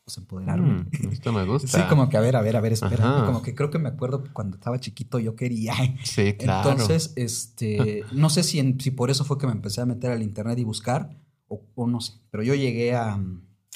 pues, 0.08 0.18
empoderarme. 0.20 0.84
Mm, 0.84 1.12
esto 1.12 1.34
me 1.34 1.46
gusta. 1.46 1.68
Sí, 1.68 1.90
como 1.90 2.08
que 2.08 2.16
a 2.16 2.22
ver, 2.22 2.38
a 2.38 2.42
ver, 2.42 2.56
a 2.56 2.62
ver, 2.62 2.72
espera. 2.72 3.24
Como 3.26 3.42
que 3.42 3.54
creo 3.54 3.70
que 3.70 3.78
me 3.78 3.90
acuerdo 3.90 4.24
cuando 4.32 4.56
estaba 4.56 4.80
chiquito 4.80 5.20
yo 5.20 5.36
quería. 5.36 5.74
Sí, 6.06 6.34
claro. 6.36 6.72
Entonces, 6.72 7.12
este, 7.18 8.06
no 8.14 8.30
sé 8.30 8.44
si, 8.44 8.60
en- 8.60 8.80
si 8.80 8.92
por 8.92 9.10
eso 9.12 9.26
fue 9.26 9.38
que 9.38 9.48
me 9.48 9.52
empecé 9.52 9.82
a 9.82 9.86
meter 9.86 10.12
al 10.12 10.22
internet 10.24 10.58
y 10.60 10.64
buscar, 10.64 11.10
o, 11.50 11.62
o 11.76 11.88
no 11.88 12.00
sé, 12.00 12.14
pero 12.32 12.42
yo 12.42 12.56
llegué 12.56 12.96
a, 12.96 13.20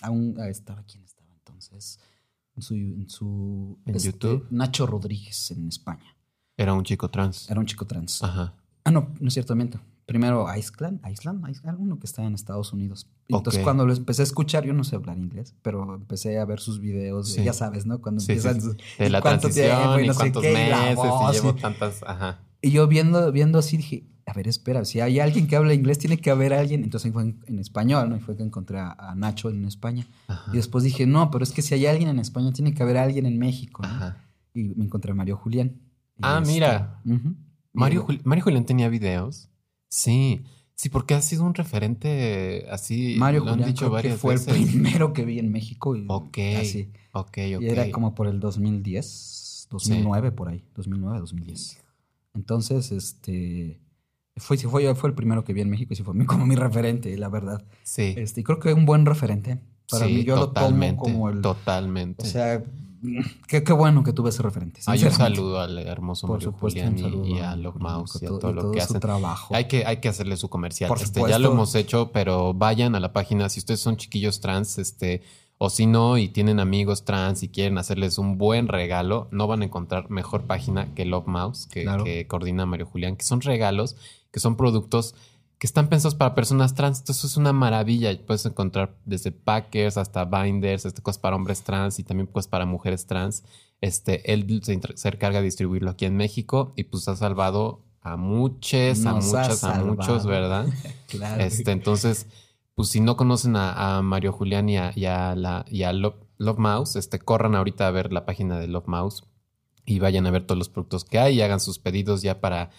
a 0.01 0.09
un, 0.09 0.39
a- 0.39 0.47
estaba, 0.47 0.83
¿quién 0.85 1.03
estaba 1.03 1.33
entonces? 1.33 1.99
En 2.55 2.61
su, 2.61 2.75
en 2.75 3.09
su 3.09 3.77
¿En 3.85 3.95
este, 3.95 4.11
YouTube? 4.11 4.47
Nacho 4.51 4.85
Rodríguez 4.87 5.51
en 5.51 5.67
España. 5.67 6.15
Era 6.55 6.73
un 6.73 6.83
chico 6.85 7.09
trans. 7.09 7.49
Era 7.49 7.59
un 7.59 7.65
chico 7.65 7.85
trans. 7.85 8.23
Ajá. 8.23 8.53
Ah, 8.85 8.91
no, 8.91 9.09
no 9.19 9.27
es 9.27 9.33
cierto, 9.33 9.53
miento. 9.55 9.81
Primero 10.11 10.45
Iceland, 10.55 10.99
Iceland, 11.09 11.47
Iceland, 11.49 11.79
uno 11.79 11.97
que 11.97 12.05
está 12.05 12.23
en 12.25 12.33
Estados 12.33 12.73
Unidos. 12.73 13.07
Y 13.27 13.35
Entonces 13.35 13.63
cuando 13.63 13.85
lo 13.85 13.93
empecé 13.93 14.21
a 14.21 14.25
escuchar, 14.25 14.65
yo 14.65 14.73
no 14.73 14.83
sé 14.83 14.95
hablar 14.97 15.17
inglés, 15.17 15.55
pero 15.61 15.95
empecé 15.95 16.37
a 16.37 16.43
ver 16.45 16.59
sus 16.59 16.79
videos, 16.81 17.31
Sí. 17.33 17.43
ya 17.43 17.53
sabes, 17.53 17.85
¿no? 17.85 18.01
Cuando 18.01 18.19
Sí, 18.19 18.33
empiezan 18.33 18.59
sí. 18.61 18.69
De 18.99 19.07
y 19.07 19.09
la 19.09 19.21
transición 19.21 19.77
tiempo 19.77 19.99
y, 19.99 20.07
no 20.07 20.13
sé 20.13 20.19
cuántos 20.19 20.41
qué, 20.43 20.51
y 20.51 20.53
meses 20.53 20.95
voz, 20.97 21.31
y 21.31 21.33
llevo 21.37 21.49
y- 21.57 21.61
tantas. 21.61 22.03
Ajá. 22.05 22.39
Y 22.61 22.71
yo 22.71 22.87
viendo, 22.87 23.31
viendo 23.31 23.57
así 23.59 23.77
dije, 23.77 24.03
a 24.25 24.33
ver, 24.33 24.47
espera, 24.47 24.83
si 24.85 24.99
hay 24.99 25.19
alguien 25.19 25.47
que 25.47 25.55
habla 25.55 25.73
inglés, 25.73 25.97
tiene 25.97 26.17
que 26.17 26.29
haber 26.29 26.53
alguien. 26.53 26.83
Entonces 26.83 27.05
ahí 27.07 27.11
fue 27.13 27.23
en, 27.23 27.39
en 27.47 27.59
español, 27.59 28.09
¿no? 28.09 28.17
Y 28.17 28.19
fue 28.19 28.35
que 28.35 28.43
encontré 28.43 28.79
a, 28.79 28.91
a 28.91 29.15
Nacho 29.15 29.49
en 29.49 29.63
España. 29.65 30.05
Ajá. 30.27 30.51
Y 30.53 30.57
después 30.57 30.83
dije, 30.83 31.07
no, 31.07 31.31
pero 31.31 31.43
es 31.43 31.51
que 31.51 31.61
si 31.61 31.73
hay 31.73 31.85
alguien 31.85 32.09
en 32.09 32.19
España, 32.19 32.51
tiene 32.51 32.73
que 32.73 32.83
haber 32.83 32.97
alguien 32.97 33.25
en 33.25 33.39
México, 33.39 33.81
¿no? 33.83 33.89
Ajá. 33.89 34.17
Y 34.53 34.63
me 34.75 34.83
encontré 34.85 35.11
a 35.11 35.15
Mario 35.15 35.37
Julián. 35.37 35.79
Y 36.17 36.21
Ah, 36.23 36.39
este, 36.41 36.53
mira. 36.53 37.01
ujú. 37.05 37.35
Mario, 37.73 38.05
Y- 38.09 38.13
Jul- 38.17 38.21
Mario 38.25 38.43
Julián 38.43 38.65
tenía 38.65 38.89
videos. 38.89 39.49
Sí. 39.91 40.41
Sí, 40.73 40.89
porque 40.89 41.13
ha 41.13 41.21
sido 41.21 41.43
un 41.43 41.53
referente 41.53 42.65
así. 42.71 43.15
Mario 43.19 43.41
lo 43.41 43.51
han 43.51 43.59
Julián 43.59 43.69
dicho 43.69 43.91
creo 43.91 44.01
que 44.01 44.17
fue 44.17 44.33
veces. 44.33 44.55
el 44.55 44.65
primero 44.65 45.13
que 45.13 45.25
vi 45.25 45.37
en 45.37 45.51
México. 45.51 45.95
Y, 45.95 46.05
Ok. 46.07 46.37
Así. 46.59 46.89
Ok, 47.11 47.37
ok. 47.55 47.61
Y 47.61 47.67
era 47.67 47.91
como 47.91 48.15
por 48.15 48.27
el 48.27 48.39
2010, 48.39 49.67
2009, 49.69 50.31
por 50.31 50.49
ahí. 50.49 50.63
2009, 50.75 51.19
2010. 51.19 51.77
Entonces, 52.33 52.91
este... 52.91 53.79
Fue, 54.37 54.57
sí, 54.57 54.65
fue, 54.65 54.95
fue 54.95 55.09
el 55.09 55.15
primero 55.15 55.43
que 55.43 55.53
vi 55.53 55.61
en 55.61 55.69
México 55.69 55.93
y 55.93 55.97
sí 55.97 56.03
fue 56.03 56.15
como 56.25 56.47
mi 56.47 56.55
referente, 56.55 57.15
la 57.17 57.29
verdad. 57.29 57.63
Sí. 57.83 58.15
Este, 58.17 58.41
y 58.41 58.43
creo 58.43 58.59
que 58.59 58.69
es 58.69 58.75
un 58.75 58.85
buen 58.85 59.05
referente. 59.05 59.59
Para 59.89 60.07
sí, 60.07 60.13
mí 60.13 60.23
yo 60.23 60.35
totalmente. 60.35 60.95
lo 60.95 61.03
tomo 61.03 61.13
como 61.13 61.29
el... 61.29 61.41
Totalmente. 61.41 62.23
O 62.23 62.25
sea, 62.25 62.63
qué, 63.47 63.63
qué 63.63 63.73
bueno 63.73 64.03
que 64.03 64.13
tuve 64.13 64.29
ese 64.29 64.41
referente. 64.43 64.81
Hay 64.85 64.97
un 64.99 65.03
sinceramente. 65.05 65.35
saludo 65.37 65.59
al 65.59 65.77
hermoso 65.79 66.27
Por 66.27 66.37
Mario 66.37 66.51
supuesto, 66.51 66.79
Julián 66.79 66.99
saludo 66.99 67.25
y, 67.27 67.39
a 67.39 67.51
Julián, 67.51 67.73
Mouse 67.79 68.19
y 68.21 68.25
a 68.25 68.29
to- 68.29 68.39
todo, 68.39 68.53
lo 68.53 68.71
que 68.71 68.81
hacen. 68.81 68.99
trabajo. 68.99 69.55
Hay 69.55 69.65
que, 69.65 69.85
hay 69.85 69.97
que 69.97 70.09
hacerle 70.09 70.37
su 70.37 70.49
comercial. 70.49 70.87
Por 70.87 71.01
Este, 71.01 71.21
ya 71.27 71.39
lo 71.39 71.51
hemos 71.51 71.75
hecho, 71.75 72.11
pero 72.11 72.53
vayan 72.53 72.95
a 72.95 72.99
la 72.99 73.13
página. 73.13 73.49
Si 73.49 73.59
ustedes 73.59 73.79
son 73.79 73.97
chiquillos 73.97 74.39
trans, 74.41 74.77
este, 74.77 75.21
o 75.57 75.69
si 75.69 75.85
no, 75.85 76.17
y 76.17 76.29
tienen 76.29 76.59
amigos 76.59 77.05
trans 77.05 77.43
y 77.43 77.49
quieren 77.49 77.77
hacerles 77.77 78.17
un 78.17 78.37
buen 78.37 78.67
regalo, 78.67 79.27
no 79.31 79.47
van 79.47 79.61
a 79.61 79.65
encontrar 79.65 80.09
mejor 80.09 80.43
página 80.43 80.93
que 80.95 81.05
Love 81.05 81.27
Mouse, 81.27 81.67
que, 81.67 81.83
Claro. 81.83 82.03
que 82.03 82.25
coordina 82.27 82.65
Mario 82.65 82.85
Julián, 82.87 83.15
que 83.15 83.23
son 83.25 83.41
regalos, 83.41 83.95
que 84.31 84.39
son 84.39 84.55
productos 84.55 85.13
que 85.61 85.67
están 85.67 85.89
pensados 85.89 86.15
para 86.15 86.33
personas 86.33 86.73
trans. 86.73 87.01
Entonces 87.01 87.23
es 87.23 87.37
una 87.37 87.53
maravilla. 87.53 88.09
Puedes 88.25 88.47
encontrar 88.47 88.97
desde 89.05 89.31
packers 89.31 89.95
hasta 89.95 90.25
binders, 90.25 90.85
este, 90.85 91.03
cosas 91.03 91.19
para 91.19 91.35
hombres 91.35 91.61
trans 91.61 91.99
y 91.99 92.03
también 92.03 92.25
cosas 92.25 92.47
para 92.47 92.65
mujeres 92.65 93.05
trans. 93.05 93.43
Este, 93.79 94.33
él 94.33 94.59
se, 94.63 94.73
encarga 94.73 95.37
de 95.37 95.43
distribuirlo 95.43 95.91
aquí 95.91 96.05
en 96.05 96.17
México 96.17 96.73
y 96.75 96.85
pues 96.85 97.07
ha 97.09 97.15
salvado 97.15 97.85
a 98.01 98.17
muchos, 98.17 99.05
a 99.05 99.11
Nos 99.11 99.25
muchas, 99.25 99.63
a 99.63 99.83
muchos. 99.83 100.25
¿verdad? 100.25 100.65
Claro. 101.07 101.43
Este, 101.43 101.69
entonces, 101.71 102.25
pues 102.73 102.89
si 102.89 102.99
no 102.99 103.15
conocen 103.15 103.55
a, 103.55 103.97
a 103.97 104.01
Mario 104.01 104.31
Julián 104.31 104.67
y 104.67 104.79
a, 104.79 104.91
y 104.95 105.05
a 105.05 105.35
la, 105.35 105.63
y 105.69 105.83
a 105.83 105.93
Love, 105.93 106.15
Love 106.39 106.57
Mouse, 106.57 106.95
este, 106.95 107.19
corran 107.19 107.53
ahorita 107.53 107.85
a 107.85 107.91
ver 107.91 108.11
la 108.11 108.25
página 108.25 108.57
de 108.57 108.67
Love 108.67 108.87
Mouse 108.87 109.25
y 109.85 109.99
vayan 109.99 110.25
a 110.25 110.31
ver 110.31 110.43
todos 110.43 110.57
los 110.57 110.69
productos 110.69 111.05
que 111.05 111.19
hay 111.19 111.35
y 111.35 111.41
hagan 111.43 111.59
sus 111.59 111.77
pedidos 111.77 112.23
ya 112.23 112.41
para, 112.41 112.71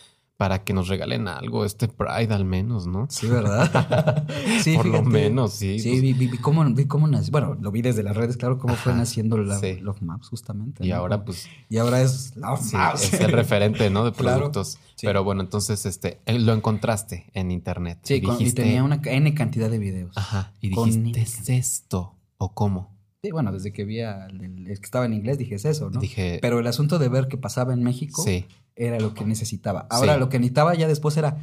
para 0.42 0.64
que 0.64 0.72
nos 0.72 0.88
regalen 0.88 1.28
algo, 1.28 1.64
este 1.64 1.86
Pride 1.86 2.34
al 2.34 2.44
menos, 2.44 2.88
¿no? 2.88 3.06
Sí, 3.08 3.28
¿verdad? 3.28 4.26
sí, 4.60 4.74
Por 4.74 4.86
lo 4.86 5.00
menos, 5.04 5.52
sí. 5.52 5.78
Sí, 5.78 5.90
pues, 5.90 6.02
vi, 6.02 6.12
vi- 6.14 6.26
vi 6.26 6.38
cómo, 6.38 6.64
vi 6.74 6.86
cómo 6.86 7.06
nació. 7.06 7.30
Bueno, 7.30 7.56
lo 7.60 7.70
vi 7.70 7.80
desde 7.80 8.02
las 8.02 8.16
redes, 8.16 8.36
claro, 8.36 8.58
cómo 8.58 8.74
fue 8.74 8.92
naciendo 8.92 9.38
la, 9.38 9.60
sí. 9.60 9.76
Love 9.78 10.02
Maps, 10.02 10.28
justamente. 10.30 10.84
y 10.84 10.88
¿no? 10.88 10.96
ahora, 10.96 11.24
pues, 11.24 11.48
Y 11.68 11.76
ahora 11.76 12.02
es 12.02 12.34
Love 12.34 12.60
sí, 12.60 12.74
Maps. 12.76 13.04
es 13.12 13.20
el 13.20 13.30
referente, 13.30 13.88
¿no? 13.88 14.04
De 14.04 14.10
Claro, 14.16 14.38
productos. 14.50 14.78
sí. 14.96 15.06
Pero 15.06 15.22
bueno, 15.22 15.42
entonces, 15.42 15.86
este, 15.86 16.18
eh, 16.26 16.40
lo 16.40 16.54
encontraste 16.54 17.30
en 17.34 17.52
internet. 17.52 18.00
Sí, 18.02 18.14
y 18.14 18.22
con- 18.22 18.42
y 18.42 18.50
tenía 18.50 18.82
una 18.82 19.00
N 19.04 19.32
cantidad 19.34 19.70
de 19.70 19.78
videos. 19.78 20.16
Ajá, 20.16 20.54
y 20.60 20.70
dijiste, 20.70 21.20
¿es 21.20 21.48
esto? 21.50 22.16
¿O 22.38 22.52
cómo? 22.52 22.90
Sí, 23.22 23.30
bueno, 23.30 23.52
desde 23.52 23.72
que 23.72 23.84
vi 23.84 24.00
al 24.00 24.40
el- 24.42 24.66
el 24.66 24.78
que 24.80 24.84
estaba 24.84 25.04
en 25.06 25.12
inglés 25.14 25.38
dije 25.38 25.54
es 25.54 25.64
eso, 25.64 25.88
¿no? 25.90 26.00
Dije, 26.00 26.40
Pero 26.42 26.58
el 26.58 26.66
asunto 26.66 26.98
de 26.98 27.08
ver 27.08 27.28
qué 27.28 27.36
pasaba 27.36 27.72
en 27.72 27.84
México 27.84 28.20
sí, 28.24 28.46
era 28.76 28.98
lo 29.00 29.14
que 29.14 29.24
necesitaba. 29.24 29.86
Ahora 29.90 30.14
Sí. 30.14 30.20
lo 30.20 30.28
que 30.28 30.38
necesitaba 30.38 30.74
ya 30.74 30.88
después 30.88 31.16
era, 31.16 31.36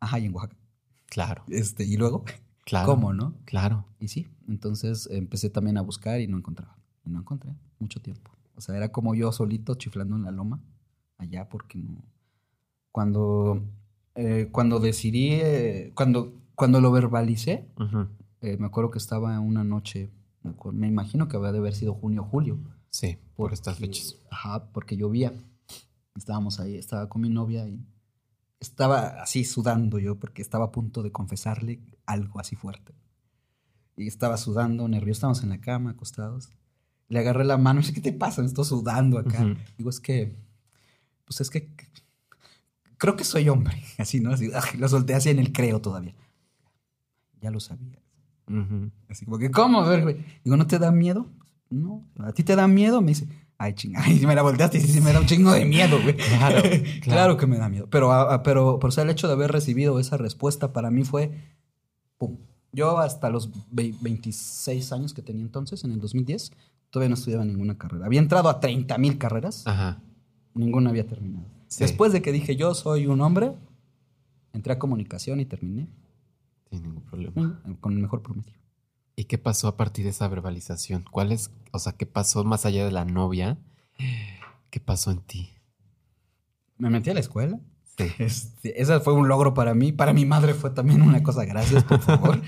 ajá, 0.00 0.18
y 0.18 0.26
en 0.26 0.34
Oaxaca. 0.34 0.56
claro, 1.06 1.44
Este, 1.48 1.84
y 1.84 1.96
luego, 1.96 2.24
claro. 2.64 2.86
¿cómo, 2.86 3.12
no? 3.12 3.34
Claro. 3.44 3.84
Y 4.00 4.08
sí, 4.08 4.28
entonces 4.48 5.08
empecé 5.10 5.50
también 5.50 5.76
a 5.78 5.82
buscar 5.82 6.20
y 6.20 6.26
no 6.28 6.36
encontraba. 6.38 6.76
Y 7.04 7.10
no 7.10 7.18
encontré 7.20 7.52
mucho 7.78 8.00
tiempo. 8.00 8.30
O 8.56 8.60
sea, 8.60 8.76
era 8.76 8.90
como 8.92 9.14
yo 9.14 9.32
solito 9.32 9.74
chiflando 9.74 10.14
en 10.16 10.22
la 10.24 10.30
loma, 10.30 10.60
allá, 11.18 11.48
porque 11.48 11.78
no. 11.78 12.02
Cuando, 12.90 13.62
eh, 14.14 14.48
cuando 14.52 14.78
decidí, 14.78 15.30
eh, 15.32 15.92
cuando, 15.94 16.32
cuando 16.54 16.80
lo 16.80 16.92
verbalicé, 16.92 17.66
eh, 18.42 18.56
me 18.58 18.66
acuerdo 18.66 18.90
que 18.90 18.98
estaba 18.98 19.38
una 19.40 19.64
noche, 19.64 20.10
me, 20.42 20.50
acuerdo- 20.50 20.78
me 20.78 20.88
imagino 20.88 21.28
que 21.28 21.36
había 21.36 21.52
de 21.52 21.58
haber 21.58 21.74
sido 21.74 21.94
junio 21.94 22.22
o 22.22 22.24
julio. 22.24 22.58
Sí, 22.90 23.16
por 23.36 23.52
estas 23.54 23.78
fechas. 23.78 24.16
Ajá, 24.30 24.64
porque 24.72 24.96
llovía. 24.96 25.32
Estábamos 26.14 26.60
ahí, 26.60 26.76
estaba 26.76 27.08
con 27.08 27.22
mi 27.22 27.28
novia 27.28 27.66
y 27.66 27.84
estaba 28.60 29.22
así 29.22 29.44
sudando 29.44 29.98
yo 29.98 30.18
porque 30.18 30.42
estaba 30.42 30.66
a 30.66 30.72
punto 30.72 31.02
de 31.02 31.10
confesarle 31.10 31.80
algo 32.06 32.38
así 32.38 32.54
fuerte. 32.54 32.94
Y 33.96 34.06
estaba 34.06 34.36
sudando, 34.36 34.88
nervioso, 34.88 35.18
estábamos 35.18 35.42
en 35.42 35.50
la 35.50 35.60
cama, 35.60 35.90
acostados. 35.90 36.50
Le 37.08 37.18
agarré 37.18 37.44
la 37.44 37.58
mano 37.58 37.80
y 37.80 37.82
dije, 37.86 37.94
¿qué 37.94 38.00
te 38.00 38.12
pasa? 38.12 38.44
Estoy 38.44 38.64
sudando 38.64 39.18
acá. 39.18 39.44
Digo, 39.76 39.90
es 39.90 40.00
que, 40.00 40.36
pues 41.24 41.40
es 41.40 41.50
que 41.50 41.74
creo 42.98 43.16
que 43.16 43.24
soy 43.24 43.48
hombre. 43.48 43.82
Así, 43.98 44.20
¿no? 44.20 44.30
Así, 44.30 44.50
lo 44.78 44.88
solté 44.88 45.14
así 45.14 45.30
en 45.30 45.40
el 45.40 45.52
creo 45.52 45.80
todavía. 45.80 46.14
Ya 47.40 47.50
lo 47.50 47.58
sabía. 47.58 47.98
Ujú. 48.46 48.90
Así 49.08 49.24
como 49.24 49.38
que, 49.38 49.50
¿cómo? 49.50 49.88
Digo, 49.88 50.56
¿no 50.56 50.66
te 50.66 50.78
da 50.78 50.92
miedo? 50.92 51.28
No. 51.68 52.04
¿A 52.18 52.32
ti 52.32 52.44
te 52.44 52.54
da 52.54 52.68
miedo? 52.68 53.00
Me 53.00 53.08
dice, 53.08 53.26
ay, 53.62 53.74
chingada. 53.74 54.06
Y 54.10 54.26
me 54.26 54.34
la 54.34 54.42
volteaste 54.42 54.78
y 54.78 55.00
me 55.00 55.12
da 55.12 55.20
un 55.20 55.26
chingo 55.26 55.52
de 55.52 55.64
miedo, 55.64 56.00
güey. 56.02 56.16
Claro, 56.16 56.60
claro. 56.62 56.82
claro. 57.02 57.36
que 57.36 57.46
me 57.46 57.58
da 57.58 57.68
miedo. 57.68 57.86
Pero, 57.90 58.12
a- 58.12 58.34
a- 58.34 58.42
pero, 58.42 58.78
pero, 58.78 58.88
o 58.88 58.90
sea, 58.92 59.04
el 59.04 59.10
hecho 59.10 59.26
de 59.28 59.34
haber 59.34 59.50
recibido 59.52 59.98
esa 59.98 60.16
respuesta 60.16 60.72
para 60.72 60.90
mí 60.90 61.04
fue, 61.04 61.30
pum. 62.18 62.36
Yo 62.72 62.98
hasta 62.98 63.28
los 63.28 63.50
ve- 63.70 63.94
26 64.00 64.92
años 64.92 65.12
que 65.12 65.20
tenía 65.22 65.42
entonces, 65.42 65.84
en 65.84 65.92
el 65.92 66.00
2010, 66.00 66.52
todavía 66.90 67.08
no 67.10 67.14
estudiaba 67.16 67.44
ninguna 67.44 67.76
carrera. 67.76 68.06
Había 68.06 68.20
entrado 68.20 68.48
a 68.48 68.60
30 68.60 68.96
mil 68.98 69.18
carreras, 69.18 69.66
Ajá. 69.66 70.00
ninguna 70.54 70.88
había 70.90 71.06
terminado. 71.06 71.44
Sí. 71.68 71.84
Después 71.84 72.12
de 72.12 72.22
que 72.22 72.32
dije, 72.32 72.56
yo 72.56 72.74
soy 72.74 73.06
un 73.06 73.20
hombre, 73.20 73.52
entré 74.54 74.72
a 74.72 74.78
comunicación 74.78 75.40
y 75.40 75.44
terminé 75.46 75.86
Sin 76.70 76.82
ningún 76.82 77.02
problema. 77.02 77.60
con 77.80 77.92
el 77.92 77.98
mejor 77.98 78.22
promedio. 78.22 78.52
¿Y 79.16 79.24
qué 79.24 79.38
pasó 79.38 79.68
a 79.68 79.76
partir 79.76 80.04
de 80.04 80.10
esa 80.10 80.28
verbalización? 80.28 81.04
¿Cuál 81.10 81.32
es, 81.32 81.50
o 81.70 81.78
sea, 81.78 81.92
qué 81.92 82.06
pasó 82.06 82.44
más 82.44 82.64
allá 82.64 82.84
de 82.84 82.92
la 82.92 83.04
novia? 83.04 83.58
¿Qué 84.70 84.80
pasó 84.80 85.10
en 85.10 85.20
ti? 85.20 85.50
Me 86.78 86.90
metí 86.90 87.10
a 87.10 87.14
la 87.14 87.20
escuela. 87.20 87.60
Sí. 87.98 88.04
Este, 88.18 88.80
ese 88.80 89.00
fue 89.00 89.12
un 89.12 89.28
logro 89.28 89.52
para 89.52 89.74
mí. 89.74 89.92
Para 89.92 90.14
mi 90.14 90.24
madre 90.24 90.54
fue 90.54 90.70
también 90.70 91.02
una 91.02 91.22
cosa. 91.22 91.44
Gracias, 91.44 91.84
por 91.84 92.00
favor. 92.00 92.40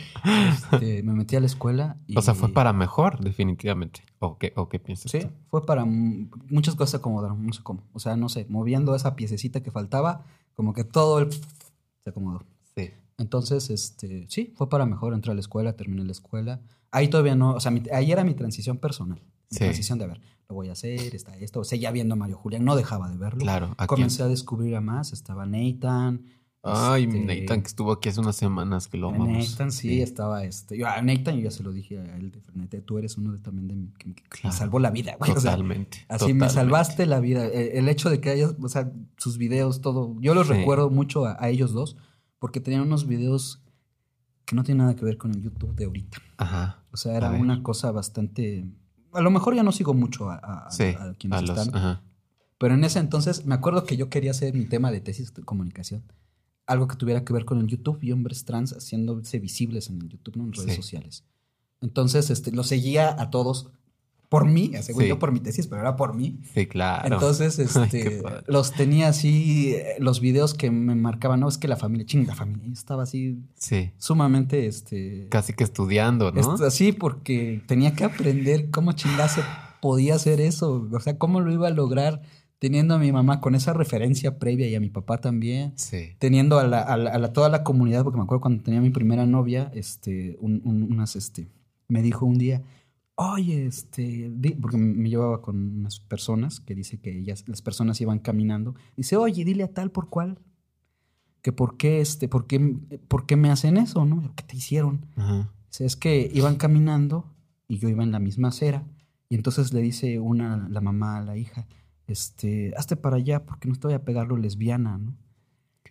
Este, 0.49 1.03
me 1.03 1.13
metí 1.13 1.37
a 1.37 1.41
la 1.41 1.47
escuela. 1.47 1.99
Y, 2.07 2.17
O 2.17 2.23
sea, 2.23 2.35
fue 2.35 2.49
para 2.49 2.73
mejor, 2.73 3.21
definitivamente. 3.21 4.03
¿O 4.21 4.39
qué, 4.39 4.55
o 4.57 4.71
qué 4.71 4.79
piensas? 4.79 5.13
Sí, 5.13 5.21
tú? 5.21 5.31
fue 5.51 5.67
para 5.67 5.85
muchas 5.85 6.75
cosas 6.77 6.93
se 6.93 6.97
acomodaron. 6.97 7.45
No 7.45 7.53
sé 7.53 7.63
cómo. 7.63 7.83
O 7.93 8.01
sea, 8.01 8.17
no 8.17 8.31
sé, 8.31 8.47
moviendo 8.49 8.95
esa 8.95 9.17
piececita 9.17 9.63
que 9.63 9.71
faltaba, 9.71 10.25
como 10.55 10.73
que 10.73 10.83
todo 10.85 11.19
el 11.19 11.31
se 11.31 12.11
acomodó. 12.11 12.43
Sí. 12.75 12.91
Entonces, 13.19 13.71
este, 13.71 14.27
sí, 14.29 14.53
fue 14.57 14.69
para 14.69 14.87
mejor. 14.87 15.15
Entré 15.15 15.33
a 15.33 15.35
la 15.35 15.41
escuela, 15.41 15.75
terminé 15.75 16.05
la 16.05 16.13
escuela. 16.13 16.61
Ahí 16.91 17.09
todavía 17.09 17.35
no, 17.37 17.55
o 17.55 17.61
sea, 17.61 17.71
mi- 17.71 17.83
ahí 17.93 18.11
era 18.13 18.25
mi 18.25 18.35
transición 18.35 18.79
personal. 18.79 19.21
Mi 19.51 19.57
Sí. 19.57 19.59
transición 19.59 19.99
de, 19.99 20.05
a 20.05 20.09
ver, 20.09 20.21
lo 20.49 20.55
voy 20.57 20.69
a 20.69 20.73
hacer, 20.73 21.15
está 21.15 21.37
esto. 21.37 21.63
Seguía 21.65 21.91
viendo 21.93 22.15
a 22.15 22.17
Mario 22.17 22.37
Julián, 22.37 22.65
no 22.65 22.77
dejaba 22.77 23.09
de 23.09 23.17
verlo. 23.17 23.39
Claro. 23.41 23.67
¿a 23.73 23.87
quién? 23.87 23.87
Comencé 23.89 24.23
a 24.23 24.29
descubrir 24.29 24.75
a 24.77 24.81
más. 24.81 25.13
Estaba 25.13 25.47
Nathan. 25.47 26.25
Ay, 26.67 27.05
este, 27.05 27.21
Nathan, 27.21 27.61
que 27.61 27.67
estuvo 27.67 27.93
aquí 27.93 28.09
hace 28.09 28.21
unas 28.21 28.37
semanas 28.37 28.89
que 28.89 28.97
lo 28.97 29.11
amamos. 29.11 29.51
Nathan, 29.51 29.71
sí, 29.71 30.01
estaba 30.01 30.45
este. 30.45 30.79
Yo, 30.79 30.87
a 30.89 31.03
Nathan, 31.03 31.37
yo 31.37 31.43
ya 31.43 31.51
se 31.51 31.63
lo 31.63 31.73
dije 31.73 31.99
a 32.01 32.17
él 32.17 32.31
de 32.33 32.41
frente. 32.41 32.81
Tú 32.81 32.97
eres 32.97 33.19
uno 33.19 33.33
de, 33.33 33.39
también 33.39 33.69
de 33.69 33.77
mi- 33.77 33.93
que, 33.99 34.15
que 34.15 34.23
me 34.45 34.51
salvó 34.53 34.79
la 34.79 34.91
vida, 34.91 35.15
güey. 35.19 35.31
O 35.31 35.35
sea, 35.41 35.53
Totalmente. 35.53 35.99
Así 36.09 36.33
me 36.33 36.49
salvaste 36.49 37.05
la 37.07 37.21
vida. 37.21 37.47
Eh, 37.47 37.79
El 37.79 37.89
hecho 37.91 38.09
de 38.09 38.21
que 38.21 38.31
hayas, 38.31 38.55
o 38.63 38.69
sea, 38.71 38.91
sus 39.19 39.37
videos, 39.37 39.83
todo. 39.83 40.17
Yo 40.21 40.35
los 40.35 40.47
Sí. 40.47 40.55
recuerdo 40.55 40.89
mucho 40.89 41.27
a, 41.27 41.37
a 41.39 41.51
ellos 41.51 41.73
dos 41.73 41.97
porque 42.39 42.61
tenían 42.61 42.83
unos 42.83 43.07
videos 43.07 43.61
que 44.45 44.55
no 44.57 44.63
tienen 44.65 44.85
nada 44.85 44.97
que 44.97 45.05
ver 45.05 45.17
con 45.17 45.31
el 45.33 45.43
YouTube 45.43 45.75
de 45.75 45.85
ahorita. 45.87 46.19
Ajá. 46.37 46.83
O 46.93 46.97
sea, 46.97 47.17
era 47.17 47.31
una 47.31 47.63
cosa 47.63 47.91
bastante. 47.93 48.67
A 49.13 49.21
lo 49.23 49.31
mejor 49.31 49.55
ya 49.55 49.63
no 49.63 49.73
sigo 49.73 49.95
mucho 49.95 50.29
a, 50.31 50.37
a- 50.37 50.71
Sí. 50.71 50.85
a 50.99 51.15
quienes 51.15 51.39
A 51.39 51.43
los, 51.43 51.59
están. 51.59 51.75
ajá. 51.75 52.03
Pero 52.59 52.75
en 52.75 52.85
ese 52.85 52.99
entonces 52.99 53.47
me 53.47 53.55
acuerdo 53.55 53.85
que 53.85 53.97
yo 53.97 54.09
quería 54.11 54.31
hacer 54.33 54.55
mi 54.55 54.65
tema 54.67 54.91
de 54.91 55.01
tesis 55.01 55.33
de 55.35 55.43
comunicación. 55.43 56.03
Algo 56.67 56.89
que 56.89 56.97
tuviera 56.97 57.25
que 57.25 57.33
ver 57.33 57.45
con 57.45 57.59
el 57.61 57.67
YouTube 57.67 57.99
y 58.03 58.13
hombres 58.13 58.45
trans 58.45 58.73
haciéndose 58.73 59.39
visibles 59.39 59.89
en 59.91 60.01
el 60.03 60.09
YouTube, 60.09 60.37
¿no? 60.37 60.45
en 60.45 60.53
redes 60.53 60.71
Sí. 60.71 60.77
sociales. 60.77 61.25
Entonces, 61.81 62.31
este, 62.31 62.53
lo 62.53 62.65
seguía 62.65 63.21
a 63.21 63.31
todos 63.31 63.71
por 64.35 64.47
mí, 64.49 64.73
según 64.83 65.03
Sí. 65.03 65.09
yo 65.09 65.19
por 65.19 65.31
mi 65.31 65.39
tesis, 65.41 65.67
pero 65.69 65.81
era 65.83 65.95
por 65.95 66.15
mí. 66.15 66.41
Sí, 66.55 66.67
claro. 66.67 67.15
Entonces, 67.15 67.59
este, 67.59 68.21
los 68.49 68.73
tenía 68.73 69.09
así, 69.09 69.75
eh, 69.75 69.95
los 70.01 70.21
videos 70.21 70.55
que 70.55 70.71
me 70.73 70.95
marcaban, 70.97 71.39
no, 71.41 71.49
es 71.49 71.57
que 71.59 71.69
la 71.69 71.77
familia, 71.77 72.05
chinga, 72.05 72.29
la 72.29 72.35
familia. 72.35 72.67
Yo 72.67 72.73
estaba 72.73 73.05
así 73.05 73.39
Sí. 73.55 73.93
sumamente, 73.97 74.67
este, 74.67 75.29
Casi 75.31 75.53
que 75.53 75.63
estudiando, 75.63 76.33
¿no? 76.33 76.55
así 76.67 76.91
porque 76.93 77.63
tenía 77.67 77.95
que 77.95 78.05
aprender 78.05 78.71
cómo 78.71 78.93
chingase 78.93 79.41
podía 79.81 80.15
hacer 80.17 80.41
eso, 80.41 80.89
o 80.91 81.01
sea, 81.01 81.17
cómo 81.17 81.41
lo 81.41 81.53
iba 81.53 81.69
a 81.69 81.71
lograr 81.71 82.23
teniendo 82.59 82.95
a 82.95 82.99
mi 82.99 83.13
mamá 83.13 83.41
con 83.41 83.55
esa 83.55 83.73
referencia 83.75 84.39
previa 84.39 84.67
y 84.69 84.75
a 84.75 84.81
mi 84.81 84.89
papá 84.89 85.19
también. 85.19 85.75
Sí. 85.77 86.17
Teniendo 86.19 86.59
a, 86.59 86.65
la, 86.67 86.81
a, 86.81 86.97
la- 86.97 87.11
a 87.11 87.19
la- 87.19 87.33
toda 87.33 87.49
la 87.51 87.63
comunidad, 87.63 88.03
porque 88.03 88.17
me 88.17 88.25
acuerdo 88.25 88.41
cuando 88.41 88.63
tenía 88.65 88.81
mi 88.81 88.91
primera 88.91 89.27
novia, 89.27 89.71
este, 89.75 90.37
un- 90.41 90.63
un- 90.65 90.83
unas, 90.91 91.15
este, 91.15 91.47
me 91.89 92.01
dijo 92.03 92.25
un 92.25 92.39
día, 92.39 92.63
oye, 93.17 93.67
este, 93.67 94.31
di-", 94.35 94.55
porque 94.55 94.77
me 94.77 95.09
llevaba 95.09 95.43
con 95.43 95.79
unas 95.79 96.01
personas 96.01 96.61
que 96.61 96.75
dice 96.75 96.99
que 96.99 97.17
ellas, 97.19 97.49
las 97.49 97.63
personas 97.63 98.01
iban 98.01 98.19
caminando, 98.19 98.75
dice, 98.97 99.17
oye, 99.17 99.45
dile 99.45 99.65
a 99.65 99.73
tal 99.73 99.91
por 99.91 100.09
cual, 100.09 100.39
que 101.43 101.53
por 101.53 101.77
qué, 101.77 102.01
este, 102.01 102.29
por 102.29 102.47
qué, 102.47 102.59
por 103.09 103.27
qué 103.27 103.37
me 103.37 103.51
hacen 103.51 103.77
eso, 103.77 104.05
¿no? 104.05 104.33
¿Qué 104.35 104.45
te 104.45 104.57
hicieron? 104.57 105.07
Ajá. 105.17 105.53
Dice, 105.71 105.85
es 105.85 105.97
que 105.97 106.31
iban 106.33 106.57
caminando 106.57 107.31
y 107.69 107.79
yo 107.79 107.89
iba 107.89 108.03
en 108.03 108.13
la 108.13 108.19
misma 108.19 108.49
acera. 108.49 108.87
Y 109.29 109.35
entonces 109.35 109.73
le 109.73 109.81
dice 109.81 110.21
una, 110.21 110.69
la 110.69 110.81
mamá 110.81 111.19
a 111.19 111.23
la 111.23 111.37
hija, 111.37 111.67
este, 112.07 112.73
hazte 112.77 112.97
para 112.97 113.17
allá 113.17 113.45
porque 113.45 113.69
no 113.69 113.75
te 113.75 113.89
voy 113.89 113.95
a 113.95 114.05
pegarlo 114.05 114.37
lesbiana, 114.37 114.99
¿no? 114.99 115.17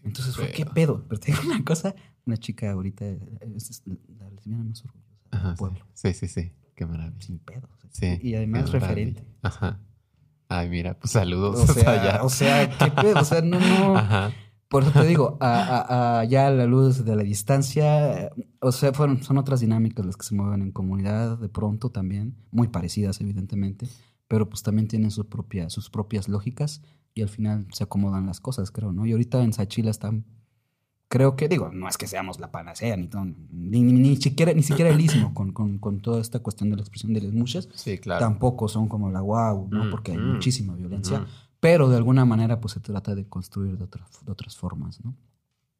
Entonces 0.03 0.35
fue, 0.35 0.51
¿qué 0.51 0.65
pedo? 0.65 1.05
Pero 1.07 1.19
te 1.19 1.31
digo 1.31 1.43
una 1.45 1.63
cosa, 1.63 1.95
una 2.25 2.37
chica 2.37 2.71
ahorita 2.71 3.05
es 3.05 3.69
es 3.69 3.83
la 4.19 4.29
lesbiana 4.31 4.63
más 4.63 4.83
orgullosa 4.83 5.47
del 5.47 5.55
pueblo. 5.55 5.85
Sí, 5.93 6.13
sí, 6.13 6.27
sí. 6.27 6.51
Qué 6.75 6.85
maravilla. 6.85 7.21
Sin 7.21 7.39
pedo. 7.39 7.67
o 7.73 7.77
sea, 7.77 7.89
Sí. 7.91 8.27
Y 8.27 8.35
además 8.35 8.71
referente. 8.71 9.23
Ajá. 9.41 9.79
Ay, 10.49 10.69
mira, 10.69 10.99
pues 10.99 11.11
saludos 11.11 11.69
O 11.69 11.73
sea, 11.73 11.91
allá. 11.91 12.23
o 12.23 12.29
sea, 12.29 12.69
¿qué 12.77 12.91
pedo? 12.91 13.19
O 13.21 13.25
sea, 13.25 13.41
no, 13.41 13.59
no. 13.59 13.95
Ajá. 13.97 14.31
Por 14.67 14.83
eso 14.83 14.91
te 14.91 15.05
digo, 15.07 15.37
a, 15.39 15.59
a- 15.59 16.19
a- 16.21 16.23
ya 16.25 16.47
a 16.47 16.51
la 16.51 16.65
luz 16.65 17.05
de 17.05 17.15
la 17.15 17.21
distancia, 17.23 18.31
o 18.59 18.71
sea, 18.71 18.91
fueron, 18.93 19.21
son 19.21 19.37
otras 19.37 19.59
dinámicas 19.59 20.03
las 20.03 20.17
que 20.17 20.25
se 20.25 20.33
mueven 20.33 20.63
en 20.63 20.71
comunidad 20.71 21.37
de 21.37 21.47
pronto 21.49 21.91
también, 21.91 22.35
muy 22.51 22.69
parecidas 22.69 23.21
evidentemente, 23.21 23.87
pero 24.27 24.49
pues 24.49 24.63
también 24.63 24.87
tienen 24.87 25.11
su 25.11 25.29
propia, 25.29 25.69
sus 25.69 25.91
propias 25.91 26.27
lógicas 26.27 26.81
y 27.13 27.21
al 27.21 27.29
final 27.29 27.67
se 27.71 27.83
acomodan 27.83 28.25
las 28.25 28.39
cosas, 28.39 28.71
creo, 28.71 28.91
¿no? 28.93 29.05
Y 29.05 29.11
ahorita 29.11 29.43
en 29.43 29.53
Sachila 29.53 29.91
están, 29.91 30.25
creo 31.13 31.35
que, 31.35 31.47
digo, 31.47 31.69
no 31.71 31.87
es 31.87 31.95
que 31.99 32.07
seamos 32.07 32.39
la 32.39 32.49
panacea, 32.51 32.97
ni, 32.97 33.07
ton- 33.07 33.35
ni, 33.51 33.83
ni, 33.83 33.93
ni 33.93 34.15
siquiera, 34.15 34.51
ni 34.51 34.63
siquiera 34.63 34.89
el 34.89 34.99
istmo 34.99 35.31
con, 35.35 35.51
con, 35.53 35.77
con 35.77 35.99
toda 36.01 36.19
esta 36.19 36.39
cuestión 36.39 36.71
de 36.71 36.77
la 36.77 36.81
expresión 36.81 37.13
de 37.13 37.21
las 37.21 37.31
muchas, 37.33 37.69
Sí, 37.75 37.99
claro. 37.99 38.19
tampoco 38.19 38.67
son 38.67 38.87
como 38.87 39.11
la 39.11 39.21
wow, 39.21 39.67
¿no? 39.69 39.85
Mm, 39.85 39.89
Porque 39.91 40.13
hay 40.13 40.17
mm, 40.17 40.33
muchísima 40.33 40.73
violencia, 40.73 41.19
Ujú. 41.19 41.27
pero 41.59 41.87
de 41.89 41.97
alguna 41.97 42.25
manera 42.25 42.59
pues 42.59 42.73
se 42.73 42.79
trata 42.79 43.13
de 43.13 43.27
construir 43.29 43.77
de, 43.77 43.83
otra- 43.83 44.07
de 44.25 44.31
otras 44.31 44.57
formas, 44.57 45.05
¿no? 45.05 45.13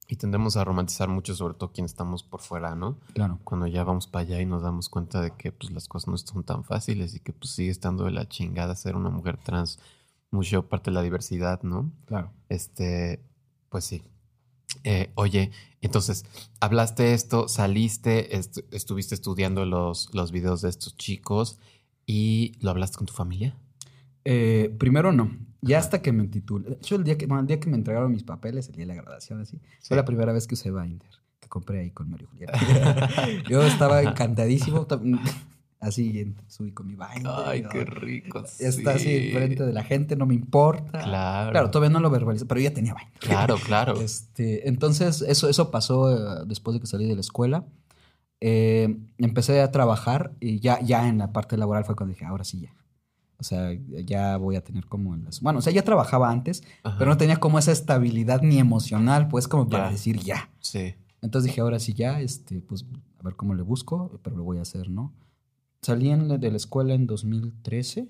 Y 0.08 0.18
tendemos 0.18 0.56
a 0.58 0.64
romantizar 0.64 1.08
mucho, 1.10 1.34
sobre 1.34 1.56
todo 1.56 1.72
quienes 1.72 1.92
estamos 1.94 2.22
por 2.22 2.42
fuera, 2.42 2.76
¿no? 2.76 3.00
Claro. 3.14 3.40
Cuando 3.44 3.66
ya 3.66 3.84
vamos 3.84 4.06
para 4.06 4.22
allá 4.26 4.40
y 4.40 4.46
nos 4.46 4.62
damos 4.62 4.88
cuenta 4.90 5.20
de 5.22 5.32
que 5.32 5.52
pues, 5.52 5.72
las 5.72 5.88
cosas 5.88 6.10
no 6.10 6.18
son 6.18 6.44
tan 6.44 6.64
fáciles 6.64 7.16
y 7.16 7.20
que 7.22 7.34
pues 7.34 7.52
sigue 7.56 7.72
estando 7.72 8.04
de 8.04 8.12
la 8.12 8.28
chingada 8.30 8.76
ser 8.76 8.96
una 8.96 9.10
mujer 9.10 9.38
trans, 9.38 9.80
mucho 10.30 10.68
parte 10.68 10.92
de 10.92 10.96
la 10.96 11.02
diversidad, 11.02 11.64
¿no? 11.64 11.90
Claro. 12.06 12.30
Este, 12.50 13.20
pues 13.70 13.86
sí. 13.86 14.04
Eh, 14.84 15.12
oye, 15.16 15.52
entonces, 15.82 16.26
hablaste 16.60 17.14
esto, 17.14 17.48
saliste, 17.48 18.30
estu- 18.38 18.66
estuviste 18.72 19.16
estudiando 19.16 19.66
los, 19.66 20.14
los 20.14 20.32
videos 20.32 20.62
de 20.62 20.70
estos 20.70 20.96
chicos 20.98 21.60
y 22.06 22.54
lo 22.62 22.70
hablaste 22.72 22.98
con 22.98 23.08
tu 23.08 23.14
familia. 23.14 23.56
Eh, 24.26 24.74
primero 24.78 25.12
no. 25.12 25.32
Ya 25.62 25.80
hasta 25.80 26.02
que 26.02 26.12
me 26.12 26.28
titulé. 26.28 26.78
Yo 26.82 26.98
el 26.98 27.04
día 27.06 27.18
que, 27.18 27.26
bueno, 27.26 27.42
el 27.42 27.48
día 27.48 27.60
que 27.60 27.70
me 27.70 27.76
entregaron 27.78 28.12
mis 28.12 28.24
papeles, 28.24 28.68
el 28.68 28.76
día 28.76 28.86
de 28.86 28.96
la 28.96 29.02
graduación, 29.02 29.42
así, 29.42 29.60
fue 29.82 29.96
la 29.96 30.04
primera 30.06 30.34
vez 30.34 30.46
que 30.48 30.56
usé 30.56 30.72
Binder, 30.72 31.08
que 31.40 31.48
compré 31.48 31.80
ahí 31.80 31.92
con 31.92 32.10
Mario 32.10 32.28
Julián. 32.32 32.50
Yo 33.50 33.64
estaba 33.64 34.02
encantadísimo. 34.04 34.86
Así 35.84 36.20
en- 36.22 36.36
subí 36.48 36.72
con 36.72 36.88
mi 36.88 36.94
Binder. 36.96 37.32
Ay, 37.46 37.64
qué 37.70 37.84
rico. 37.86 38.44
Está 38.60 38.92
así 38.92 39.04
sí. 39.06 39.28
enfrente 39.28 39.66
de 39.66 39.74
la 39.74 39.84
gente, 39.84 40.16
no 40.16 40.26
me 40.26 40.34
importa. 40.34 41.00
Claro. 41.04 41.52
Claro, 41.52 41.70
todavía 41.72 41.92
no 41.92 42.00
lo 42.00 42.10
verbalizo, 42.10 42.48
pero 42.48 42.62
ya 42.62 42.74
tenía 42.74 42.94
Binder. 42.94 43.20
Claro, 43.20 43.58
claro. 43.64 44.00
Este, 44.00 44.68
entonces, 44.70 45.22
eso, 45.22 45.50
eso 45.50 45.72
pasó 45.72 46.42
eh, 46.42 46.46
después 46.48 46.74
de 46.76 46.80
que 46.82 46.88
salí 46.88 47.06
de 47.08 47.16
la 47.16 47.22
escuela. 47.22 47.66
Eh, 48.42 48.98
empecé 49.18 49.62
a 49.62 49.72
trabajar 49.72 50.34
y 50.40 50.60
ya, 50.60 50.80
ya 50.82 51.08
en 51.08 51.18
la 51.18 51.32
parte 51.32 51.58
laboral 51.58 51.86
fue 51.86 51.96
cuando 51.96 52.14
dije, 52.14 52.26
ahora 52.26 52.44
sí 52.44 52.60
ya. 52.62 52.74
O 53.38 53.44
sea, 53.44 53.72
ya 54.06 54.38
voy 54.38 54.56
a 54.56 54.64
tener 54.64 54.86
como 54.86 55.16
las... 55.18 55.42
Bueno, 55.42 55.60
o 55.60 55.62
sea, 55.62 55.74
ya 55.74 55.84
trabajaba 55.84 56.30
antes, 56.32 56.64
Ajá. 56.84 56.98
pero 56.98 57.12
no 57.12 57.18
tenía 57.18 57.38
como 57.38 57.60
esa 57.60 57.72
estabilidad 57.74 58.42
ni 58.42 58.58
emocional, 58.60 59.28
pues 59.28 59.48
como 59.50 59.68
para 59.68 59.86
Ya. 59.86 59.92
decir 59.92 60.20
ya. 60.20 60.50
Sí. 60.60 60.96
Entonces 61.22 61.50
dije, 61.52 61.60
ahora 61.62 61.80
sí 61.80 61.94
ya, 61.94 62.22
este, 62.22 62.62
pues 62.62 62.86
a 63.20 63.24
ver 63.24 63.36
cómo 63.36 63.54
le 63.54 63.64
busco, 63.64 64.18
pero 64.24 64.36
lo 64.38 64.44
voy 64.44 64.60
a 64.60 64.62
hacer, 64.62 64.90
¿no? 64.90 65.14
Salí 65.84 66.10
en 66.10 66.28
de 66.40 66.50
la 66.50 66.58
escuela 66.58 66.94
en 66.94 67.06
2013. 67.06 68.10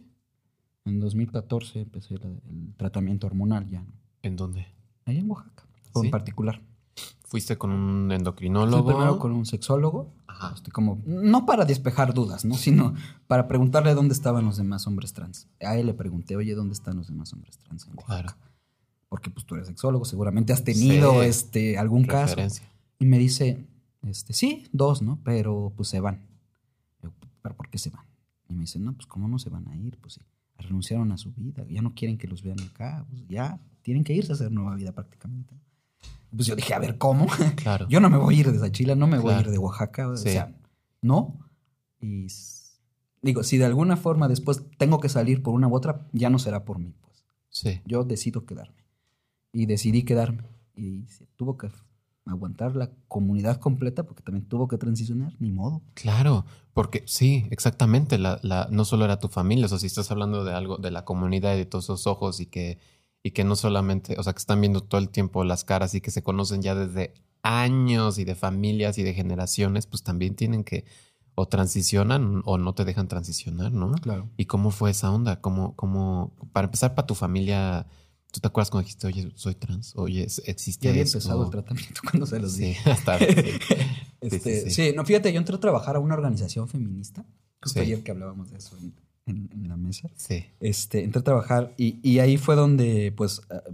En 0.85 0.99
2014 0.99 1.81
empecé 1.81 2.15
el 2.15 2.39
tratamiento 2.77 3.27
hormonal 3.27 3.67
ya. 3.67 3.83
¿En 4.21 4.35
dónde? 4.35 4.67
Allá 5.05 5.19
en 5.19 5.29
Oaxaca, 5.29 5.63
en 5.95 6.01
¿Sí? 6.03 6.09
particular. 6.09 6.61
¿Fuiste 7.25 7.57
con 7.57 7.71
un 7.71 8.07
Fui 8.09 8.15
endocrinólogo? 8.15 8.85
primero 8.85 9.17
con 9.17 9.31
un 9.31 9.45
sexólogo, 9.47 10.13
Ajá. 10.27 10.51
este, 10.55 10.71
como, 10.71 11.01
no 11.05 11.47
para 11.47 11.65
despejar 11.65 12.13
dudas, 12.13 12.45
¿no? 12.45 12.53
Sino 12.55 12.93
para 13.25 13.47
preguntarle 13.47 13.95
dónde 13.95 14.13
estaban 14.13 14.45
los 14.45 14.57
demás 14.57 14.85
hombres 14.85 15.13
trans. 15.13 15.47
A 15.61 15.75
él 15.77 15.87
le 15.87 15.93
pregunté, 15.95 16.35
oye, 16.35 16.53
¿dónde 16.53 16.73
están 16.73 16.95
los 16.97 17.07
demás 17.07 17.33
hombres 17.33 17.57
trans 17.57 17.87
en 17.87 17.93
Oaxaca? 17.97 18.21
Claro. 18.21 18.37
Porque 19.09 19.31
pues 19.31 19.45
tú 19.47 19.55
eres 19.55 19.67
sexólogo, 19.67 20.05
seguramente 20.05 20.53
has 20.53 20.63
tenido 20.63 21.13
Sí. 21.23 21.27
este, 21.27 21.77
algún 21.79 22.03
caso. 22.03 22.35
Referencia. 22.35 22.69
Y 22.99 23.05
me 23.05 23.17
dice, 23.17 23.65
este, 24.03 24.33
sí, 24.33 24.67
dos, 24.71 25.01
¿no? 25.01 25.19
Pero 25.23 25.73
pues 25.75 25.89
se 25.89 25.99
van. 25.99 26.21
¿Pero 27.43 27.55
por 27.55 27.69
qué 27.69 27.77
se 27.77 27.91
van? 27.91 28.05
Y 28.49 28.55
me 28.55 28.61
dice, 28.61 28.79
no, 28.79 28.93
pues 28.93 29.05
cómo 29.05 29.27
no 29.27 29.37
se 29.37 29.51
van 29.51 29.67
a 29.67 29.77
ir, 29.77 29.99
pues 29.99 30.15
sí, 30.15 30.21
renunciaron 30.57 31.11
a 31.11 31.17
su 31.17 31.31
vida, 31.33 31.65
ya 31.69 31.81
no 31.81 31.93
quieren 31.93 32.17
que 32.17 32.27
los 32.27 32.41
vean 32.41 32.59
acá, 32.61 33.05
pues 33.09 33.27
ya 33.27 33.59
tienen 33.83 34.03
que 34.03 34.13
irse 34.13 34.31
a 34.31 34.35
hacer 34.35 34.51
nueva 34.51 34.75
vida 34.75 34.93
prácticamente. 34.93 35.53
Pues 36.35 36.47
yo 36.47 36.55
dije, 36.55 36.73
a 36.73 36.79
ver, 36.79 36.97
¿cómo? 36.97 37.27
Claro. 37.57 37.87
Yo 37.87 37.99
no 37.99 38.09
me 38.09 38.17
voy 38.17 38.37
a 38.37 38.39
ir 38.39 38.51
de 38.51 38.57
Sachila, 38.57 38.95
no 38.95 39.05
me 39.05 39.19
voy 39.19 39.33
a 39.33 39.41
ir 39.41 39.49
de 39.51 39.57
Oaxaca, 39.59 40.07
o 40.07 40.17
sea, 40.17 40.55
no. 41.01 41.37
Y 42.01 42.27
digo, 43.21 43.43
si 43.43 43.57
de 43.57 43.65
alguna 43.65 43.97
forma 43.97 44.27
después 44.27 44.63
tengo 44.77 44.99
que 44.99 45.09
salir 45.09 45.43
por 45.43 45.53
una 45.53 45.67
u 45.67 45.75
otra, 45.75 46.07
ya 46.11 46.29
no 46.29 46.39
será 46.39 46.65
por 46.65 46.79
mí, 46.79 46.95
pues. 47.01 47.23
Sí. 47.49 47.81
Yo 47.85 48.03
decido 48.03 48.45
quedarme. 48.45 48.83
Y 49.51 49.67
decidí 49.67 50.03
quedarme. 50.03 50.45
Y 50.75 51.05
se 51.07 51.27
tuvo 51.35 51.57
que 51.57 51.69
aguantar 52.25 52.75
la 52.75 52.89
comunidad 53.07 53.57
completa 53.57 54.03
porque 54.03 54.23
también 54.23 54.47
tuvo 54.47 54.67
que 54.67 54.77
transicionar, 54.77 55.33
ni 55.39 55.51
modo. 55.51 55.81
Claro, 55.93 56.45
porque 56.73 57.03
sí, 57.05 57.45
exactamente. 57.51 58.17
La, 58.17 58.39
la, 58.43 58.67
no 58.71 58.85
solo 58.85 59.05
era 59.05 59.19
tu 59.19 59.27
familia, 59.27 59.65
o 59.65 59.69
sea, 59.69 59.79
si 59.79 59.87
estás 59.87 60.09
hablando 60.11 60.43
de 60.43 60.53
algo, 60.53 60.77
de 60.77 60.91
la 60.91 61.05
comunidad 61.05 61.55
y 61.55 61.59
de 61.59 61.65
todos 61.65 61.85
esos 61.85 62.07
ojos 62.07 62.39
y 62.39 62.45
que, 62.45 62.79
y 63.21 63.31
que 63.31 63.43
no 63.43 63.55
solamente, 63.55 64.15
o 64.17 64.23
sea, 64.23 64.33
que 64.33 64.39
están 64.39 64.61
viendo 64.61 64.81
todo 64.81 65.01
el 65.01 65.09
tiempo 65.09 65.43
las 65.43 65.63
caras 65.63 65.93
y 65.95 66.01
que 66.01 66.11
se 66.11 66.23
conocen 66.23 66.61
ya 66.61 66.75
desde 66.75 67.13
años 67.41 68.17
y 68.17 68.23
de 68.23 68.35
familias 68.35 68.97
y 68.97 69.03
de 69.03 69.13
generaciones, 69.13 69.85
pues 69.85 70.03
también 70.03 70.35
tienen 70.35 70.63
que 70.63 70.85
o 71.35 71.47
transicionan 71.47 72.41
o 72.45 72.57
no 72.57 72.73
te 72.73 72.85
dejan 72.85 73.07
transicionar, 73.07 73.71
¿no? 73.71 73.91
Claro. 73.93 74.29
¿Y 74.37 74.45
cómo 74.45 74.71
fue 74.71 74.91
esa 74.91 75.11
onda? 75.11 75.41
¿Cómo, 75.41 75.75
cómo, 75.75 76.31
para 76.51 76.65
empezar, 76.65 76.93
para 76.95 77.07
tu 77.07 77.15
familia, 77.15 77.87
¿tú 78.33 78.39
te 78.41 78.47
acuerdas 78.47 78.71
cuando 78.71 78.85
dijiste, 78.87 79.05
oye, 79.07 79.31
soy 79.35 79.53
trans? 79.55 79.93
Oye, 79.95 80.23
existe 80.45 80.85
Ya 80.85 80.89
había 80.89 81.03
esto? 81.03 81.19
empezado 81.19 81.43
el 81.45 81.51
tratamiento 81.51 82.01
cuando 82.09 82.25
se 82.25 82.39
los 82.39 82.51
Sí, 82.53 82.65
dije. 82.65 82.89
hasta 82.91 83.19
sí. 83.19 83.25
Este, 84.21 84.39
sí, 84.63 84.69
sí, 84.71 84.89
sí. 84.89 84.93
no, 84.95 85.05
fíjate, 85.05 85.31
yo 85.31 85.37
entré 85.39 85.55
a 85.55 85.59
trabajar 85.59 85.95
a 85.95 85.99
una 85.99 86.15
organización 86.15 86.67
feminista. 86.67 87.23
Justo 87.61 87.79
Sí. 87.79 87.85
ayer 87.85 88.03
que 88.03 88.11
hablábamos 88.11 88.49
de 88.51 88.57
eso 88.57 88.75
en, 88.77 88.93
en- 89.27 89.49
en 89.53 89.69
la 89.69 89.77
mesa. 89.77 90.09
Sí, 90.17 90.45
Este, 90.59 91.03
entré 91.03 91.19
a 91.19 91.23
trabajar 91.23 91.73
y, 91.77 91.99
y 92.01 92.19
ahí 92.19 92.37
fue 92.37 92.55
donde, 92.55 93.13
pues, 93.15 93.41
eh, 93.49 93.71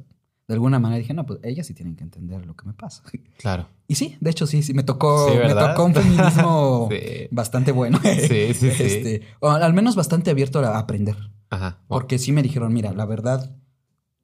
de 0.48 0.54
alguna 0.56 0.80
manera 0.80 1.00
dije, 1.00 1.14
no, 1.14 1.26
pues 1.26 1.40
ellas 1.44 1.66
sí 1.68 1.74
tienen 1.76 1.96
que 1.96 2.04
entender 2.04 2.46
lo 2.46 2.56
que 2.56 2.66
me 2.66 2.74
pasa. 2.74 3.04
claro. 3.38 3.68
Y 3.88 3.96
sí, 3.96 4.18
de 4.20 4.30
hecho 4.32 4.46
sí, 4.48 4.62
sí, 4.64 4.74
me 4.74 4.84
tocó, 4.84 5.30
Sí, 5.32 5.38
me 5.38 5.54
tocó 5.56 5.86
un 5.86 5.94
feminismo 5.96 6.90
Sí. 6.92 7.28
bastante 7.32 7.72
bueno. 7.72 8.00
Sí, 8.04 8.54
sí, 8.54 8.72
sí. 8.72 8.84
Este, 8.84 9.22
o 9.40 9.50
al 9.50 9.74
menos 9.74 9.96
bastante 9.96 10.30
abierto 10.32 10.60
a 10.60 10.78
aprender. 10.78 11.16
Ajá. 11.52 11.80
Porque 11.88 12.20
sí 12.20 12.32
me 12.32 12.42
dijeron, 12.44 12.72
mira, 12.74 12.94
la 12.94 13.06
verdad, 13.06 13.56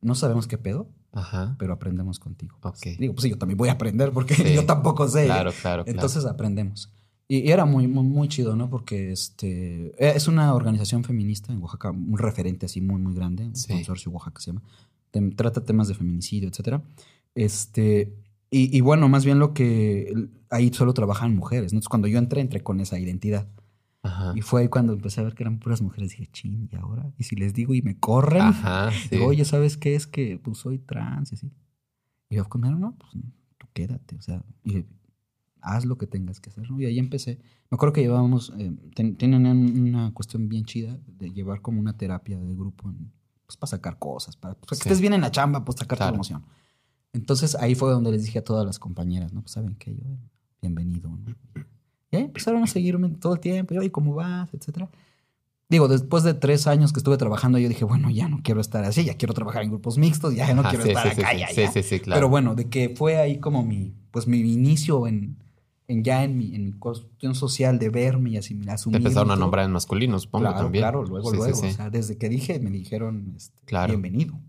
no 0.05 0.15
sabemos 0.15 0.47
qué 0.47 0.57
pedo, 0.57 0.87
Ajá. 1.11 1.55
pero 1.59 1.73
aprendemos 1.73 2.19
contigo. 2.19 2.57
Ok. 2.61 2.77
Digo, 2.99 3.13
pues 3.13 3.23
sí, 3.23 3.29
yo 3.29 3.37
también 3.37 3.57
voy 3.57 3.69
a 3.69 3.73
aprender 3.73 4.11
porque 4.11 4.35
Sí. 4.35 4.43
yo 4.55 4.65
tampoco 4.65 5.07
sé. 5.07 5.25
Claro, 5.25 5.51
claro, 5.51 5.83
claro. 5.83 5.85
Entonces 5.87 6.25
aprendemos. 6.25 6.91
Y, 7.27 7.39
y 7.39 7.51
era 7.51 7.65
muy, 7.65 7.87
muy, 7.87 8.03
muy 8.03 8.27
chido, 8.27 8.55
¿no? 8.55 8.69
Porque 8.69 9.11
este 9.11 9.93
es 9.97 10.27
una 10.27 10.53
organización 10.53 11.03
feminista 11.03 11.51
en 11.51 11.61
Oaxaca, 11.61 11.89
un 11.91 12.17
referente 12.17 12.67
así 12.67 12.81
muy, 12.81 13.01
muy 13.01 13.15
grande, 13.15 13.45
un 13.45 13.55
Sí. 13.55 13.73
consorcio 13.73 14.11
Oaxaca 14.11 14.39
se 14.39 14.51
llama. 14.51 14.61
Tem- 15.11 15.35
trata 15.35 15.63
temas 15.63 15.87
de 15.87 15.95
feminicidio, 15.95 16.47
etcétera. 16.49 16.83
Este, 17.33 18.13
y, 18.51 18.75
y 18.77 18.81
bueno, 18.81 19.09
más 19.09 19.25
bien 19.25 19.39
lo 19.39 19.53
que 19.53 20.13
ahí 20.49 20.71
solo 20.73 20.93
trabajan 20.93 21.35
mujeres. 21.35 21.73
¿no? 21.73 21.77
Entonces, 21.77 21.89
cuando 21.89 22.07
yo 22.07 22.17
entré, 22.19 22.41
entré 22.41 22.61
con 22.61 22.79
esa 22.79 22.99
identidad. 22.99 23.47
Ajá. 24.05 24.33
Y 24.35 24.41
fue 24.41 24.61
ahí 24.61 24.67
cuando 24.67 24.93
empecé 24.93 25.21
a 25.21 25.23
ver 25.23 25.33
que 25.35 25.43
eran 25.43 25.59
puras 25.59 25.81
mujeres. 25.81 26.11
Dije, 26.11 26.27
ching, 26.31 26.69
¿y 26.71 26.75
ahora? 26.75 27.11
Y 27.17 27.23
si 27.23 27.35
les 27.35 27.53
digo 27.53 27.73
y 27.73 27.81
me 27.81 27.97
corren, 27.99 28.41
Ajá. 28.43 28.91
Sí. 28.91 29.09
digo, 29.11 29.25
oye, 29.27 29.43
¿sabes 29.45 29.77
qué? 29.77 29.95
Es 29.95 30.05
que 30.07 30.39
pues 30.43 30.57
soy 30.59 30.77
trans 30.79 31.31
y 31.31 31.35
así. 31.35 31.51
Y 32.29 32.35
yo, 32.35 32.47
como, 32.49 32.69
no, 32.71 32.95
pues 32.97 33.11
tú 33.57 33.67
quédate, 33.73 34.15
o 34.15 34.21
sea, 34.21 34.43
y 34.63 34.85
haz 35.61 35.85
lo 35.85 35.97
que 35.97 36.05
tengas 36.07 36.39
que 36.39 36.49
hacer, 36.51 36.69
¿no? 36.69 36.79
Y 36.79 36.85
ahí 36.85 36.99
empecé. 36.99 37.39
Me 37.71 37.75
acuerdo 37.75 37.93
que 37.93 38.01
llevábamos, 38.01 38.53
eh, 38.59 38.71
ten- 38.95 39.15
tienen 39.15 39.45
un- 39.47 39.79
una 39.89 40.13
cuestión 40.13 40.47
bien 40.47 40.65
chida 40.65 40.99
de 41.07 41.31
llevar 41.31 41.61
como 41.61 41.79
una 41.79 41.97
terapia 41.97 42.37
de 42.39 42.53
grupo, 42.53 42.89
en- 42.89 43.11
pues 43.47 43.57
para 43.57 43.69
sacar 43.71 43.97
cosas, 43.99 44.35
para, 44.37 44.53
pues, 44.55 44.69
que 44.69 44.75
Sí. 44.75 44.81
estés 44.89 45.01
bien 45.01 45.13
en 45.13 45.21
la 45.21 45.31
chamba, 45.31 45.65
pues 45.65 45.77
sacar 45.79 45.97
Claro. 45.97 46.11
tu 46.11 46.15
emoción. 46.15 46.43
Entonces 47.13 47.55
ahí 47.55 47.73
fue 47.75 47.91
donde 47.91 48.11
les 48.11 48.23
dije 48.23 48.39
a 48.39 48.43
todas 48.43 48.65
las 48.65 48.77
compañeras, 48.79 49.33
¿no? 49.33 49.41
Pues 49.41 49.51
saben 49.53 49.75
que 49.75 49.95
yo, 49.95 50.03
bienvenido, 50.61 51.09
¿no? 51.09 51.35
Y 52.15 52.17
ahí 52.17 52.23
empezaron 52.25 52.63
a 52.63 52.67
seguirme 52.67 53.09
todo 53.09 53.33
el 53.33 53.39
tiempo, 53.39 53.73
y, 53.73 53.77
oye, 53.77 53.91
¿cómo 53.91 54.13
vas? 54.15 54.53
Etcétera. 54.53 54.89
Digo, 55.67 55.87
después 55.87 56.23
de 56.23 56.35
tres 56.35 56.67
años 56.67 56.93
que 56.93 56.99
estuve 56.99 57.17
trabajando, 57.17 57.57
yo 57.57 57.67
dije, 57.67 57.85
bueno, 57.85 58.11
ya 58.11 58.29
no 58.29 58.41
quiero 58.43 58.61
estar 58.61 58.83
así, 58.83 59.03
ya 59.03 59.15
quiero 59.17 59.33
trabajar 59.33 59.63
en 59.63 59.69
grupos 59.69 59.97
mixtos, 59.97 60.35
ya 60.35 60.53
no 60.53 60.61
Ajá, 60.61 60.69
quiero 60.69 60.83
sí, 60.83 60.89
estar 60.91 61.13
sí, 61.15 61.21
acá, 61.21 61.31
sí, 61.31 61.39
ya, 61.39 61.47
sí, 61.47 61.61
ya. 61.61 61.71
sí, 61.71 61.83
sí, 61.83 61.99
claro. 61.99 62.19
Pero 62.19 62.29
bueno, 62.29 62.53
de 62.53 62.69
que 62.69 62.89
fue 62.95 63.17
ahí 63.17 63.39
como 63.39 63.63
mi, 63.65 63.95
pues 64.11 64.27
mi 64.27 64.37
inicio 64.39 65.07
en, 65.07 65.37
en 65.87 66.03
ya 66.03 66.23
en 66.23 66.37
mi, 66.37 66.53
en 66.53 66.65
mi 66.65 66.71
cuestión 66.73 67.33
social 67.33 67.79
de 67.79 67.89
verme 67.89 68.29
y 68.29 68.37
asimilar, 68.37 68.75
Te 68.75 68.81
asumir. 68.81 68.97
empezaron 68.97 69.31
a 69.31 69.35
nombrar 69.35 69.65
en 69.65 69.71
masculino, 69.71 70.19
supongo 70.19 70.43
Claro, 70.45 70.59
también. 70.65 70.83
claro, 70.83 71.03
luego, 71.03 71.31
luego. 71.33 71.55
sí. 71.55 71.67
O 71.67 71.71
sea, 71.71 71.89
desde 71.89 72.17
que 72.19 72.29
dije, 72.29 72.59
me 72.59 72.69
dijeron, 72.69 73.33
este, 73.35 73.59
Claro. 73.65 73.89
bienvenido. 73.91 74.39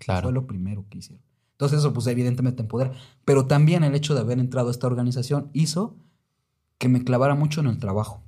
Claro. 0.00 0.22
Fue 0.24 0.32
lo 0.32 0.44
primero 0.48 0.84
que 0.90 0.98
hicieron. 0.98 1.22
Entonces 1.52 1.78
eso, 1.78 1.92
pues 1.92 2.08
evidentemente 2.08 2.62
empodera. 2.62 2.90
Pero 3.24 3.46
también 3.46 3.84
el 3.84 3.94
hecho 3.94 4.12
de 4.16 4.22
haber 4.22 4.40
entrado 4.40 4.68
a 4.68 4.70
esta 4.72 4.88
organización 4.88 5.50
hizo 5.52 5.94
que 6.78 6.88
me 6.88 7.04
clavara 7.04 7.34
mucho 7.34 7.60
en 7.60 7.66
el 7.68 7.78
trabajo. 7.78 8.22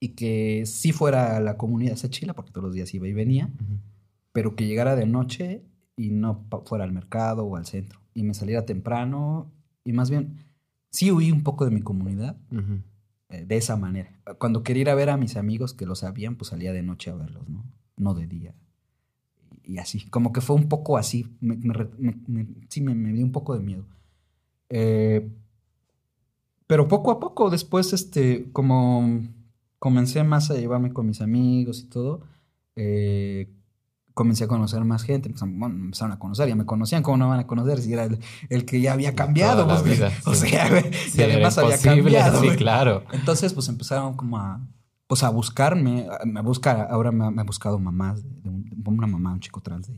Y 0.00 0.10
que 0.10 0.64
sí 0.66 0.92
fuera 0.92 1.36
a 1.36 1.40
la 1.40 1.56
comunidad 1.56 1.94
esa 1.94 2.10
chila, 2.10 2.34
porque 2.34 2.50
todos 2.50 2.64
los 2.66 2.74
días 2.74 2.92
iba 2.92 3.08
y 3.08 3.12
venía, 3.14 3.50
pero 4.32 4.54
que 4.54 4.66
llegara 4.66 4.96
de 4.96 5.06
noche 5.06 5.62
y 5.96 6.10
no 6.10 6.44
fuera 6.66 6.84
al 6.84 6.92
mercado 6.92 7.44
o 7.44 7.56
al 7.56 7.64
centro. 7.66 8.00
Y 8.12 8.22
me 8.24 8.34
saliera 8.34 8.66
temprano. 8.66 9.50
Y 9.84 9.92
más 9.92 10.10
bien, 10.10 10.44
sí 10.90 11.10
huí 11.10 11.30
un 11.30 11.42
poco 11.42 11.64
de 11.64 11.70
mi 11.70 11.80
comunidad 11.80 12.36
eh, 13.30 13.44
de 13.46 13.56
esa 13.56 13.76
manera. 13.76 14.18
Cuando 14.38 14.62
quería 14.62 14.82
ir 14.82 14.90
a 14.90 14.94
ver 14.94 15.08
a 15.10 15.16
mis 15.16 15.36
amigos 15.36 15.72
que 15.72 15.86
lo 15.86 15.94
sabían, 15.94 16.36
pues 16.36 16.48
salía 16.50 16.72
de 16.72 16.82
noche 16.82 17.10
a 17.10 17.14
verlos, 17.14 17.48
¿no? 17.48 17.64
No 17.96 18.12
de 18.14 18.26
día. 18.26 18.54
Y, 19.62 19.78
así, 19.78 20.04
como 20.10 20.32
que 20.32 20.40
fue 20.42 20.56
un 20.56 20.68
poco 20.68 20.98
así. 20.98 21.26
Me, 21.40 21.56
me 21.56 21.74
me- 22.26 22.46
sí, 22.68 22.82
me, 22.82 22.94
me 22.94 23.12
dio 23.12 23.24
un 23.24 23.32
poco 23.32 23.56
de 23.56 23.62
miedo. 23.62 23.86
Eh, 24.68 25.30
pero 26.66 26.88
poco 26.88 27.10
a 27.10 27.20
poco, 27.20 27.50
después, 27.50 27.92
este, 27.92 28.50
como 28.52 29.20
comencé 29.78 30.24
más 30.24 30.50
a 30.50 30.54
llevarme 30.54 30.92
con 30.92 31.06
mis 31.06 31.20
amigos 31.20 31.80
y 31.80 31.86
todo, 31.88 32.22
eh, 32.76 33.50
comencé 34.14 34.44
a 34.44 34.48
conocer 34.48 34.84
más 34.84 35.02
gente. 35.02 35.28
Empezaron, 35.28 35.58
bueno, 35.58 35.74
me 35.74 35.84
empezaron 35.86 36.12
a 36.12 36.18
conocer, 36.18 36.48
ya 36.48 36.54
me 36.54 36.64
conocían, 36.66 37.02
¿cómo 37.02 37.16
no 37.16 37.28
van 37.28 37.40
a 37.40 37.46
conocer 37.46 37.80
si 37.80 37.92
era 37.92 38.04
el, 38.04 38.18
el 38.48 38.64
que 38.64 38.80
ya 38.80 38.92
había 38.92 39.14
cambiado? 39.14 39.66
Pues, 39.66 39.82
vida, 39.98 40.10
o 40.24 40.34
sí. 40.34 40.48
sea, 40.48 40.68
Sí, 41.08 41.20
y 41.20 41.22
además 41.22 41.58
había 41.58 41.76
cambiado. 41.78 42.40
Sí, 42.40 42.48
claro. 42.56 43.02
Entonces, 43.12 43.52
pues 43.52 43.68
empezaron 43.68 44.14
como 44.16 44.38
a, 44.38 44.60
pues 45.06 45.22
a 45.22 45.28
buscarme, 45.30 46.06
a- 46.08 46.24
me 46.24 46.40
busca, 46.42 46.84
ahora 46.84 47.12
me, 47.12 47.24
ha- 47.26 47.30
me 47.30 47.42
ha 47.42 47.44
buscado 47.44 47.78
mamás, 47.78 48.22
de, 48.22 48.30
de 48.42 48.48
un- 48.48 48.84
una 48.86 49.06
mamá, 49.06 49.32
un 49.32 49.40
chico 49.40 49.60
trans 49.60 49.88
de 49.88 49.94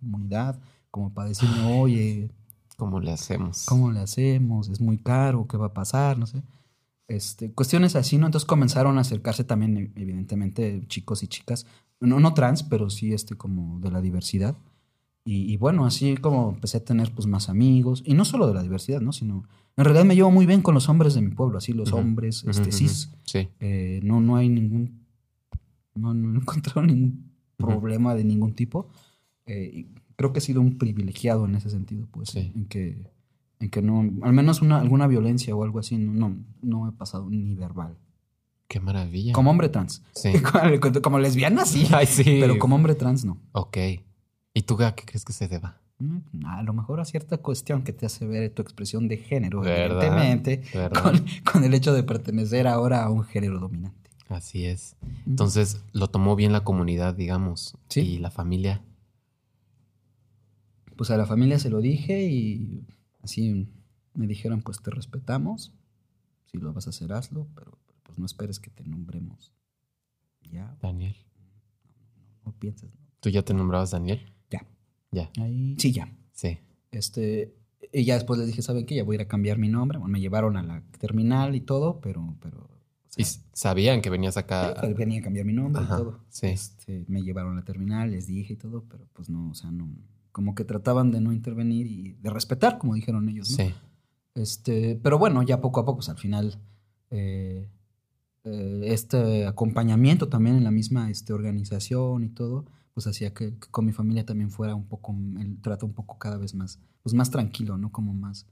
comunidad, 0.00 0.58
como 0.90 1.12
para 1.12 1.28
decirme, 1.28 1.60
oye, 1.62 2.30
¿Cómo 2.76 3.00
le 3.00 3.10
hacemos? 3.12 3.64
¿cómo 3.66 3.90
le 3.90 4.00
hacemos? 4.00 4.68
Es 4.68 4.80
muy 4.80 4.98
caro, 4.98 5.46
¿qué 5.48 5.56
va 5.56 5.66
a 5.66 5.74
pasar? 5.74 6.18
No 6.18 6.26
sé. 6.26 6.42
Este, 7.08 7.52
cuestiones 7.52 7.96
así, 7.96 8.18
¿no? 8.18 8.26
Entonces 8.26 8.46
comenzaron 8.46 8.98
a 8.98 9.02
acercarse 9.02 9.44
también, 9.44 9.76
e- 9.76 9.92
evidentemente, 10.00 10.82
chicos 10.88 11.22
y 11.22 11.28
chicas, 11.28 11.66
no, 12.00 12.20
no 12.20 12.34
trans, 12.34 12.62
pero 12.64 12.90
sí 12.90 13.12
este, 13.12 13.34
como 13.36 13.78
de 13.80 13.90
la 13.90 14.00
diversidad. 14.00 14.56
Y, 15.24 15.52
y 15.52 15.56
bueno, 15.56 15.86
así 15.86 16.16
como 16.16 16.50
empecé 16.50 16.76
a 16.78 16.84
tener 16.84 17.12
pues 17.12 17.26
más 17.26 17.48
amigos, 17.48 18.02
y 18.04 18.14
no 18.14 18.24
solo 18.24 18.46
de 18.46 18.54
la 18.54 18.62
diversidad, 18.62 19.00
¿no? 19.00 19.12
Sino, 19.12 19.44
en 19.76 19.84
realidad 19.84 20.04
me 20.04 20.14
llevo 20.14 20.30
muy 20.30 20.46
bien 20.46 20.62
con 20.62 20.74
los 20.74 20.88
hombres 20.88 21.14
de 21.14 21.22
mi 21.22 21.30
pueblo, 21.30 21.58
así 21.58 21.72
los 21.72 21.92
hombres, 21.92 22.44
este, 22.46 22.70
cis, 22.72 23.10
Sí. 23.24 23.48
eh, 23.60 24.00
no, 24.02 24.20
no 24.20 24.36
hay 24.36 24.48
ningún. 24.48 25.04
No, 25.94 26.12
no 26.12 26.34
he 26.38 26.42
encontrado 26.42 26.82
ningún 26.82 27.30
problema 27.56 28.14
de 28.14 28.24
ningún 28.24 28.52
tipo. 28.54 28.88
Eh, 29.46 29.70
y 29.72 29.86
creo 30.16 30.32
que 30.32 30.38
he 30.38 30.42
sido 30.42 30.60
un 30.60 30.78
privilegiado 30.78 31.44
en 31.46 31.54
ese 31.54 31.70
sentido, 31.70 32.06
pues. 32.10 32.30
Sí. 32.30 32.52
En 32.54 32.66
que, 32.66 33.10
en 33.60 33.70
que 33.70 33.82
no. 33.82 34.00
Al 34.22 34.32
menos 34.32 34.62
una, 34.62 34.80
alguna 34.80 35.06
violencia 35.06 35.54
o 35.54 35.62
algo 35.64 35.78
así, 35.78 35.96
no, 35.98 36.12
no, 36.12 36.36
no 36.62 36.88
he 36.88 36.92
pasado 36.92 37.28
ni 37.30 37.54
verbal. 37.54 37.96
Qué 38.68 38.80
maravilla. 38.80 39.32
Como 39.32 39.50
hombre 39.50 39.68
trans. 39.68 40.02
Sí. 40.12 40.32
como, 40.80 41.00
como 41.02 41.18
lesbiana, 41.18 41.64
sí. 41.64 41.86
Ay, 41.92 42.06
sí. 42.06 42.24
Pero 42.40 42.58
como 42.58 42.74
hombre 42.76 42.94
trans, 42.94 43.24
no. 43.24 43.38
Ok. 43.52 43.76
¿Y 44.54 44.62
tú 44.62 44.82
a 44.82 44.94
qué 44.94 45.04
crees 45.04 45.24
que 45.24 45.32
se 45.32 45.46
deba? 45.48 45.80
Mm, 45.98 46.44
A 46.46 46.62
lo 46.62 46.72
mejor 46.72 47.00
a 47.00 47.04
cierta 47.04 47.38
cuestión 47.38 47.82
que 47.82 47.92
te 47.92 48.06
hace 48.06 48.26
ver 48.26 48.50
tu 48.50 48.62
expresión 48.62 49.06
de 49.08 49.18
género, 49.18 49.60
¿Verdad? 49.60 50.02
evidentemente, 50.02 50.62
¿Verdad? 50.74 51.02
con, 51.02 51.24
con 51.52 51.64
el 51.64 51.72
hecho 51.74 51.94
de 51.94 52.02
pertenecer 52.02 52.66
ahora 52.66 53.04
a 53.04 53.10
un 53.10 53.22
género 53.22 53.60
dominante. 53.60 54.10
Así 54.28 54.66
es. 54.66 54.96
Entonces, 55.26 55.82
lo 55.92 56.08
tomó 56.08 56.34
bien 56.34 56.52
la 56.52 56.64
comunidad, 56.64 57.14
digamos. 57.14 57.76
Sí. 57.88 58.00
Y 58.00 58.18
la 58.18 58.30
familia. 58.30 58.82
Pues 60.96 61.10
a 61.10 61.16
la 61.16 61.26
familia 61.26 61.58
se 61.58 61.70
lo 61.70 61.80
dije 61.80 62.24
y 62.28 62.84
así 63.22 63.68
me 64.14 64.26
dijeron, 64.26 64.62
pues 64.62 64.80
te 64.82 64.90
respetamos, 64.90 65.72
si 66.50 66.58
lo 66.58 66.72
vas 66.72 66.86
a 66.86 66.90
hacer, 66.90 67.12
hazlo, 67.12 67.46
pero 67.54 67.78
pues 68.02 68.18
no 68.18 68.26
esperes 68.26 68.58
que 68.60 68.70
te 68.70 68.84
nombremos. 68.84 69.52
Ya, 70.50 70.76
Daniel. 70.80 71.16
no 72.44 72.52
pienses. 72.52 72.90
¿no? 72.94 73.00
¿Tú 73.20 73.28
ya 73.30 73.42
te 73.42 73.52
nombrabas 73.54 73.90
Daniel? 73.90 74.20
Ya. 74.50 74.64
Ya. 75.10 75.30
Ahí, 75.40 75.74
sí, 75.78 75.92
ya. 75.92 76.12
Sí. 76.32 76.58
Este, 76.92 77.54
y 77.92 78.04
ya 78.04 78.14
después 78.14 78.38
les 78.38 78.46
dije, 78.48 78.62
¿saben 78.62 78.86
qué? 78.86 78.94
Ya 78.94 79.04
voy 79.04 79.14
a 79.14 79.16
ir 79.16 79.20
a 79.22 79.28
cambiar 79.28 79.58
mi 79.58 79.68
nombre. 79.68 79.98
Bueno, 79.98 80.12
me 80.12 80.20
llevaron 80.20 80.56
a 80.56 80.62
la 80.62 80.82
terminal 80.98 81.54
y 81.56 81.60
todo, 81.60 82.00
pero, 82.00 82.36
pero 82.40 82.58
o 82.60 82.70
Y 83.20 83.24
sea, 83.24 83.42
sabían 83.52 84.00
que 84.00 84.10
venías 84.10 84.36
acá. 84.36 84.74
Sí, 84.80 84.92
venía 84.94 85.18
a 85.20 85.22
cambiar 85.22 85.44
mi 85.46 85.52
nombre 85.52 85.82
Ajá, 85.82 85.94
y 85.94 85.98
todo. 85.98 86.20
sí. 86.28 86.46
Este, 86.46 87.04
me 87.08 87.22
llevaron 87.22 87.52
a 87.52 87.56
la 87.56 87.64
terminal, 87.64 88.10
les 88.12 88.26
dije 88.28 88.52
y 88.54 88.56
todo, 88.56 88.84
pero 88.88 89.06
pues 89.12 89.28
no, 89.28 89.50
o 89.50 89.54
sea, 89.54 89.70
no. 89.72 89.88
Como 90.36 90.54
que 90.54 90.64
trataban 90.66 91.12
de 91.12 91.22
no 91.22 91.32
intervenir 91.32 91.86
y 91.86 92.12
de 92.20 92.28
respetar, 92.28 92.76
como 92.76 92.92
dijeron 92.94 93.26
ellos. 93.30 93.50
¿no? 93.52 93.56
Sí. 93.56 93.72
Este, 94.34 95.00
pero 95.02 95.18
bueno, 95.18 95.42
ya 95.42 95.62
poco 95.62 95.80
a 95.80 95.86
poco, 95.86 95.96
pues 95.96 96.10
al 96.10 96.18
final, 96.18 96.58
eh, 97.10 97.70
eh, 98.44 98.80
este 98.84 99.46
acompañamiento 99.46 100.28
también 100.28 100.56
en 100.56 100.64
la 100.64 100.70
misma 100.70 101.10
este, 101.10 101.32
organización 101.32 102.22
y 102.22 102.28
todo, 102.28 102.66
pues 102.92 103.06
hacía 103.06 103.32
que, 103.32 103.54
que 103.58 103.68
con 103.70 103.86
mi 103.86 103.92
familia 103.92 104.26
también 104.26 104.50
fuera 104.50 104.74
un 104.74 104.84
poco, 104.84 105.16
el 105.40 105.58
trato 105.62 105.86
un 105.86 105.94
poco 105.94 106.18
cada 106.18 106.36
vez 106.36 106.54
más, 106.54 106.78
pues 107.02 107.14
más 107.14 107.30
tranquilo, 107.30 107.78
¿no? 107.78 107.90
Como 107.90 108.12
más, 108.12 108.44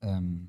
em, 0.00 0.46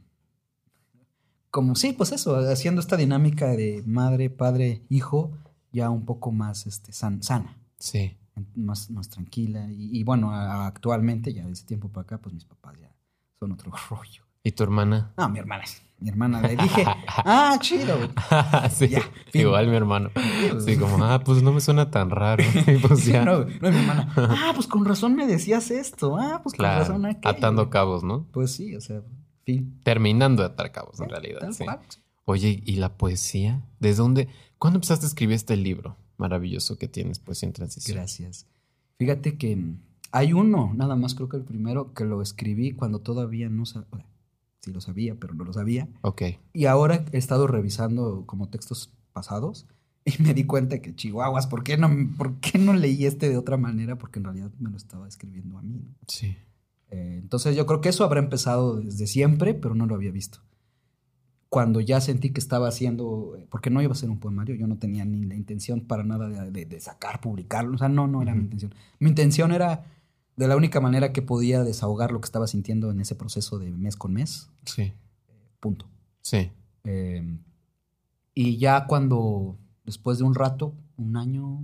como 1.52 1.76
sí, 1.76 1.92
pues 1.92 2.14
eso, 2.14 2.38
haciendo 2.38 2.80
esta 2.80 2.96
dinámica 2.96 3.48
de 3.58 3.84
madre, 3.86 4.30
padre, 4.30 4.84
hijo, 4.88 5.32
ya 5.74 5.90
un 5.90 6.06
poco 6.06 6.32
más 6.32 6.66
este, 6.66 6.94
san- 6.94 7.22
sana. 7.24 7.58
Sí. 7.78 8.16
Más, 8.56 8.90
más 8.92 9.10
tranquila. 9.10 9.70
Y, 9.72 9.98
y 10.00 10.04
bueno, 10.04 10.32
a- 10.32 10.68
actualmente, 10.68 11.34
ya 11.34 11.46
de 11.46 11.52
ese 11.54 11.66
tiempo 11.66 11.90
para 11.90 12.04
acá, 12.04 12.18
pues 12.20 12.34
mis 12.34 12.46
papás 12.46 12.78
ya 12.80 12.92
son 13.40 13.52
otro 13.54 13.72
rollo. 13.90 14.24
¿Y 14.44 14.52
tu 14.52 14.64
hermana? 14.64 15.14
No, 15.18 15.28
mi 15.30 15.40
hermana, 15.40 15.64
es- 15.64 15.82
mi 15.98 16.10
hermana 16.10 16.42
le 16.42 16.56
dije, 16.58 16.84
ah, 17.08 17.58
chido. 17.60 17.96
güey". 17.98 18.10
sí, 18.70 18.90
Ya, 18.90 19.02
igual 19.34 19.68
mi 19.70 19.76
hermano. 19.76 20.10
Sí, 20.64 20.78
como, 20.78 21.04
ah, 21.04 21.24
pues 21.24 21.42
no 21.42 21.52
me 21.54 21.62
suena 21.62 21.90
tan 21.90 22.10
raro. 22.10 22.44
Pues 22.88 23.06
ya, 23.06 23.24
no, 23.26 23.40
no, 23.40 23.46
mi 23.46 23.78
hermana, 23.78 24.14
ah, 24.18 24.52
pues 24.54 24.68
con 24.68 24.86
razón 24.86 25.16
me 25.16 25.26
decías 25.26 25.72
esto, 25.72 26.18
ah, 26.18 26.42
pues 26.44 26.54
con 26.54 26.64
claro, 26.64 26.80
razón 26.82 27.06
aquello". 27.06 27.30
atando 27.38 27.70
cabos, 27.70 28.04
¿no? 28.04 28.28
Pues 28.34 28.52
sí, 28.52 28.76
o 28.76 28.82
sea, 28.82 29.02
fin. 29.46 29.80
Terminando 29.84 30.44
de 30.44 30.50
atar 30.50 30.72
cabos, 30.72 31.00
en 31.00 31.10
realidad. 31.10 31.50
Sí. 31.52 31.64
Oye, 32.26 32.62
¿y 32.66 32.76
la 32.76 32.98
poesía? 32.98 33.64
¿Desde 33.80 34.02
dónde? 34.02 34.28
¿Cuándo 34.58 34.78
empezaste 34.78 35.06
a 35.06 35.10
escribir 35.10 35.36
este 35.36 35.56
libro 35.56 35.96
maravilloso 36.18 36.78
que 36.78 36.88
tienes, 36.88 37.20
Poesía 37.20 37.48
en 37.48 37.54
Transición? 37.54 37.98
Gracias. 37.98 38.48
Fíjate 38.98 39.38
que 39.38 39.56
mm, 39.56 39.80
hay 40.12 40.34
uno, 40.34 40.74
nada 40.76 40.96
más 40.96 41.16
creo 41.16 41.30
que 41.30 41.38
el 41.38 41.44
primero, 41.44 41.94
que 41.94 42.06
lo 42.06 42.22
escribí 42.22 42.72
cuando 42.72 43.00
todavía 43.00 43.50
no 43.50 43.66
sabía. 43.66 44.06
Sí 44.62 44.72
lo 44.72 44.82
sabía, 44.82 45.16
pero 45.16 45.34
no 45.34 45.44
lo 45.44 45.54
sabía. 45.54 45.88
Ok. 46.02 46.24
Y 46.54 46.66
ahora 46.66 47.06
he 47.12 47.18
estado 47.18 47.48
revisando 47.48 48.24
como 48.26 48.50
textos 48.50 48.94
pasados 49.14 49.68
y 50.06 50.22
me 50.22 50.34
di 50.34 50.46
cuenta 50.46 50.80
que 50.80 50.96
chihuahuas, 50.96 51.48
¿por 51.48 51.64
qué 51.64 51.78
no, 51.78 51.90
por 52.18 52.40
qué 52.40 52.58
no 52.58 52.74
leí 52.74 53.06
este 53.06 53.30
de 53.30 53.38
otra 53.38 53.58
manera? 53.58 53.98
Porque 53.98 54.20
en 54.20 54.26
realidad 54.26 54.52
me 54.60 54.70
lo 54.70 54.78
estaba 54.78 55.08
escribiendo 55.08 55.58
a 55.58 55.62
mí. 55.62 55.82
¿no? 55.84 55.96
Sí. 56.08 56.38
Eh, 56.92 57.20
entonces 57.22 57.56
yo 57.56 57.66
creo 57.66 57.82
que 57.82 57.90
eso 57.90 58.04
habrá 58.04 58.20
empezado 58.20 58.78
desde 58.78 59.08
siempre, 59.08 59.54
pero 59.54 59.76
no 59.76 59.86
lo 59.86 59.96
había 59.96 60.12
visto. 60.12 60.40
Cuando 61.56 61.80
ya 61.80 62.02
sentí 62.02 62.32
que 62.32 62.42
estaba 62.42 62.68
haciendo, 62.68 63.38
porque 63.50 63.70
no 63.70 63.82
iba 63.82 63.94
a 63.94 63.96
ser 63.96 64.10
un 64.10 64.20
poemario, 64.20 64.56
yo 64.56 64.68
no 64.68 64.78
tenía 64.78 65.06
ni 65.06 65.24
la 65.24 65.36
intención 65.36 65.80
para 65.80 66.04
nada 66.04 66.28
de, 66.28 66.52
de- 66.52 66.66
de 66.66 66.80
sacar, 66.82 67.22
publicarlo, 67.22 67.76
o 67.76 67.78
sea, 67.78 67.88
no, 67.88 68.08
no 68.08 68.22
era 68.22 68.36
mi 68.36 68.42
intención. 68.44 68.76
Mi 69.00 69.08
intención 69.08 69.54
era 69.54 69.86
de 70.36 70.48
la 70.50 70.58
única 70.58 70.82
manera 70.82 71.14
que 71.14 71.22
podía 71.22 71.64
desahogar 71.64 72.12
lo 72.12 72.20
que 72.20 72.26
estaba 72.26 72.46
sintiendo 72.48 72.92
en 72.92 73.00
ese 73.00 73.16
proceso 73.16 73.58
de 73.58 73.72
mes 73.72 73.96
con 73.96 74.12
mes, 74.12 74.50
Sí. 74.66 74.92
punto. 75.62 75.86
Sí. 76.22 76.52
Eh, 76.84 77.24
y 78.34 78.58
ya 78.58 78.86
cuando, 78.86 79.58
después 79.86 80.18
de 80.18 80.26
un 80.26 80.36
rato, 80.36 80.74
un 80.98 81.16
año, 81.16 81.64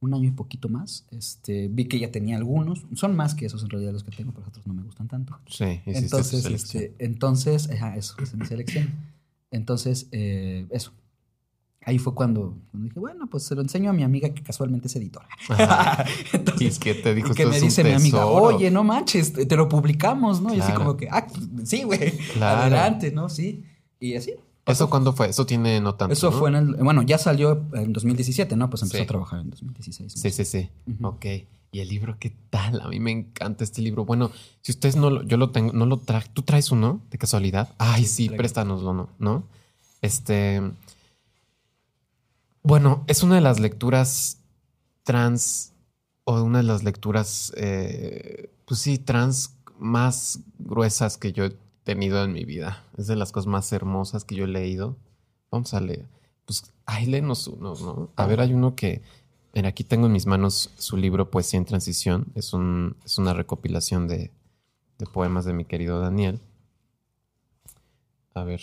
un 0.00 0.14
año 0.14 0.28
y 0.28 0.30
poquito 0.30 0.68
más, 0.68 1.06
este, 1.10 1.68
vi 1.68 1.86
que 1.86 1.98
ya 1.98 2.10
tenía 2.12 2.36
algunos. 2.36 2.86
Son 2.94 3.16
más 3.16 3.34
que 3.34 3.46
esos 3.46 3.62
en 3.64 3.70
realidad 3.70 3.92
los 3.92 4.04
que 4.04 4.12
tengo, 4.12 4.32
pero 4.32 4.46
otros 4.46 4.66
no 4.66 4.74
me 4.74 4.82
gustan 4.82 5.08
tanto. 5.08 5.36
Sí. 5.48 5.80
tu 5.84 5.90
Entonces, 5.90 6.44
este, 6.46 6.94
entonces, 6.98 7.68
ajá, 7.70 7.96
eso, 7.96 8.14
es 8.22 8.34
mi 8.34 8.46
selección. 8.46 8.90
Entonces, 9.50 10.08
eh, 10.12 10.66
eso. 10.70 10.92
Ahí 11.84 11.98
fue 11.98 12.14
cuando, 12.14 12.56
cuando 12.70 12.88
dije, 12.88 13.00
bueno, 13.00 13.26
pues 13.28 13.44
se 13.44 13.54
lo 13.54 13.62
enseño 13.62 13.88
a 13.90 13.92
mi 13.94 14.02
amiga 14.02 14.28
que 14.34 14.42
casualmente 14.42 14.88
es 14.88 14.96
editora. 14.96 15.26
Entonces, 16.32 16.76
Y 16.76 16.80
que 16.80 16.94
te 16.94 17.14
dijo 17.14 17.32
y 17.32 17.34
que 17.34 17.42
"Esto 17.44 17.54
me 17.54 17.60
dice 17.60 17.82
mi 17.82 17.92
amiga, 17.92 18.18
tesoro". 18.18 18.42
oye, 18.42 18.70
no 18.70 18.84
manches, 18.84 19.32
te 19.32 19.46
te 19.46 19.56
lo 19.56 19.68
publicamos, 19.68 20.42
¿no? 20.42 20.54
Y 20.54 20.60
así 20.60 20.72
como 20.72 20.96
que, 20.96 21.08
ah, 21.10 21.26
sí, 21.64 21.84
güey, 21.84 22.12
Claro. 22.34 22.62
adelante, 22.62 23.10
¿no? 23.10 23.28
Sí. 23.28 23.64
Y 24.00 24.14
así. 24.16 24.34
¿Eso 24.68 24.90
cuándo 24.90 25.12
fue? 25.12 25.28
Eso 25.28 25.46
tiene 25.46 25.80
no 25.80 25.94
tanto. 25.94 26.12
Eso 26.12 26.30
¿no? 26.30 26.36
fue 26.38 26.50
en 26.50 26.56
el, 26.56 26.74
bueno, 26.76 27.02
ya 27.02 27.18
salió 27.18 27.64
en 27.72 27.92
2017, 27.92 28.54
¿no? 28.56 28.68
Pues 28.70 28.82
empezó 28.82 28.98
Sí. 28.98 29.04
a 29.04 29.06
trabajar 29.06 29.40
en 29.40 29.50
2016. 29.50 30.14
¿no? 30.16 30.22
Sí, 30.22 30.30
sí, 30.30 30.44
sí. 30.44 30.70
Ujú. 30.86 31.06
Ok. 31.08 31.26
¿Y 31.70 31.80
el 31.80 31.88
libro 31.88 32.16
qué 32.18 32.34
tal? 32.50 32.80
A 32.80 32.88
mí 32.88 32.98
me 32.98 33.10
encanta 33.10 33.62
este 33.64 33.82
libro. 33.82 34.04
Bueno, 34.04 34.30
si 34.62 34.72
ustedes 34.72 34.96
no 34.96 35.10
lo, 35.10 35.22
yo 35.24 35.36
lo 35.36 35.50
tengo, 35.50 35.72
no 35.72 35.84
lo 35.86 35.98
traje. 35.98 36.28
¿Tú 36.32 36.42
traes 36.42 36.70
uno 36.70 37.00
de 37.10 37.18
casualidad? 37.18 37.74
Ay, 37.78 38.06
sí, 38.06 38.28
préstanoslo, 38.30 38.94
¿no? 38.94 39.08
¿no? 39.18 39.44
Este. 40.00 40.62
Bueno, 42.62 43.04
es 43.06 43.22
una 43.22 43.36
de 43.36 43.40
las 43.40 43.60
lecturas 43.60 44.38
trans 45.02 45.72
o 46.24 46.42
una 46.42 46.58
de 46.58 46.64
las 46.64 46.82
lecturas, 46.84 47.52
eh, 47.56 48.50
pues 48.66 48.80
sí, 48.80 48.98
trans 48.98 49.54
más 49.78 50.40
gruesas 50.58 51.16
que 51.16 51.32
yo 51.32 51.44
he 51.46 51.56
tenido 51.88 52.22
en 52.22 52.34
mi 52.34 52.44
vida. 52.44 52.84
Es 52.98 53.06
de 53.06 53.16
las 53.16 53.32
cosas 53.32 53.46
más 53.46 53.72
hermosas 53.72 54.22
que 54.22 54.34
yo 54.34 54.44
he 54.44 54.48
leído. 54.48 54.98
Vamos 55.50 55.72
a 55.72 55.80
leer. 55.80 56.04
Pues, 56.44 56.70
ay, 56.84 57.06
léenos 57.06 57.48
uno, 57.48 57.74
¿no? 57.80 58.10
A 58.14 58.26
ver, 58.26 58.42
hay 58.42 58.52
uno 58.52 58.74
que, 58.76 59.00
mira, 59.54 59.70
aquí 59.70 59.84
tengo 59.84 60.04
en 60.04 60.12
mis 60.12 60.26
manos 60.26 60.70
su 60.76 60.98
libro 60.98 61.30
Poesía 61.30 61.56
en 61.56 61.64
Transición. 61.64 62.26
Es, 62.34 62.52
un, 62.52 62.94
es 63.06 63.16
una 63.16 63.32
recopilación 63.32 64.06
de, 64.06 64.30
de 64.98 65.06
poemas 65.06 65.46
de 65.46 65.54
mi 65.54 65.64
querido 65.64 65.98
Daniel. 65.98 66.40
A 68.34 68.44
ver. 68.44 68.60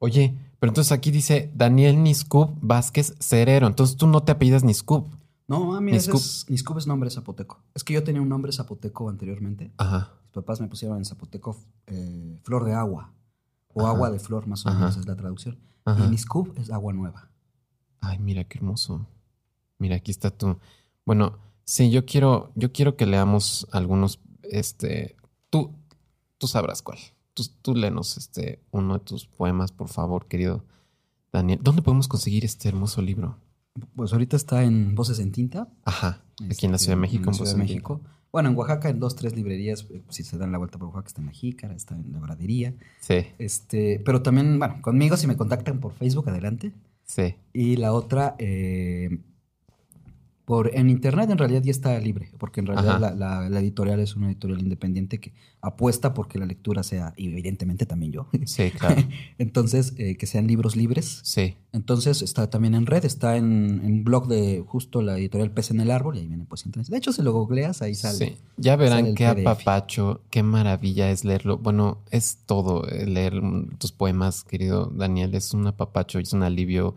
Oye, 0.00 0.34
pero 0.58 0.72
entonces 0.72 0.90
aquí 0.90 1.12
dice 1.12 1.48
Daniel 1.54 2.02
Niscub 2.02 2.56
Vázquez 2.60 3.14
Cerero. 3.20 3.68
Entonces 3.68 3.96
tú 3.96 4.08
no 4.08 4.24
te 4.24 4.32
apellidas 4.32 4.64
Niscub. 4.64 5.06
No, 5.48 5.74
ah, 5.74 5.78
ese 5.78 6.10
Niscub. 6.12 6.16
es, 6.16 6.46
Niscub 6.48 6.78
es 6.78 6.86
nombre 6.86 7.10
zapoteco. 7.10 7.62
Es 7.74 7.82
que 7.82 7.94
yo 7.94 8.04
tenía 8.04 8.20
un 8.20 8.28
nombre 8.28 8.52
zapoteco 8.52 9.08
anteriormente. 9.08 9.72
Ajá. 9.78 10.12
Mis 10.24 10.32
papás 10.32 10.60
me 10.60 10.68
pusieron 10.68 10.98
en 10.98 11.04
zapoteco 11.06 11.56
eh, 11.86 12.38
flor 12.44 12.64
de 12.64 12.74
agua. 12.74 13.12
O 13.72 13.80
Ajá. 13.82 13.90
agua 13.90 14.10
de 14.10 14.18
flor, 14.18 14.46
más 14.46 14.64
o 14.66 14.68
Ajá. 14.68 14.78
menos 14.78 14.96
es 14.98 15.06
la 15.06 15.16
traducción. 15.16 15.58
Ajá. 15.86 16.04
Y 16.04 16.10
Niscub 16.10 16.52
es 16.56 16.70
agua 16.70 16.92
nueva. 16.92 17.30
Ay, 18.00 18.18
mira 18.18 18.44
qué 18.44 18.58
hermoso. 18.58 19.06
Mira, 19.78 19.96
aquí 19.96 20.10
está 20.10 20.30
tú. 20.30 20.58
Bueno, 21.06 21.38
sí, 21.64 21.90
yo 21.90 22.04
quiero, 22.04 22.52
yo 22.54 22.70
quiero 22.72 22.96
que 22.96 23.06
leamos 23.06 23.66
algunos, 23.72 24.20
este, 24.42 25.16
tú, 25.48 25.72
tú 26.36 26.46
sabrás 26.46 26.82
cuál. 26.82 26.98
Tú, 27.32 27.44
tú 27.62 27.74
léenos 27.74 28.18
este, 28.18 28.62
uno 28.70 28.94
de 28.98 29.00
tus 29.04 29.26
poemas, 29.26 29.72
por 29.72 29.88
favor, 29.88 30.26
querido 30.26 30.64
Daniel. 31.32 31.60
¿Dónde 31.62 31.80
podemos 31.82 32.06
conseguir 32.08 32.44
este 32.44 32.68
hermoso 32.68 33.00
libro? 33.00 33.36
Pues 33.96 34.12
ahorita 34.12 34.36
está 34.36 34.62
en 34.64 34.94
Voces 34.94 35.18
en 35.18 35.32
Tinta. 35.32 35.68
Ajá, 35.84 36.22
aquí 36.50 36.66
en 36.66 36.72
la 36.72 36.76
este, 36.76 36.86
Ciudad 36.86 36.96
de 36.96 37.00
México. 37.02 37.22
En 37.22 37.26
la 37.26 37.32
Ciudad 37.34 37.52
de 37.52 37.58
México. 37.58 38.00
Bueno, 38.30 38.50
en 38.50 38.56
Oaxaca, 38.56 38.90
en 38.90 39.00
dos, 39.00 39.16
tres 39.16 39.34
librerías, 39.34 39.86
eh, 39.90 40.02
si 40.10 40.22
se 40.22 40.36
dan 40.36 40.52
la 40.52 40.58
vuelta 40.58 40.78
por 40.78 40.88
Oaxaca, 40.88 41.06
está 41.08 41.20
en 41.22 41.26
la 41.28 41.32
Jícara, 41.32 41.74
está 41.74 41.94
en 41.94 42.12
la 42.12 42.18
Bradería. 42.20 42.74
Sí, 43.00 43.26
Este, 43.38 44.00
pero 44.04 44.20
también, 44.22 44.58
bueno, 44.58 44.82
conmigo 44.82 45.16
si 45.16 45.26
me 45.26 45.36
contactan 45.36 45.80
por 45.80 45.94
Facebook, 45.94 46.28
adelante. 46.28 46.72
sí. 47.04 47.34
Y 47.54 47.76
la 47.76 47.92
otra, 47.94 48.34
eh, 48.38 49.18
por 50.48 50.74
en 50.74 50.88
internet 50.88 51.28
en 51.28 51.36
realidad 51.36 51.60
ya 51.62 51.70
está 51.70 51.98
libre, 52.00 52.30
porque 52.38 52.60
en 52.60 52.66
realidad 52.68 52.98
la, 52.98 53.10
la- 53.14 53.50
la 53.50 53.60
editorial 53.60 54.00
es 54.00 54.16
una 54.16 54.28
editorial 54.28 54.60
independiente 54.60 55.20
que 55.20 55.34
apuesta 55.60 56.14
porque 56.14 56.38
la 56.38 56.46
lectura 56.46 56.82
sea, 56.82 57.12
y 57.18 57.26
evidentemente 57.26 57.84
también 57.84 58.12
yo. 58.12 58.28
Sí, 58.46 58.70
claro. 58.70 58.96
Entonces, 59.38 59.92
eh, 59.98 60.16
que 60.16 60.24
sean 60.24 60.46
libros 60.46 60.74
libres. 60.74 61.20
Sí. 61.22 61.56
Entonces 61.72 62.22
está 62.22 62.48
también 62.48 62.74
en 62.74 62.86
red, 62.86 63.04
está 63.04 63.36
en, 63.36 63.82
en 63.84 64.04
blog 64.04 64.26
de 64.26 64.64
justo 64.66 65.02
la 65.02 65.18
editorial 65.18 65.50
Pez 65.50 65.70
en 65.70 65.80
el 65.80 65.90
Árbol, 65.90 66.16
y 66.16 66.20
ahí 66.20 66.26
viene 66.28 66.46
pues 66.48 66.64
entonces. 66.64 66.90
De 66.90 66.96
hecho, 66.96 67.12
si 67.12 67.20
lo 67.20 67.34
googleas, 67.34 67.82
ahí 67.82 67.94
sale. 67.94 68.16
Sí. 68.18 68.36
Ya 68.56 68.76
verán 68.76 69.14
qué 69.14 69.26
apapacho, 69.26 70.22
qué 70.30 70.42
maravilla 70.42 71.10
es 71.10 71.26
leerlo. 71.26 71.58
Bueno, 71.58 71.98
es 72.10 72.38
todo 72.46 72.88
eh, 72.88 73.04
leer 73.06 73.34
tus 73.76 73.92
poemas, 73.92 74.44
querido 74.44 74.86
Daniel. 74.86 75.34
Es 75.34 75.52
un 75.52 75.66
apapacho, 75.66 76.18
es 76.18 76.32
un 76.32 76.42
alivio. 76.42 76.94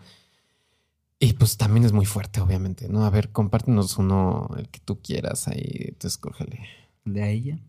Y 1.24 1.34
pues 1.34 1.55
también 1.55 1.86
es 1.86 1.93
muy 1.93 2.07
fuerte, 2.07 2.41
obviamente, 2.41 2.89
¿no? 2.89 3.05
A 3.05 3.11
ver, 3.11 3.32
compártenos 3.32 3.99
uno, 3.99 4.49
el 4.57 4.67
que 4.69 4.80
tú 4.80 5.03
quieras 5.03 5.47
ahí, 5.47 5.95
tú 5.99 6.07
escógele. 6.07 6.61
De 7.05 7.22
a 7.22 7.30
ella, 7.30 7.59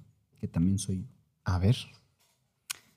que 0.40 0.48
también 0.48 0.78
soy 0.78 1.02
yo. 1.02 1.08
A 1.44 1.58
ver. 1.58 1.76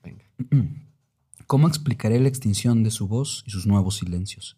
Venga. 0.02 0.24
¿Cómo 1.46 1.68
explicaré 1.68 2.18
la 2.20 2.28
extinción 2.28 2.84
de 2.84 2.90
su 2.90 3.06
voz 3.06 3.44
y 3.46 3.50
sus 3.50 3.66
nuevos 3.66 3.96
silencios? 3.96 4.56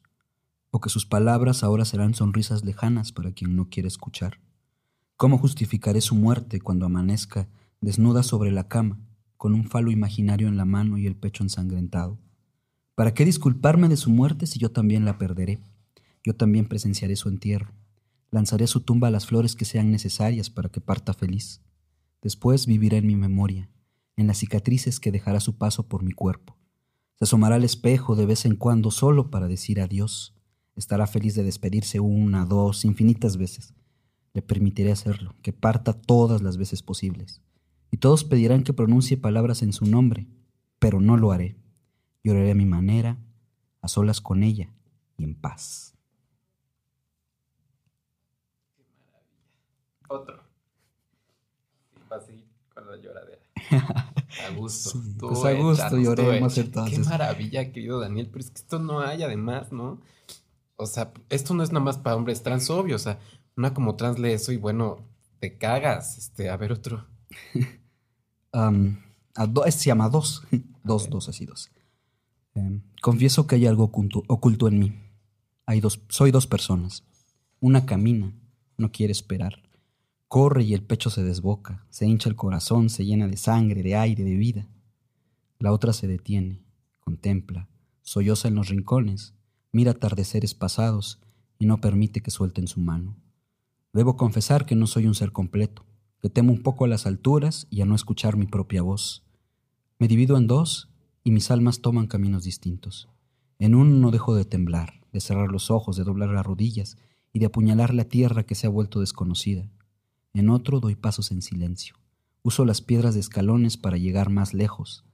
¿O 0.70 0.80
que 0.80 0.88
sus 0.88 1.04
palabras 1.04 1.64
ahora 1.64 1.84
serán 1.84 2.14
sonrisas 2.14 2.64
lejanas 2.64 3.10
para 3.10 3.32
quien 3.32 3.56
no 3.56 3.68
quiere 3.68 3.88
escuchar? 3.88 4.38
¿Cómo 5.16 5.36
justificaré 5.36 6.00
su 6.00 6.14
muerte 6.14 6.60
cuando 6.60 6.86
amanezca 6.86 7.48
desnuda 7.80 8.22
sobre 8.22 8.52
la 8.52 8.68
cama, 8.68 9.00
con 9.36 9.52
un 9.52 9.64
falo 9.64 9.90
imaginario 9.90 10.46
en 10.46 10.58
la 10.58 10.64
mano 10.64 10.96
y 10.96 11.08
el 11.08 11.16
pecho 11.16 11.42
ensangrentado? 11.42 12.20
¿Para 12.94 13.14
qué 13.14 13.24
disculparme 13.24 13.88
de 13.88 13.96
su 13.96 14.10
muerte 14.10 14.46
si 14.46 14.60
yo 14.60 14.70
también 14.70 15.04
la 15.04 15.18
perderé? 15.18 15.60
Yo 16.24 16.34
también 16.34 16.66
presenciaré 16.66 17.16
su 17.16 17.28
entierro. 17.28 17.72
Lanzaré 18.30 18.64
a 18.64 18.68
su 18.68 18.80
tumba 18.80 19.10
las 19.10 19.26
flores 19.26 19.56
que 19.56 19.64
sean 19.64 19.90
necesarias 19.90 20.50
para 20.50 20.68
que 20.68 20.80
parta 20.80 21.14
feliz. 21.14 21.62
Después 22.22 22.66
vivirá 22.66 22.96
en 22.96 23.06
mi 23.06 23.16
memoria, 23.16 23.70
en 24.16 24.26
las 24.26 24.38
cicatrices 24.38 25.00
que 25.00 25.12
dejará 25.12 25.40
su 25.40 25.56
paso 25.56 25.88
por 25.88 26.02
mi 26.02 26.12
cuerpo. 26.12 26.56
Se 27.18 27.24
asomará 27.24 27.56
al 27.56 27.64
espejo 27.64 28.16
de 28.16 28.26
vez 28.26 28.44
en 28.44 28.56
cuando 28.56 28.90
solo 28.90 29.30
para 29.30 29.48
decir 29.48 29.80
adiós. 29.80 30.34
Estará 30.76 31.06
feliz 31.06 31.34
de 31.34 31.42
despedirse 31.42 32.00
una, 32.00 32.44
dos, 32.44 32.84
infinitas 32.84 33.36
veces. 33.36 33.74
Le 34.34 34.42
permitiré 34.42 34.92
hacerlo, 34.92 35.34
que 35.42 35.52
parta 35.52 35.92
todas 35.92 36.42
las 36.42 36.56
veces 36.56 36.82
posibles. 36.82 37.42
Y 37.90 37.96
todos 37.96 38.24
pedirán 38.24 38.62
que 38.62 38.72
pronuncie 38.72 39.16
palabras 39.16 39.62
en 39.62 39.72
su 39.72 39.86
nombre, 39.86 40.28
pero 40.78 41.00
no 41.00 41.16
lo 41.16 41.32
haré. 41.32 41.56
Lloraré 42.22 42.52
a 42.52 42.54
mi 42.54 42.66
manera, 42.66 43.18
a 43.80 43.88
solas 43.88 44.20
con 44.20 44.42
ella 44.42 44.72
y 45.16 45.24
en 45.24 45.34
paz. 45.34 45.97
Otro. 50.08 50.42
Va 52.10 52.16
a 52.16 52.20
seguir 52.20 52.46
con 52.74 52.86
la 52.90 52.96
lloradera. 52.96 53.42
A 54.46 54.50
gusto. 54.54 54.90
Sí, 54.90 55.14
Tú 55.18 55.28
pues 55.28 55.44
a 55.44 55.52
gusto 55.52 55.84
tú 55.90 55.96
lloremos 55.98 56.56
entonces. 56.58 56.98
Qué 56.98 57.04
maravilla, 57.04 57.72
querido 57.72 57.98
Daniel. 58.00 58.28
Pero 58.30 58.40
es 58.44 58.50
que 58.50 58.58
esto 58.58 58.78
no 58.78 59.00
hay, 59.00 59.22
además, 59.22 59.72
¿no? 59.72 60.00
O 60.76 60.86
sea, 60.86 61.12
esto 61.28 61.54
no 61.54 61.62
es 61.62 61.72
nada 61.72 61.84
más 61.84 61.98
para 61.98 62.14
hombres 62.14 62.42
trans, 62.42 62.68
obvio. 62.70 62.96
O 62.96 62.98
sea, 62.98 63.18
una 63.56 63.74
como 63.74 63.96
trans 63.96 64.18
lee 64.18 64.32
eso 64.32 64.52
y 64.52 64.56
bueno, 64.58 65.04
te 65.40 65.56
cagas. 65.58 66.18
Este, 66.18 66.50
a 66.50 66.56
ver 66.56 66.72
otro. 66.72 67.06
Um, 68.50 68.96
a 69.36 69.46
do- 69.46 69.70
se 69.70 69.86
llama 69.86 70.08
dos. 70.08 70.42
dos, 70.82 71.10
dos, 71.10 71.28
así 71.28 71.44
dos. 71.44 71.70
Em, 72.54 72.80
confieso 73.02 73.46
que 73.46 73.56
hay 73.56 73.66
algo 73.66 73.84
oculto, 73.84 74.22
oculto 74.26 74.68
en 74.68 74.78
mí. 74.78 75.02
Hay 75.66 75.80
dos, 75.80 76.00
soy 76.08 76.30
dos 76.30 76.46
personas. 76.46 77.04
Una 77.60 77.84
camina, 77.84 78.32
no 78.78 78.90
quiere 78.90 79.12
esperar. 79.12 79.62
Corre 80.28 80.62
y 80.62 80.74
el 80.74 80.82
pecho 80.82 81.08
se 81.08 81.24
desboca. 81.24 81.86
Se 81.88 82.06
hincha 82.06 82.28
el 82.28 82.36
corazón, 82.36 82.90
se 82.90 83.06
llena 83.06 83.26
de 83.26 83.38
sangre, 83.38 83.82
de 83.82 83.96
aire, 83.96 84.24
de 84.24 84.36
vida. 84.36 84.68
La 85.58 85.72
otra 85.72 85.94
se 85.94 86.06
detiene, 86.06 86.62
contempla, 87.00 87.66
solloza 88.02 88.46
en 88.46 88.54
los 88.54 88.68
rincones, 88.68 89.34
mira 89.72 89.92
atardeceres 89.92 90.54
pasados 90.54 91.18
y 91.58 91.64
no 91.64 91.80
permite 91.80 92.20
que 92.20 92.30
suelten 92.30 92.68
su 92.68 92.78
mano. 92.78 93.16
Debo 93.94 94.18
confesar 94.18 94.66
que 94.66 94.76
no 94.76 94.86
soy 94.86 95.06
un 95.06 95.14
ser 95.14 95.32
completo, 95.32 95.86
que 96.20 96.28
temo 96.28 96.52
un 96.52 96.62
poco 96.62 96.84
a 96.84 96.88
las 96.88 97.06
alturas 97.06 97.66
y 97.70 97.80
a 97.80 97.86
no 97.86 97.94
escuchar 97.94 98.36
mi 98.36 98.46
propia 98.46 98.82
voz. 98.82 99.24
Me 99.98 100.08
divido 100.08 100.36
en 100.36 100.46
dos 100.46 100.90
y 101.24 101.30
mis 101.30 101.50
almas 101.50 101.80
toman 101.80 102.06
caminos 102.06 102.44
distintos. 102.44 103.08
En 103.58 103.74
uno 103.74 103.96
no 103.96 104.10
dejo 104.10 104.34
de 104.34 104.44
temblar, 104.44 105.00
de 105.10 105.20
cerrar 105.20 105.50
los 105.50 105.70
ojos, 105.70 105.96
de 105.96 106.04
doblar 106.04 106.28
las 106.28 106.44
rodillas 106.44 106.98
y 107.32 107.38
de 107.38 107.46
apuñalar 107.46 107.94
la 107.94 108.04
tierra 108.04 108.44
que 108.44 108.54
se 108.54 108.66
ha 108.66 108.70
vuelto 108.70 109.00
desconocida. 109.00 109.70
En 110.38 110.50
otro 110.50 110.78
doy 110.78 110.94
pasos 110.94 111.32
en 111.32 111.42
silencio. 111.42 111.96
Uso 112.44 112.64
las 112.64 112.80
piedras 112.80 113.14
de 113.14 113.18
escalones 113.18 113.76
para 113.76 113.96
llegar 113.96 114.30
más 114.30 114.54
lejos. 114.54 115.04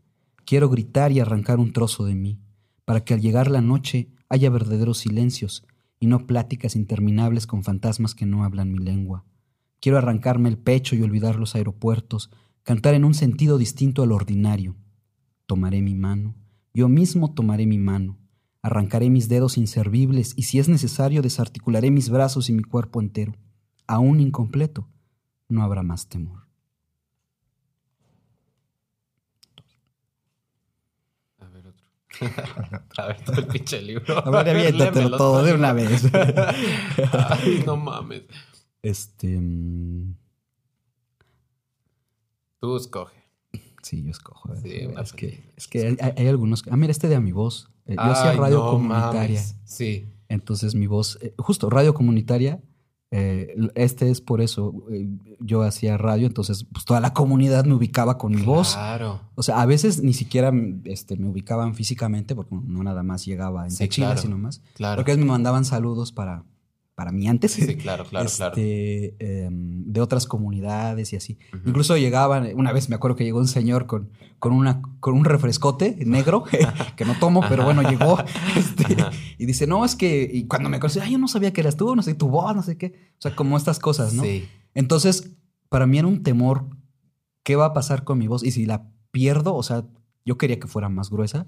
Quiero 0.45 0.68
gritar 0.68 1.12
y 1.12 1.20
arrancar 1.20 1.61
un 1.61 1.72
trozo 1.72 2.05
de 2.05 2.14
mí, 2.14 2.43
para 2.85 3.05
que 3.05 3.14
al 3.14 3.22
llegar 3.22 3.51
la 3.51 3.62
noche 3.62 4.11
haya 4.29 4.51
verdaderos 4.51 4.99
silencios 4.99 5.66
y 5.99 6.09
no 6.09 6.27
pláticas 6.27 6.77
interminables 6.77 7.47
con 7.47 7.64
fantasmas 7.64 8.14
que 8.14 8.27
no 8.27 8.45
hablan 8.45 8.70
mi 8.70 8.81
lengua. 8.81 9.25
Quiero 9.81 9.97
arrancarme 9.97 10.51
el 10.51 10.59
pecho 10.59 10.95
y 10.95 11.01
olvidar 11.01 11.37
los 11.37 11.55
aeropuertos, 11.55 12.29
cantar 12.62 12.93
en 12.93 13.07
un 13.07 13.14
sentido 13.14 13.57
distinto 13.57 14.03
al 14.03 14.12
ordinario. 14.12 14.77
Tomaré 15.47 15.81
mi 15.81 15.95
mano, 15.95 16.35
yo 16.75 16.91
mismo 16.91 17.33
tomaré 17.33 17.64
mi 17.64 17.79
mano, 17.79 18.18
arrancaré 18.61 19.09
mis 19.09 19.31
dedos 19.31 19.57
inservibles 19.57 20.35
y 20.37 20.43
si 20.43 20.59
es 20.59 20.68
necesario 20.68 21.22
desarticularé 21.22 21.91
mis 21.91 22.11
brazos 22.11 22.51
y 22.51 22.53
mi 22.53 22.62
cuerpo 22.62 23.01
entero. 23.01 23.33
Aún 23.87 24.20
incompleto, 24.20 24.91
no 25.55 25.62
habrá 25.62 25.82
más 25.82 26.09
temor. 26.09 26.40
A 31.38 31.46
ver 31.48 31.66
otro. 31.68 31.86
a 32.98 33.07
ver 33.07 33.24
todo 33.24 33.36
el 33.36 33.46
pinche 33.46 33.80
libro. 33.82 34.18
A 34.18 34.30
ver, 34.42 34.57
aviéntatelo 34.57 35.16
todo 35.16 35.42
de 35.42 35.55
una 35.55 35.72
vez. 35.72 36.05
Ay, 37.12 37.62
no 37.66 37.76
mames. 37.76 38.22
Este. 38.82 39.38
mm, 39.40 40.14
Tú 42.61 42.76
escoge. 42.76 43.22
Sí, 43.82 44.02
yo 44.02 44.11
escojo. 44.11 44.55
Sí, 44.57 44.88
es, 44.98 45.12
que, 45.12 45.52
es 45.57 45.68
que 45.68 45.96
hay, 46.00 46.12
hay 46.16 46.28
algunos. 46.28 46.62
Ah, 46.70 46.76
mira, 46.76 46.90
este 46.90 47.09
de 47.09 47.16
a 47.16 47.20
mi 47.20 47.32
voz. 47.32 47.70
Eh, 47.86 47.94
yo 47.96 48.02
hacía 48.02 48.32
radio 48.32 48.57
no 48.64 48.70
comunitaria. 48.70 49.40
mames. 49.40 49.57
Sí. 49.64 50.11
Entonces 50.28 50.74
mi 50.74 50.86
voz, 50.86 51.18
eh, 51.20 51.34
justo 51.36 51.68
radio 51.68 51.92
comunitaria, 51.92 52.62
eh, 53.17 53.55
este 53.77 54.11
es 54.11 54.21
por 54.21 54.41
eso, 54.41 54.75
eh, 54.91 55.09
yo 55.39 55.62
hacía 55.62 55.97
radio, 55.97 56.27
entonces 56.27 56.67
pues 56.73 56.85
toda 56.85 56.99
la 56.99 57.12
comunidad 57.12 57.65
me 57.65 57.75
ubicaba 57.75 58.19
con 58.19 58.35
mi 58.35 58.43
voz. 58.43 58.75
Claro. 58.75 59.21
O 59.37 59.45
sea, 59.45 59.61
a 59.62 59.67
veces 59.67 60.03
ni 60.03 60.12
siquiera 60.12 60.53
este, 60.83 61.17
me 61.17 61.29
ubicaban 61.29 61.77
físicamente, 61.77 62.35
porque 62.35 62.57
no 62.57 62.83
nada 62.83 63.05
más 63.05 63.25
llegaba 63.25 63.67
en 63.67 63.71
Sí, 63.71 63.89
Chile, 63.89 64.09
claro. 64.09 64.21
sino 64.21 64.37
más. 64.37 64.62
Claro. 64.75 64.97
Porque 64.97 65.17
me 65.17 65.27
mandaban 65.27 65.65
saludos 65.65 66.11
para, 66.11 66.43
para 66.95 67.11
mí 67.11 67.26
antes. 67.28 67.53
Sí, 67.53 67.76
claro, 67.76 68.05
claro, 68.05 68.28
claro. 68.28 68.57
Este, 68.57 69.16
em, 69.18 69.84
de 69.84 70.01
otras 70.01 70.26
comunidades 70.26 71.12
y 71.12 71.16
así. 71.16 71.38
Incluso 71.66 71.97
llegaban, 71.97 72.53
una 72.55 72.72
vez 72.72 72.88
me 72.88 72.97
acuerdo 72.97 73.16
que 73.16 73.24
llegó 73.24 73.38
un 73.38 73.49
señor 73.49 73.86
con, 73.86 74.11
con, 74.38 74.53
una, 74.53 74.80
con 75.01 75.14
un 75.14 75.24
refrescote 75.24 75.97
negro, 76.05 76.45
que 76.97 77.05
no 77.05 77.14
tomo, 77.18 77.42
pero 77.49 77.64
bueno, 77.64 77.82
llegó. 77.82 78.18
este, 78.57 78.97
y 79.38 79.47
dice, 79.47 79.66
no, 79.66 79.84
es 79.84 79.97
que, 79.97 80.28
y 80.32 80.47
cuando 80.47 80.68
me 80.68 80.78
conocí, 80.78 81.01
ay, 81.01 81.12
yo 81.12 81.18
no 81.18 81.28
sabía 81.28 81.53
que 81.53 81.61
eras 81.61 81.76
tú, 81.76 81.97
no 81.97 82.03
sé, 82.03 82.14
tu 82.14 82.28
voz, 82.28 82.55
no 82.55 82.62
sé 82.62 82.76
qué. 82.78 82.95
O 83.18 83.22
sea, 83.22 83.34
como 83.34 83.57
estas 83.57 83.78
cosas, 83.78 84.14
¿no? 84.14 84.22
Sí. 84.22 84.49
Entonces, 84.74 85.32
para 85.68 85.86
mí 85.86 85.99
era 85.99 86.07
un 86.07 86.22
temor, 86.22 86.66
¿qué 87.42 87.57
va 87.57 87.66
a 87.66 87.72
pasar 87.72 88.05
con 88.05 88.18
mi 88.18 88.28
voz? 88.28 88.45
Y 88.45 88.53
si 88.53 88.66
la 88.66 88.88
pierdo, 89.11 89.55
o 89.55 89.62
sea, 89.62 89.84
yo 90.24 90.38
quería 90.38 90.61
que 90.61 90.68
fuera 90.68 90.88
más 90.88 91.11
gruesa, 91.11 91.47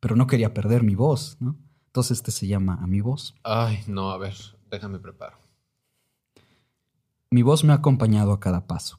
pero 0.00 0.14
no 0.14 0.28
quería 0.28 0.54
perder 0.54 0.84
mi 0.84 0.94
voz, 0.94 1.36
¿no? 1.40 1.56
Entonces, 1.86 2.18
este 2.18 2.30
se 2.30 2.46
llama 2.46 2.78
A 2.80 2.86
mi 2.86 3.00
voz. 3.00 3.34
Ay, 3.42 3.80
no, 3.86 4.10
a 4.10 4.18
ver, 4.18 4.34
déjame 4.70 4.98
preparo. 4.98 5.38
Mi 7.30 7.42
voz 7.42 7.64
me 7.64 7.72
ha 7.72 7.76
acompañado 7.76 8.32
a 8.32 8.40
cada 8.40 8.66
paso, 8.66 8.98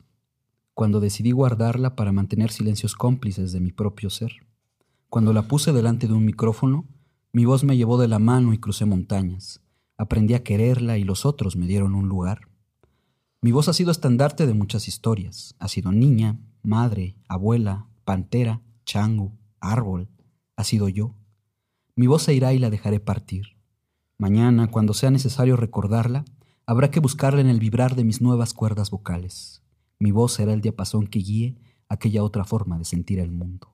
cuando 0.74 1.00
decidí 1.00 1.32
guardarla 1.32 1.96
para 1.96 2.12
mantener 2.12 2.52
silencios 2.52 2.96
cómplices 2.96 3.52
de 3.52 3.60
mi 3.60 3.72
propio 3.72 4.10
ser. 4.10 4.32
Cuando 5.10 5.34
la 5.34 5.48
puse 5.48 5.74
delante 5.74 6.08
de 6.08 6.14
un 6.14 6.26
micrófono, 6.26 6.86
mi 7.32 7.46
voz 7.46 7.64
me 7.64 7.78
llevó 7.78 7.98
de 7.98 8.08
la 8.08 8.20
mano 8.20 8.54
y 8.54 8.60
crucé 8.60 8.86
montañas. 8.86 9.62
Aprendí 9.98 10.34
a 10.34 10.44
quererla 10.44 10.98
y 10.98 11.04
los 11.04 11.26
otros 11.26 11.56
me 11.56 11.68
dieron 11.68 11.96
un 11.96 12.08
lugar. 12.08 12.48
Mi 13.42 13.52
voz 13.52 13.68
ha 13.70 13.74
sido 13.74 13.92
estandarte 13.92 14.46
de 14.48 14.54
muchas 14.54 14.88
historias. 14.88 15.56
Ha 15.60 15.68
sido 15.68 15.92
niña, 15.92 16.40
madre, 16.62 17.16
abuela, 17.28 17.88
pantera, 18.04 18.62
chango, 18.86 19.38
árbol. 19.60 20.10
Ha 20.56 20.64
sido 20.64 20.90
yo. 20.90 21.16
Mi 21.96 22.08
voz 22.08 22.24
se 22.24 22.34
irá 22.34 22.54
y 22.54 22.60
la 22.60 22.70
dejaré 22.70 23.00
partir. 23.00 23.59
Mañana, 24.20 24.70
cuando 24.70 24.94
sea 24.94 25.12
necesario 25.12 25.56
recordarla, 25.56 26.26
habrá 26.66 26.92
que 26.92 27.00
buscarla 27.00 27.40
en 27.40 27.48
el 27.48 27.62
vibrar 27.62 27.96
de 27.96 28.04
mis 28.04 28.20
nuevas 28.20 28.54
cuerdas 28.54 28.92
vocales. 28.92 29.64
Mi 29.98 30.12
voz 30.12 30.34
será 30.34 30.52
el 30.52 30.60
diapasón 30.60 31.08
que 31.08 31.20
guíe 31.20 31.56
aquella 31.88 32.22
otra 32.22 32.44
forma 32.44 32.78
de 32.78 32.84
sentir 32.84 33.20
el 33.20 33.32
mundo. 33.32 33.74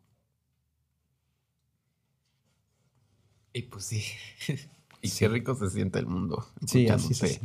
Y 3.54 3.64
pues 3.64 3.86
sí. 3.86 4.04
y 5.02 5.10
qué 5.10 5.28
rico 5.30 5.56
se 5.56 5.68
siente 5.72 5.98
el 5.98 6.06
mundo. 6.06 6.46
Sí, 6.68 6.89
así 6.89 7.16
se 7.16 7.41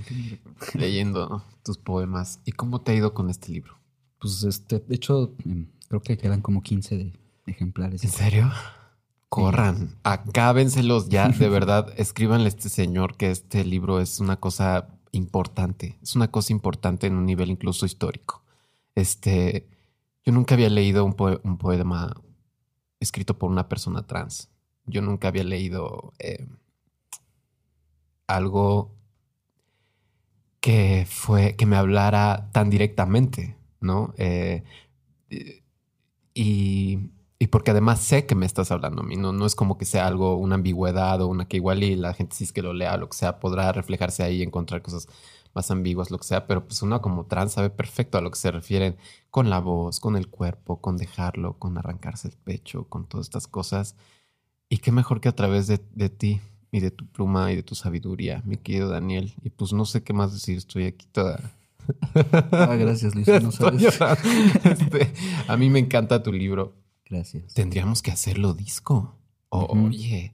Leyendo 0.75 1.43
tus 1.65 1.79
poemas. 1.79 2.41
¿Y 2.45 2.53
cómo 2.53 2.83
te 2.83 2.93
ha 2.93 2.97
ido 2.97 3.15
con 3.15 3.31
este 3.31 3.51
libro? 3.51 3.79
Pues 4.19 4.45
este, 4.45 4.81
de 4.81 4.95
hecho, 4.95 5.35
em, 5.47 5.69
creo 5.89 6.03
que 6.03 6.19
quedan 6.19 6.43
como 6.43 6.63
15 6.63 6.99
de 6.99 7.13
ejemplares. 7.47 8.05
¿En 8.05 8.11
serio? 8.11 8.51
Corran, 9.31 9.97
acábenselos 10.03 11.09
ya, 11.09 11.29
de 11.29 11.49
verdad, 11.59 11.93
escríbanle 11.97 12.47
a 12.47 12.49
este 12.49 12.69
señor 12.69 13.17
que 13.17 13.31
este 13.31 13.65
libro 13.65 14.01
es 14.01 14.21
una 14.21 14.37
cosa 14.39 14.89
importante, 15.13 15.99
es 16.03 16.17
una 16.17 16.31
cosa 16.31 16.53
importante 16.53 17.07
en 17.07 17.15
un 17.15 17.27
nivel 17.27 17.51
incluso 17.51 17.87
histórico. 17.87 18.43
Este, 18.97 19.67
yo 20.25 20.33
nunca 20.33 20.55
había 20.57 20.69
leído 20.69 21.05
un, 21.05 21.15
poe- 21.15 21.41
un 21.45 21.59
poema 21.59 22.13
escrito 22.99 23.39
por 23.39 23.51
una 23.51 23.69
persona 23.69 24.07
trans. 24.07 24.51
Yo 24.85 25.01
nunca 25.01 25.29
había 25.29 25.45
leído 25.45 26.13
eh, 26.19 26.47
algo 28.27 28.97
que 30.61 31.07
fue, 31.09 31.57
que 31.57 31.67
me 31.67 31.77
hablara 31.77 32.51
tan 32.53 32.69
directamente, 32.69 33.57
¿no? 33.81 34.13
Eh, 34.19 34.65
y, 36.35 36.99
y 37.43 37.47
porque 37.47 37.71
además 37.71 38.01
sé 38.01 38.27
que 38.27 38.35
me 38.35 38.45
estás 38.45 38.71
hablando 38.71 39.01
a 39.01 39.05
mí, 39.05 39.17
no, 39.17 39.33
no 39.33 39.47
es 39.47 39.55
como 39.55 39.79
que 39.79 39.87
sea 39.87 40.07
algo, 40.07 40.37
una 40.37 40.57
ambigüedad 40.57 41.23
o 41.23 41.27
una 41.27 41.49
que 41.49 41.57
igual 41.57 41.83
y 41.83 41.97
la 41.97 42.13
gente 42.13 42.37
si 42.37 42.45
es 42.45 42.53
que 42.53 42.61
lo 42.61 42.75
lea, 42.75 42.99
lo 42.99 43.09
que 43.09 43.17
sea, 43.17 43.41
podrá 43.41 43.73
reflejarse 43.73 44.23
ahí 44.23 44.37
y 44.37 44.43
encontrar 44.43 44.83
cosas 44.83 45.09
más 45.55 45.71
ambiguas, 45.71 46.11
lo 46.11 46.19
que 46.19 46.27
sea, 46.27 46.47
pero 46.47 46.67
pues 46.67 46.83
una 46.83 47.01
como 47.01 47.25
trans 47.25 47.53
sabe 47.53 47.71
perfecto 47.71 48.19
a 48.19 48.21
lo 48.21 48.31
que 48.31 48.39
se 48.39 48.51
refieren 48.51 48.99
con 49.31 49.49
la 49.49 49.59
voz, 49.59 50.01
con 50.01 50.17
el 50.17 50.29
cuerpo, 50.29 50.83
con 50.83 50.99
dejarlo, 50.99 51.59
con 51.59 51.79
arrancarse 51.79 52.29
el 52.29 52.37
pecho, 52.37 52.85
con 52.91 53.07
todas 53.07 53.29
estas 53.29 53.47
cosas. 53.47 53.97
Y 54.69 54.77
qué 54.77 54.93
mejor 54.93 55.23
que 55.23 55.31
a 55.31 55.35
través 55.35 55.67
de, 55.67 55.81
de 55.95 56.11
ti 56.11 56.43
y 56.71 56.81
de 56.81 56.91
tu 56.91 57.07
pluma 57.07 57.51
y 57.53 57.57
de 57.57 57.63
tu 57.63 57.75
sabiduría, 57.75 58.43
mi 58.45 58.59
querido 58.59 58.91
Daniel. 58.91 59.33
Y 59.43 59.49
pues 59.49 59.73
no 59.73 59.87
sé 59.87 60.03
qué 60.03 60.13
más 60.13 60.35
decir, 60.35 60.59
estoy 60.59 60.85
aquí 60.85 61.07
toda... 61.11 61.41
Ah, 62.53 62.77
gracias, 62.77 63.15
Luis. 63.15 63.27
No 63.27 63.51
sabes. 63.53 63.83
Este, 64.63 65.13
a 65.49 65.57
mí 65.57 65.71
me 65.71 65.79
encanta 65.79 66.23
tu 66.23 66.33
libro. 66.33 66.75
Gracias. 67.11 67.53
Tendríamos 67.55 68.03
que 68.03 68.13
hacerlo 68.13 68.55
disco. 68.55 69.17
O-. 69.49 69.67
Oye, 69.67 70.33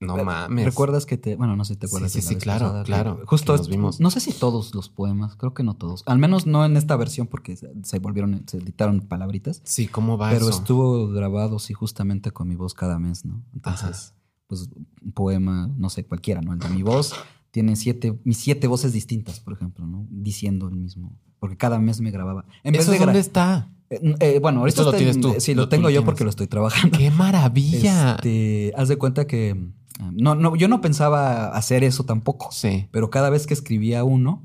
no 0.00 0.16
mames. 0.24 0.64
¿Recuerdas 0.64 1.06
que 1.06 1.18
te.? 1.18 1.36
Bueno, 1.36 1.56
no 1.56 1.64
sé 1.64 1.74
si 1.74 1.80
te 1.80 1.86
acuerdas. 1.86 2.12
Sí, 2.12 2.22
sí, 2.22 2.28
sí, 2.28 2.36
claro, 2.36 2.66
pasada, 2.66 2.84
claro, 2.84 3.20
Justo 3.26 3.56
nos 3.56 3.68
vimos. 3.68 4.00
No 4.00 4.10
sé 4.10 4.20
si 4.20 4.32
todos 4.32 4.74
los 4.74 4.88
poemas, 4.88 5.36
creo 5.36 5.54
que 5.54 5.62
no 5.62 5.74
todos. 5.74 6.02
Al 6.06 6.18
menos 6.18 6.46
no 6.46 6.64
en 6.64 6.76
esta 6.76 6.96
versión 6.96 7.26
porque 7.26 7.56
se, 7.56 7.98
volvieron, 7.98 8.44
se 8.46 8.58
editaron 8.58 9.00
palabritas. 9.00 9.60
Sí, 9.64 9.88
¿cómo 9.88 10.16
va 10.16 10.30
Pero 10.30 10.48
eso? 10.48 10.58
estuvo 10.58 11.08
grabado, 11.08 11.58
sí, 11.58 11.74
justamente 11.74 12.30
con 12.30 12.48
mi 12.48 12.54
voz 12.54 12.74
cada 12.74 12.98
mes, 12.98 13.24
¿no? 13.24 13.42
Entonces, 13.52 14.12
Ajá. 14.12 14.20
pues 14.46 14.70
un 15.02 15.12
poema, 15.12 15.68
no 15.76 15.90
sé, 15.90 16.06
cualquiera, 16.06 16.40
¿no? 16.40 16.52
El 16.52 16.60
de 16.60 16.68
mi 16.68 16.82
voz 16.82 17.12
tiene 17.50 17.74
siete, 17.74 18.18
mis 18.24 18.38
siete 18.38 18.68
voces 18.68 18.92
distintas, 18.92 19.40
por 19.40 19.52
ejemplo, 19.52 19.84
¿no? 19.86 20.06
Diciendo 20.10 20.68
el 20.68 20.76
mismo. 20.76 21.18
Porque 21.40 21.56
cada 21.56 21.78
mes 21.80 22.00
me 22.00 22.10
grababa. 22.12 22.44
En 22.62 22.74
¿Eso 22.76 22.92
de 22.92 22.98
dónde 22.98 23.18
está? 23.18 23.72
Eh, 23.90 24.14
eh, 24.20 24.38
bueno, 24.40 24.60
ahorita 24.60 24.82
Esto 24.82 24.92
lo 24.92 24.96
tienes 24.96 25.16
en- 25.16 25.22
tú, 25.22 25.34
Sí, 25.38 25.54
lo- 25.54 25.68
tengo 25.68 25.84
yo 25.88 26.00
tienes. 26.00 26.04
porque 26.04 26.24
lo 26.24 26.30
estoy 26.30 26.46
trabajando. 26.46 26.96
¡Qué 26.98 27.10
maravilla! 27.10 28.16
Este, 28.16 28.72
haz 28.76 28.88
de 28.88 28.96
cuenta 28.96 29.26
que 29.26 29.56
no, 30.12 30.34
no, 30.34 30.54
yo 30.56 30.68
no 30.68 30.80
pensaba 30.80 31.48
hacer 31.56 31.84
eso 31.84 32.04
tampoco. 32.04 32.50
Sí. 32.52 32.86
Pero 32.90 33.10
cada 33.10 33.30
vez 33.30 33.46
que 33.46 33.54
escribía 33.54 34.04
uno, 34.04 34.44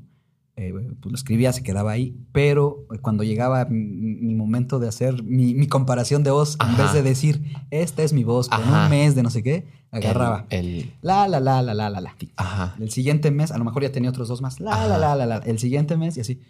eh, 0.56 0.72
pues 1.00 1.10
lo 1.12 1.14
escribía, 1.14 1.52
se 1.52 1.62
quedaba 1.62 1.92
ahí. 1.92 2.16
Pero 2.32 2.86
cuando 3.02 3.22
llegaba 3.22 3.64
mi, 3.66 4.14
mi 4.16 4.34
momento 4.34 4.78
de 4.78 4.88
hacer 4.88 5.22
mi, 5.22 5.54
mi 5.54 5.66
comparación 5.66 6.22
de 6.22 6.30
voz, 6.30 6.56
en 6.66 6.76
vez 6.76 6.92
de 6.92 7.02
decir, 7.02 7.42
esta 7.70 8.02
es 8.02 8.12
mi 8.12 8.24
voz, 8.24 8.48
Ajá. 8.50 8.84
un 8.84 8.90
mes 8.90 9.14
de 9.14 9.22
no 9.22 9.30
sé 9.30 9.42
qué, 9.42 9.66
agarraba. 9.90 10.46
El, 10.50 10.66
el- 10.66 10.94
La, 11.02 11.28
la, 11.28 11.38
la, 11.40 11.60
la, 11.62 11.74
la, 11.74 11.90
la, 11.90 12.00
la. 12.00 12.16
ajá. 12.36 12.76
El 12.80 12.90
siguiente 12.90 13.30
mes, 13.30 13.52
a 13.52 13.58
lo 13.58 13.64
mejor 13.64 13.82
ya 13.82 13.92
tenía 13.92 14.10
otros 14.10 14.26
dos 14.28 14.40
más. 14.42 14.58
La, 14.58 14.88
la, 14.88 14.96
la, 14.98 15.14
la, 15.14 15.26
la. 15.26 15.36
El 15.38 15.58
siguiente 15.58 15.96
mes 15.96 16.16
y 16.16 16.20
así. 16.20 16.40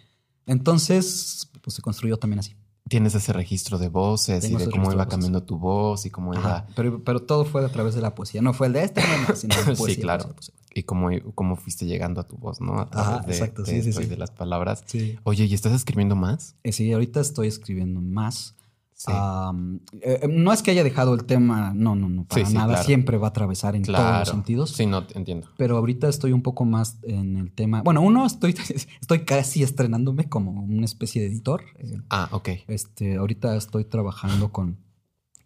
Entonces, 0.47 1.49
pues 1.61 1.75
se 1.75 1.81
construyó 1.81 2.17
también 2.17 2.39
así. 2.39 2.55
Tienes 2.87 3.15
ese 3.15 3.33
registro 3.33 3.79
de 3.79 3.89
voces 3.89 4.41
Tengo 4.43 4.59
y 4.59 4.65
de 4.65 4.69
cómo 4.71 4.91
iba 4.91 5.05
de 5.05 5.09
cambiando 5.09 5.41
tu 5.41 5.57
voz 5.57 6.05
y 6.05 6.11
cómo 6.11 6.33
Ajá. 6.33 6.39
iba. 6.39 6.67
Pero, 6.75 7.03
pero 7.03 7.19
todo 7.23 7.43
fue 7.45 7.65
a 7.65 7.69
través 7.69 7.95
de 7.95 8.01
la 8.01 8.13
poesía. 8.13 8.41
No 8.43 8.53
fue 8.53 8.67
el 8.67 8.73
de 8.73 8.83
este, 8.83 9.01
no, 9.01 9.27
no, 9.29 9.35
sino 9.35 9.55
la 9.55 9.63
Sí, 9.65 9.75
poesía. 9.75 10.01
claro. 10.03 10.23
poesía, 10.25 10.35
poesía. 10.35 10.55
Y 10.75 10.83
cómo, 10.83 11.09
cómo 11.33 11.55
fuiste 11.55 11.85
llegando 11.85 12.19
a 12.21 12.27
tu 12.27 12.35
voz, 12.37 12.59
¿no? 12.61 12.79
A 12.81 12.89
través 12.89 13.07
Ajá, 13.09 13.21
de, 13.25 13.31
exacto, 13.33 13.63
de 13.63 13.71
sí, 13.81 13.91
sí, 13.91 13.93
sí. 13.93 14.05
de 14.07 14.17
las 14.17 14.29
palabras. 14.29 14.83
Sí. 14.85 15.17
Oye, 15.23 15.45
¿y 15.45 15.53
estás 15.53 15.71
escribiendo 15.73 16.15
más? 16.15 16.55
Eh, 16.63 16.73
sí, 16.73 16.91
ahorita 16.91 17.21
estoy 17.21 17.47
escribiendo 17.47 18.01
más. 18.01 18.55
Sí. 18.97 19.11
Eh, 19.11 20.19
eh, 20.23 20.27
no 20.29 20.53
es 20.53 20.63
que 20.63 20.71
haya 20.71 20.83
dejado 20.83 21.13
el 21.13 21.25
tema, 21.25 21.73
no, 21.75 21.95
no, 21.95 22.07
no, 22.07 22.23
para 22.23 22.45
Sí, 22.45 22.51
sí, 22.51 22.55
nada. 22.57 22.69
claro. 22.69 22.83
Siempre 22.85 23.17
va 23.17 23.27
a 23.27 23.29
atravesar 23.31 23.75
en 23.75 23.83
todos 23.83 23.99
los 24.19 24.29
sentidos. 24.29 24.71
Sí, 24.71 24.85
no, 24.85 25.05
entiendo. 25.13 25.49
Pero 25.57 25.75
ahorita 25.77 26.07
estoy 26.07 26.31
un 26.31 26.41
poco 26.41 26.63
más 26.63 26.97
en 27.03 27.35
el 27.35 27.51
tema. 27.51 27.81
Bueno, 27.81 28.01
uno, 28.01 28.25
estoy, 28.25 28.55
estoy 29.01 29.25
casi 29.25 29.63
estrenándome 29.63 30.29
como 30.29 30.51
una 30.63 30.85
especie 30.85 31.21
de 31.21 31.27
editor. 31.27 31.63
Eh, 31.79 31.99
Ah, 32.09 32.29
ok. 32.31 32.49
Este, 32.67 33.17
ahorita 33.17 33.55
estoy 33.57 33.83
trabajando 33.83 34.51
con. 34.53 34.77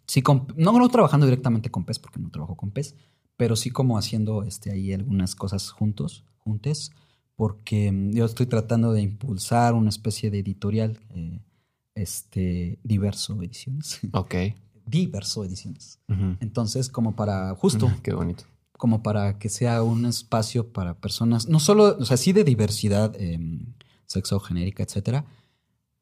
Sí, 0.06 0.22
con, 0.22 0.46
no, 0.56 0.72
no 0.72 0.88
trabajando 0.88 1.26
directamente 1.26 1.70
con 1.70 1.84
PES, 1.84 1.98
porque 1.98 2.20
no 2.20 2.30
trabajo 2.30 2.56
con 2.56 2.70
PES, 2.70 2.94
pero 3.36 3.56
sí 3.56 3.70
como 3.70 3.98
haciendo 3.98 4.44
este, 4.44 4.70
ahí 4.70 4.92
algunas 4.92 5.34
cosas 5.34 5.70
juntos, 5.70 6.24
juntes, 6.38 6.92
porque 7.36 7.90
mm, 7.90 8.12
yo 8.12 8.24
estoy 8.26 8.46
tratando 8.46 8.92
de 8.92 9.02
impulsar 9.02 9.74
una 9.74 9.88
especie 9.88 10.30
de 10.30 10.38
editorial, 10.40 11.00
eh, 11.10 11.40
este, 11.94 12.78
diverso 12.82 13.40
ediciones. 13.42 14.00
Ok. 14.12 14.34
diverso 14.86 15.44
ediciones. 15.44 15.98
Entonces, 16.40 16.88
como 16.88 17.14
para, 17.14 17.54
justo, 17.54 17.92
Qué 18.02 18.12
bonito. 18.12 18.44
como 18.72 19.02
para 19.02 19.38
que 19.38 19.48
sea 19.48 19.82
un 19.82 20.04
espacio 20.06 20.72
para 20.72 20.94
personas, 20.94 21.48
no 21.48 21.60
solo, 21.60 21.96
o 21.98 22.04
sea, 22.04 22.16
sí 22.16 22.32
de 22.32 22.42
diversidad 22.44 23.14
eh, 23.16 23.38
sexogenérica, 24.06 24.82
etcétera, 24.82 25.24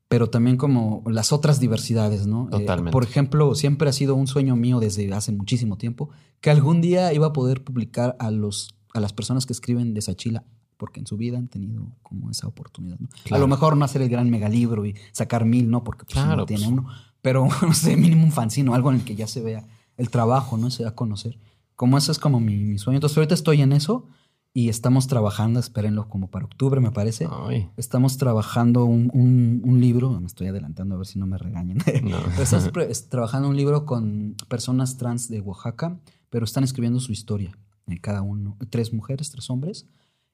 pero 0.09 0.31
también 0.31 0.57
como 0.57 1.03
las 1.07 1.33
otras 1.33 1.61
diversidades, 1.61 2.27
¿no? 2.27 2.47
Eh, 2.49 2.51
Totalmente. 2.53 2.93
por 2.93 3.05
ejemplo, 3.05 3.55
siempre 3.55 3.91
ha 3.91 3.93
sido 3.93 4.15
un 4.15 4.27
sueño 4.27 4.57
mío 4.57 4.81
desde 4.81 5.13
hace 5.13 5.33
muchísimo 5.33 5.77
tiempo 5.77 6.09
que 6.41 6.51
algún 6.51 6.81
día 6.81 7.13
iba 7.13 7.27
a 7.27 7.33
poder 7.35 7.63
publicar 7.63 8.17
a 8.19 8.31
los 8.31 8.75
a 8.95 9.01
las 9.01 9.13
personas 9.13 9.45
que 9.45 9.53
escriben 9.53 9.93
de 9.93 10.01
Sachila 10.01 10.45
porque 10.79 11.01
en 11.01 11.07
su 11.07 11.17
vida 11.19 11.37
han 11.37 11.49
tenido 11.49 11.87
como 12.03 12.31
esa 12.31 12.47
oportunidad, 12.47 12.99
¿no? 12.99 13.09
A 13.31 13.39
lo 13.39 13.47
mejor 13.47 13.77
no 13.77 13.85
hacer 13.85 14.01
el 14.01 14.09
gran 14.09 14.31
megalibro 14.31 14.87
y 14.87 14.95
sacar 15.13 15.45
mil, 15.45 15.69
¿no? 15.71 15.85
Porque 15.85 16.05
pues, 16.05 16.15
Claro, 16.15 16.37
no 16.39 16.47
tiene 16.47 16.63
pues. 16.65 16.73
uno, 16.73 16.89
pero 17.21 17.47
no 17.63 17.75
sé, 17.75 17.97
mínimo 17.97 18.25
un 18.25 18.33
fanzino, 18.33 18.75
algo 18.75 18.91
en 18.91 18.97
el 19.01 19.05
que 19.05 19.15
ya 19.17 19.27
se 19.27 19.43
vea 19.43 19.67
el 19.99 20.09
trabajo, 20.09 20.57
¿no? 20.57 20.71
Se 20.71 20.85
da 20.85 20.91
a 20.91 20.95
conocer. 20.95 21.39
Como 21.77 21.99
ese 21.99 22.13
es 22.13 22.19
como 22.19 22.41
mi, 22.41 22.57
mi 22.65 22.79
sueño. 22.79 22.97
Entonces 22.97 23.19
ahorita 23.19 23.35
estoy 23.35 23.61
en 23.61 23.73
eso 23.73 24.07
y 24.55 24.69
estamos 24.71 25.07
trabajando, 25.09 25.61
espérenlo 25.61 26.09
como 26.09 26.29
para 26.31 26.45
octubre, 26.47 26.81
me 26.81 26.91
parece. 26.91 27.29
Ay, 27.31 27.69
Estamos 27.77 28.17
trabajando 28.17 28.85
un, 28.85 29.11
un- 29.13 29.61
un 29.65 29.81
libro, 29.81 30.11
me 30.21 30.27
estoy 30.27 30.47
adelantando 30.49 30.95
a 30.95 30.99
ver 30.99 31.07
si 31.07 31.19
no 31.19 31.27
me 31.27 31.39
regañan. 31.39 31.79
no. 32.05 32.17
Estamos 32.41 32.71
trabajando 33.09 33.49
un 33.49 33.57
libro 33.57 33.85
con 33.85 34.37
personas 34.49 34.97
trans 34.97 35.29
de 35.29 35.41
Oaxaca, 35.41 35.99
pero 36.31 36.45
están 36.45 36.65
escribiendo 36.65 36.99
su 37.01 37.13
historia, 37.13 37.57
eh, 37.89 37.99
cada 38.01 38.23
uno, 38.23 38.57
tres 38.71 38.93
mujeres, 38.93 39.31
tres 39.31 39.49
hombres, 39.51 39.87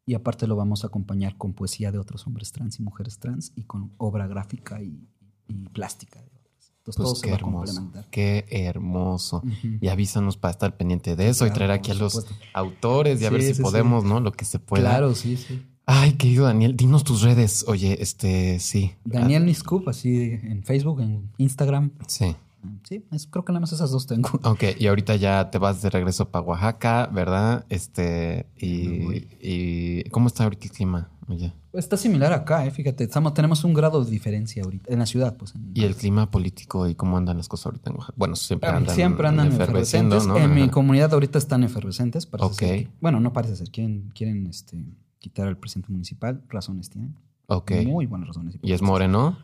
y 0.07 0.15
aparte 0.15 0.47
lo 0.47 0.57
vamos 0.57 0.85
a 0.85 0.89
acompañar 0.89 1.37
con 1.37 1.53
poesía 1.55 1.91
de 1.93 1.99
otros 1.99 2.27
hombres 2.27 2.53
trans 2.53 2.79
y 2.79 2.83
mujeres 2.83 3.19
trans 3.19 3.53
y 3.57 3.63
con 3.65 3.93
obra 3.97 4.27
gráfica 4.27 4.83
y, 4.83 5.09
y 5.49 5.69
plástica 5.71 6.21
de 6.21 6.27
otras. 6.27 6.73
Entonces 6.79 6.97
todo 6.97 7.09
Pues 7.13 7.19
se 7.21 7.25
qué 7.27 7.31
va 7.31 7.37
a 7.37 7.41
complementar. 7.41 8.11
Qué 8.11 8.47
hermoso. 8.51 9.43
Y 9.81 9.89
avísanos 9.89 10.37
para 10.37 10.53
estar 10.53 10.77
pendiente 10.77 11.17
de 11.17 11.29
eso 11.31 11.47
y 11.47 11.51
traer 11.51 11.71
aquí 11.71 11.91
a 11.91 11.95
los 11.95 12.13
supuesto. 12.13 12.35
autores 12.53 13.23
y 13.23 13.25
a 13.25 13.31
ver 13.31 13.41
si 13.41 13.49
sí, 13.49 13.55
sí. 13.55 13.63
podemos, 13.63 14.05
¿no? 14.05 14.21
Lo 14.21 14.33
que 14.33 14.45
se 14.45 14.59
pueda. 14.59 14.91
Claro, 14.91 15.15
sí, 15.15 15.37
sí. 15.39 15.63
Ay, 15.87 16.15
querido 16.15 16.45
Daniel, 16.47 16.77
dinos 16.77 17.05
tus 17.05 17.23
redes. 17.23 17.65
Oye, 17.69 18.03
este, 18.03 18.59
sí. 18.61 18.93
Daniel 19.05 19.45
Niscup, 19.47 19.89
así 19.89 20.39
en 20.43 20.63
Facebook, 20.65 21.01
en 21.01 21.31
Instagram. 21.39 21.91
Sí. 22.07 22.37
Sí, 22.85 23.05
es- 23.13 23.27
creo 23.27 23.45
que 23.45 23.53
nada 23.53 23.61
más 23.61 23.73
esas 23.73 23.91
dos 23.91 24.07
tengo. 24.07 24.29
Ok, 24.45 24.63
y 24.79 24.87
ahorita 24.87 25.17
ya 25.17 25.51
te 25.51 25.59
vas 25.59 25.83
de 25.83 25.91
regreso 25.91 26.31
para 26.31 26.45
Oaxaca, 26.45 27.07
¿verdad? 27.13 27.65
Este, 27.69 28.47
y, 28.57 29.27
y 29.41 30.05
¿cómo 30.11 30.29
está 30.29 30.45
ahorita 30.45 30.65
el 30.67 30.71
clima? 30.71 31.11
Oye. 31.27 31.53
Está 31.73 31.97
similar 31.97 32.33
acá, 32.35 32.67
eh, 32.67 32.71
fíjate. 32.71 33.05
Estamos, 33.05 33.33
tenemos 33.35 33.65
un 33.65 33.73
grado 33.75 34.05
de 34.05 34.11
diferencia 34.11 34.63
ahorita 34.63 34.93
en 34.93 34.99
la 34.99 35.07
ciudad, 35.07 35.37
pues. 35.37 35.55
en- 35.55 35.71
¿Y 35.75 35.85
el 35.85 35.97
clima 35.97 36.31
político 36.31 36.87
y 36.87 36.95
cómo 36.95 37.17
andan 37.17 37.37
las 37.39 37.49
cosas 37.49 37.67
ahorita 37.67 37.91
en 37.91 37.97
Oaxaca? 37.97 38.15
Bueno, 38.17 38.37
siempre 38.37 38.69
andan, 38.69 38.95
Siempre 38.95 39.27
andan 39.29 39.49
efervescentes. 39.49 40.27
¿no? 40.27 40.37
En 40.37 40.55
mi 40.55 40.69
comunidad 40.69 41.13
ahorita 41.15 41.39
están 41.39 41.65
efervescentes. 41.65 42.27
Parece 42.27 42.47
Ok. 42.47 42.59
ser 42.59 42.85
que- 42.85 42.91
bueno, 43.01 43.21
no 43.21 43.33
parece 43.33 43.57
ser. 43.57 43.71
Quieren, 43.71 44.11
quieren 44.15 44.47
este, 44.47 44.85
quitar 45.19 45.49
al 45.49 45.57
presidente 45.57 45.91
municipal. 45.91 46.43
Razones 46.49 46.91
tienen. 46.91 47.17
Ok. 47.47 47.73
Muy 47.87 48.07
buenas 48.07 48.29
razones. 48.29 48.59
¿Y 48.63 48.73
es 48.73 48.83
moreno? 48.83 49.39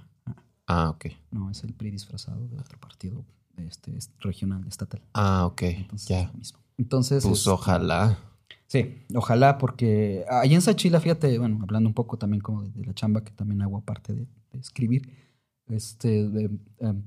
Ah, 0.72 0.90
ok. 0.90 1.06
No, 1.32 1.50
es 1.50 1.64
el 1.64 1.72
PRI 1.74 1.90
disfrazado 1.90 2.46
de 2.48 2.58
otro 2.58 2.78
partido 2.78 3.24
este, 3.56 3.96
es 3.96 4.10
regional, 4.20 4.64
estatal. 4.68 5.02
Ah, 5.12 5.44
ok. 5.46 5.62
Entonces, 5.62 6.02
es 6.02 6.08
Ya. 6.08 6.32
mismo. 6.32 6.58
Entonces. 6.78 7.24
Pues 7.26 7.38
este, 7.38 7.50
ojalá. 7.50 8.18
Sí, 8.68 9.02
ojalá, 9.14 9.58
porque 9.58 10.24
ahí 10.30 10.54
en 10.54 10.62
Sachila, 10.62 11.00
fíjate, 11.00 11.38
bueno, 11.38 11.58
hablando 11.62 11.88
un 11.88 11.94
poco 11.94 12.16
también 12.18 12.40
como 12.40 12.62
de, 12.62 12.70
de 12.70 12.84
la 12.86 12.94
chamba 12.94 13.24
que 13.24 13.32
también 13.32 13.60
hago 13.62 13.76
aparte 13.78 14.14
de, 14.14 14.26
de 14.52 14.58
escribir, 14.60 15.12
este, 15.66 16.28
de, 16.28 16.50
em, 16.78 17.02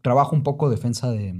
trabajo 0.00 0.36
un 0.36 0.44
poco 0.44 0.70
defensa 0.70 1.10
de, 1.10 1.34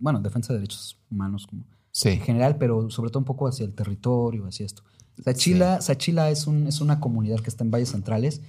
bueno, 0.00 0.20
defensa 0.22 0.54
de 0.54 0.60
derechos 0.60 0.98
humanos 1.10 1.46
como 1.46 1.64
Sí. 1.90 2.08
en 2.10 2.20
general, 2.20 2.56
pero 2.56 2.88
sobre 2.90 3.10
todo 3.10 3.18
un 3.18 3.24
poco 3.26 3.46
hacia 3.48 3.66
el 3.66 3.74
territorio, 3.74 4.46
hacia 4.46 4.64
esto. 4.64 4.82
Sachila, 5.22 5.80
Sachila 5.82 6.30
es, 6.30 6.46
un, 6.46 6.66
es 6.66 6.80
una 6.80 6.98
comunidad 7.00 7.40
que 7.40 7.50
está 7.50 7.64
en 7.64 7.70
valles 7.70 7.90
centrales 7.90 8.40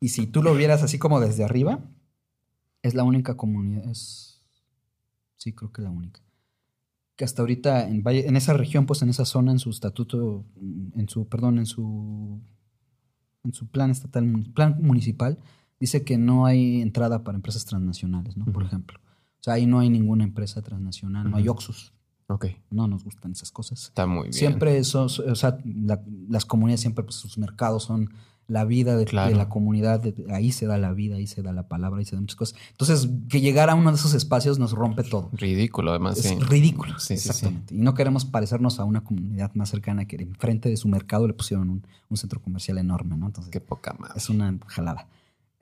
y 0.00 0.08
si 0.08 0.26
tú 0.26 0.42
lo 0.42 0.54
vieras 0.54 0.82
así 0.82 0.98
como 0.98 1.20
desde 1.20 1.44
arriba, 1.44 1.80
es 2.84 2.94
la 2.94 3.02
única 3.02 3.36
comunidad, 3.36 3.88
es, 3.90 4.42
sí, 5.36 5.52
creo 5.52 5.72
que 5.72 5.82
la 5.82 5.90
única 5.90 6.20
que 7.16 7.24
hasta 7.24 7.42
ahorita 7.42 7.88
en, 7.88 8.02
Valle- 8.02 8.26
en 8.26 8.36
esa 8.36 8.54
región, 8.54 8.86
pues 8.86 9.00
en 9.02 9.08
esa 9.08 9.24
zona, 9.24 9.52
en 9.52 9.60
su 9.60 9.70
estatuto, 9.70 10.44
en 10.96 11.08
su, 11.08 11.28
perdón, 11.28 11.58
en 11.58 11.66
su, 11.66 12.40
en 13.44 13.52
su 13.52 13.68
plan 13.68 13.90
estatal, 13.92 14.24
plan 14.52 14.78
municipal, 14.82 15.38
dice 15.78 16.02
que 16.02 16.18
no 16.18 16.44
hay 16.44 16.80
entrada 16.82 17.22
para 17.22 17.36
empresas 17.36 17.64
transnacionales, 17.66 18.36
¿no? 18.36 18.46
Por 18.46 18.64
ejemplo. 18.64 18.98
O 19.04 19.42
sea, 19.44 19.54
ahí 19.54 19.64
no 19.64 19.78
hay 19.78 19.90
ninguna 19.90 20.24
empresa 20.24 20.60
transnacional, 20.62 21.30
no 21.30 21.36
hay. 21.36 21.46
Oxus, 21.48 21.92
Ok. 22.26 22.46
no 22.70 22.88
nos 22.88 23.04
gustan 23.04 23.30
esas 23.30 23.52
cosas. 23.52 23.84
Está 23.84 24.06
muy 24.08 24.22
bien. 24.24 24.32
Siempre 24.32 24.76
eso, 24.78 25.04
o 25.04 25.34
sea, 25.36 25.58
la- 25.64 26.02
las 26.28 26.44
comunidades 26.44 26.80
siempre, 26.80 27.04
pues 27.04 27.14
sus 27.14 27.38
mercados 27.38 27.84
son 27.84 28.10
la 28.46 28.64
vida 28.64 28.96
de, 28.96 29.04
Claro. 29.06 29.30
de 29.30 29.36
la 29.36 29.48
comunidad, 29.48 30.00
de- 30.00 30.14
ahí 30.32 30.52
se 30.52 30.66
da 30.66 30.76
la 30.78 30.92
vida, 30.92 31.16
ahí 31.16 31.26
se 31.26 31.42
da 31.42 31.52
la 31.52 31.66
palabra, 31.68 31.98
ahí 31.98 32.04
se 32.04 32.16
dan 32.16 32.24
muchas 32.24 32.36
cosas. 32.36 32.58
Entonces, 32.72 33.08
que 33.28 33.40
llegar 33.40 33.70
a 33.70 33.74
uno 33.74 33.90
de 33.90 33.96
esos 33.96 34.12
espacios 34.14 34.58
nos 34.58 34.72
rompe 34.72 35.02
todo. 35.02 35.30
Ridículo, 35.32 35.90
además. 35.90 36.18
Es 36.18 36.26
sí. 36.26 36.36
ridículo. 36.38 36.98
Sí, 36.98 37.16
sí, 37.16 37.22
sí. 37.22 37.28
exactamente. 37.30 37.74
Y 37.74 37.78
no 37.78 37.94
queremos 37.94 38.24
parecernos 38.24 38.80
a 38.80 38.84
una 38.84 39.02
comunidad 39.02 39.50
más 39.54 39.70
cercana 39.70 40.04
que 40.06 40.16
enfrente 40.16 40.68
de 40.68 40.76
su 40.76 40.88
mercado 40.88 41.26
le 41.26 41.34
pusieron 41.34 41.70
un, 41.70 41.86
un 42.08 42.16
centro 42.16 42.40
comercial 42.40 42.78
enorme, 42.78 43.16
¿no? 43.16 43.26
Entonces, 43.26 43.50
Qué 43.50 43.60
poca 43.60 43.94
madre. 43.98 44.14
es 44.16 44.28
una 44.28 44.56
jalada. 44.66 45.06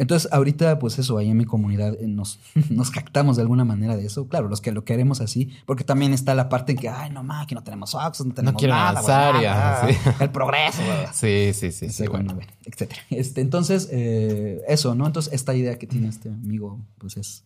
Entonces, 0.03 0.33
ahorita, 0.33 0.81
pues 0.81 0.99
eso, 0.99 1.17
ahí 1.17 1.31
en 1.31 1.37
mi 1.37 1.45
comunidad 1.45 1.95
eh, 2.01 2.09
nos, 2.09 2.41
nos 2.71 2.91
jactamos 2.91 3.37
de 3.37 3.43
alguna 3.43 3.65
manera 3.65 3.97
de 3.97 4.05
eso. 4.05 4.27
Claro, 4.27 4.49
los 4.49 4.61
que 4.61 4.73
lo 4.73 4.85
queremos 4.85 5.21
así, 5.21 5.53
porque 5.65 5.85
también 5.85 6.13
está 6.13 6.35
la 6.35 6.49
parte 6.49 6.73
en 6.73 6.79
que, 6.79 6.89
ay, 6.89 7.11
no 7.11 7.23
más, 7.23 7.47
que 7.47 7.55
no 7.55 7.63
tenemos 7.63 7.95
Oxxos, 7.95 8.27
no 8.27 8.35
tenemos 8.35 8.59
quiero 8.59 8.75
nada, 8.75 8.89
avanzar, 8.89 9.35
nada, 9.35 9.89
ya, 9.89 9.89
sí. 9.89 10.11
El 10.19 10.31
progreso. 10.31 10.83
Sí, 11.13 11.53
sí, 11.55 11.71
sí. 11.71 11.89
sí, 11.91 12.09
bueno. 12.09 12.37
etcétera. 12.65 13.01
Este, 13.11 13.43
entonces, 13.43 13.89
eh, 13.93 14.61
eso, 14.67 14.97
¿no? 14.97 15.07
Entonces, 15.07 15.33
esta 15.33 15.55
idea 15.55 15.79
que 15.79 15.87
tiene 15.87 16.09
este 16.09 16.31
amigo, 16.31 16.81
pues 16.99 17.17
es, 17.17 17.45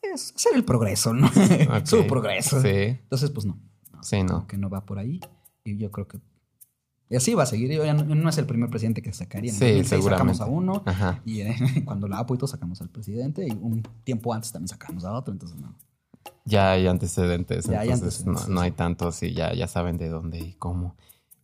es 0.00 0.32
hacer 0.34 0.52
el 0.54 0.64
progreso, 0.64 1.12
¿no? 1.12 1.30
Su 1.84 2.06
progreso. 2.06 2.62
Sí, 2.62 2.68
Entonces, 2.68 3.30
pues 3.30 3.44
no. 3.44 3.58
no 3.92 4.02
sí, 4.02 4.22
no. 4.22 4.46
que 4.46 4.56
no 4.56 4.70
va 4.70 4.86
por 4.86 4.98
ahí. 4.98 5.20
Y 5.62 5.76
yo 5.76 5.90
creo 5.90 6.08
que. 6.08 6.20
Y 7.12 7.16
así 7.16 7.34
va 7.34 7.42
a 7.42 7.46
seguir. 7.46 7.70
Yo 7.70 7.84
ya 7.84 7.92
no, 7.92 8.14
no 8.14 8.28
es 8.30 8.38
el 8.38 8.46
primer 8.46 8.70
presidente 8.70 9.02
que 9.02 9.12
sacaría. 9.12 9.52
Sí, 9.52 9.58
2006 9.58 9.86
seguramente. 9.86 10.34
sacamos 10.34 10.40
a 10.40 10.46
uno. 10.46 10.82
Ajá. 10.86 11.20
Y 11.26 11.42
eh, 11.42 11.54
cuando 11.84 12.08
la 12.08 12.24
todo 12.26 12.46
sacamos 12.46 12.80
al 12.80 12.88
presidente. 12.88 13.46
Y 13.46 13.50
un 13.50 13.82
tiempo 14.02 14.32
antes 14.32 14.50
también 14.50 14.68
sacamos 14.68 15.04
a 15.04 15.12
otro. 15.12 15.30
Entonces, 15.30 15.60
no. 15.60 15.74
Ya 16.46 16.72
hay 16.72 16.86
antecedentes, 16.86 17.66
Ya 17.66 17.80
hay 17.80 17.90
entonces 17.90 18.20
antecedentes, 18.20 18.48
no, 18.48 18.54
no 18.54 18.60
hay 18.62 18.70
tantos 18.70 19.22
y 19.22 19.34
ya, 19.34 19.52
ya 19.52 19.68
saben 19.68 19.98
de 19.98 20.08
dónde 20.08 20.38
y 20.40 20.54
cómo. 20.54 20.96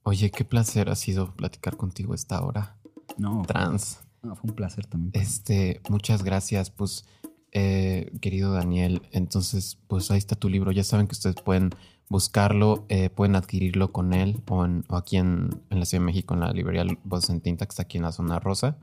Oye, 0.05 0.31
qué 0.31 0.43
placer 0.43 0.89
ha 0.89 0.97
sido 0.97 1.35
platicar 1.37 1.77
contigo 1.77 2.15
esta 2.15 2.41
hora. 2.43 2.79
No, 3.19 3.43
Trans. 3.47 4.01
no, 4.23 4.37
fue 4.37 4.49
un 4.49 4.57
placer 4.57 4.87
también. 4.87 5.11
Este, 5.23 5.83
muchas 5.91 6.23
gracias, 6.23 6.71
pues, 6.71 7.05
eh, 7.53 8.11
querido 8.23 8.55
Daniel. 8.55 9.03
Entonces, 9.13 9.77
pues 9.87 10.11
ahí 10.11 10.19
está 10.19 10.35
tu 10.35 10.49
libro. 10.49 10.73
Ya 10.73 10.83
saben 10.83 11.07
que 11.07 11.13
ustedes 11.13 11.37
pueden 11.43 11.71
buscarlo, 12.09 12.85
eh, 12.89 13.11
pueden 13.11 13.37
adquirirlo 13.37 13.93
con 13.93 14.15
él 14.15 14.41
o, 14.49 14.65
en- 14.65 14.85
o 14.89 14.97
aquí 14.97 15.17
en, 15.17 15.51
en 15.71 15.79
la 15.81 15.85
Ciudad 15.85 16.03
de 16.03 16.07
México 16.07 16.35
en 16.35 16.41
la 16.41 16.53
librería 16.53 16.85
Voz 17.05 17.29
en 17.31 17.41
Tinta, 17.41 17.67
que 17.67 17.71
está 17.71 17.83
aquí 17.83 17.99
en 17.99 18.05
la 18.05 18.13
zona 18.13 18.39
rosa. 18.41 18.77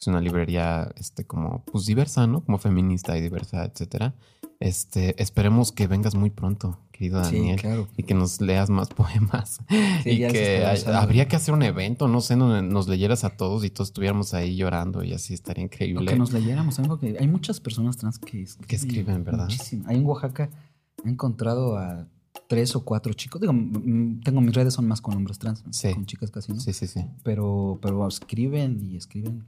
Es 0.00 0.06
una 0.08 0.20
librería 0.20 0.90
este, 0.96 1.24
como 1.24 1.64
pues 1.64 1.86
diversa, 1.86 2.26
¿no? 2.26 2.44
Como 2.44 2.58
feminista 2.58 3.16
y 3.16 3.20
diversa, 3.20 3.64
etcétera. 3.64 4.14
Este, 4.58 5.20
esperemos 5.20 5.70
que 5.72 5.86
vengas 5.88 6.14
muy 6.14 6.30
pronto, 6.30 6.78
querido 6.92 7.20
Daniel. 7.20 7.56
Sí, 7.56 7.62
claro. 7.62 7.88
Y 7.96 8.04
que 8.04 8.14
nos 8.14 8.40
leas 8.40 8.70
más 8.70 8.88
poemas. 8.94 9.60
Sí, 10.02 10.10
y 10.10 10.18
que 10.28 10.64
hay- 10.64 10.82
habría 10.86 11.28
que 11.28 11.36
hacer 11.36 11.52
un 11.54 11.62
evento, 11.62 12.08
no 12.08 12.20
sé, 12.20 12.36
donde 12.36 12.62
nos 12.62 12.88
leyeras 12.88 13.22
a 13.24 13.36
todos 13.36 13.64
y 13.64 13.70
todos 13.70 13.88
estuviéramos 13.90 14.34
ahí 14.34 14.56
llorando 14.56 15.02
y 15.04 15.12
así 15.12 15.34
estaría 15.34 15.62
O 15.62 15.66
increíble. 15.66 16.06
que 16.10 16.16
nos 16.18 16.32
leyéramos 16.32 16.76
también, 16.76 16.88
porque 16.98 17.16
hay 17.20 17.28
muchas 17.28 17.60
personas 17.60 17.96
trans 17.96 18.18
que 18.18 18.42
escriben. 18.42 18.68
Que 18.68 18.76
escriben, 18.76 19.24
¿verdad? 19.24 19.44
Muchísimo. 19.44 19.84
Ahí 19.88 19.96
en 19.98 20.06
Oaxaca 20.06 20.48
he 21.04 21.08
encontrado 21.10 21.76
a 21.76 22.06
tres 22.52 22.76
o 22.76 22.84
cuatro 22.84 23.14
chicos. 23.14 23.40
Digo, 23.40 23.54
tengo 24.22 24.42
mis 24.42 24.54
redes 24.54 24.74
son 24.74 24.86
más 24.86 25.00
con 25.00 25.14
hombres 25.16 25.38
trans, 25.38 25.62
con 25.94 26.04
chicas 26.04 26.30
casi, 26.30 26.52
¿no? 26.52 26.60
Sí, 26.60 26.74
sí, 26.74 26.86
sí. 26.86 27.00
Pero, 27.22 27.78
pero 27.80 28.06
escriben 28.06 28.78
y 28.82 28.98
escriben 28.98 29.42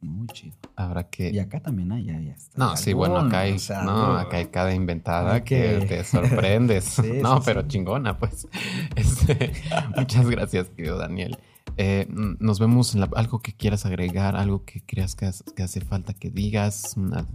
muy 0.00 0.26
chido. 0.28 0.56
Habrá 0.74 1.04
que. 1.08 1.30
Y 1.30 1.38
acá 1.38 1.60
también 1.60 1.92
hay, 1.92 2.06
ya, 2.06 2.20
ya 2.20 2.32
está. 2.32 2.58
No, 2.58 2.76
sí, 2.76 2.92
bueno, 2.92 3.18
acá 3.18 3.40
hay, 3.40 3.52
o 3.52 3.58
sea, 3.60 3.84
no, 3.84 4.16
acá 4.16 4.38
hay 4.38 4.46
cada 4.46 4.74
inventada 4.74 5.44
que... 5.44 5.78
que- 5.80 5.86
te 5.86 6.04
sorprendes. 6.16 6.84
Sí, 6.86 7.20
no, 7.22 7.36
sí, 7.36 7.42
pero 7.44 7.62
sí. 7.62 7.68
chingona, 7.68 8.18
pues. 8.18 8.48
Este, 8.96 9.52
muchas 9.96 10.28
gracias, 10.28 10.70
querido 10.70 10.98
Daniel. 10.98 11.38
Eh, 11.76 12.08
nos 12.40 12.58
vemos 12.58 12.94
en 12.94 13.00
la- 13.02 13.10
algo 13.14 13.38
que 13.38 13.52
quieras 13.52 13.86
agregar, 13.86 14.34
algo 14.34 14.64
que 14.64 14.82
creas 14.84 15.14
que, 15.14 15.26
has- 15.26 15.44
que 15.54 15.62
hace 15.62 15.80
falta 15.82 16.14
que 16.14 16.30
digas. 16.30 16.94
una- 16.96 17.26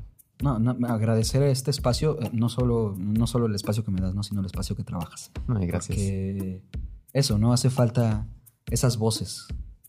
No, 0.44 0.60
no, 0.60 0.88
agradecer 0.88 1.42
este 1.44 1.72
espacio, 1.72 2.22
eh, 2.22 2.30
no 2.34 2.50
solo, 2.50 2.96
no 2.98 3.26
solo 3.28 3.46
el 3.48 3.56
espacio 3.56 3.84
que 3.84 3.92
me 3.92 4.02
das, 4.02 4.14
¿no? 4.14 4.24
sino 4.24 4.42
el 4.42 4.46
espacio 4.46 4.76
que 4.76 4.84
trabajas. 4.84 5.32
Ay, 5.48 5.68
gracias. 5.68 5.98
Porque 5.98 6.62
eso, 7.14 7.38
¿no? 7.38 7.54
Hace 7.54 7.70
falta 7.70 8.28
esas 8.70 8.98
voces, 8.98 9.48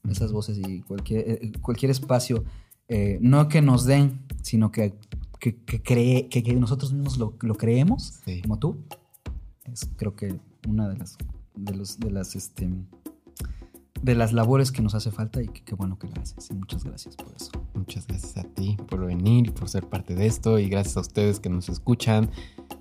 esas 0.09 0.33
voces 0.33 0.59
y 0.59 0.81
cualquier, 0.83 1.29
eh, 1.29 1.53
cualquier 1.61 1.91
espacio, 1.91 2.45
eh, 2.89 3.19
no 3.21 3.49
que 3.49 3.63
nos 3.63 3.85
den, 3.85 4.21
sino 4.43 4.71
que, 4.71 4.95
que, 5.41 5.57
que 5.57 5.83
cree, 5.83 6.29
que, 6.29 6.43
que 6.43 6.55
nosotros 6.55 6.93
mismos 6.93 7.19
lo, 7.19 7.35
lo 7.41 7.55
creemos, 7.57 8.21
Sí. 8.25 8.41
como 8.43 8.59
tú. 8.59 8.77
Es 9.65 9.89
creo 9.97 10.15
que 10.15 10.39
una 10.69 10.89
de 10.89 10.99
las, 10.99 11.17
de 11.57 11.75
los, 11.75 11.99
de 11.99 12.11
las, 12.11 12.37
este, 12.37 12.69
de 14.03 14.15
las 14.15 14.33
labores 14.33 14.73
que 14.73 14.83
nos 14.83 14.95
hace 14.95 15.11
falta 15.11 15.43
y 15.43 15.49
qué 15.49 15.75
bueno 15.75 15.99
que 15.99 16.09
la 16.09 16.23
haces. 16.23 16.53
Muchas 16.53 16.85
gracias 16.85 17.17
por 17.17 17.35
eso. 17.35 17.51
Muchas 17.75 18.07
gracias 18.07 18.37
a 18.37 18.43
ti 18.43 18.77
por 18.89 19.05
venir 19.07 19.47
y 19.47 19.51
por 19.51 19.69
ser 19.69 19.89
parte 19.89 20.15
de 20.15 20.27
esto. 20.27 20.59
Y 20.59 20.69
gracias 20.69 20.97
a 20.97 21.01
ustedes 21.01 21.41
que 21.41 21.49
nos 21.49 21.69
escuchan. 21.69 22.31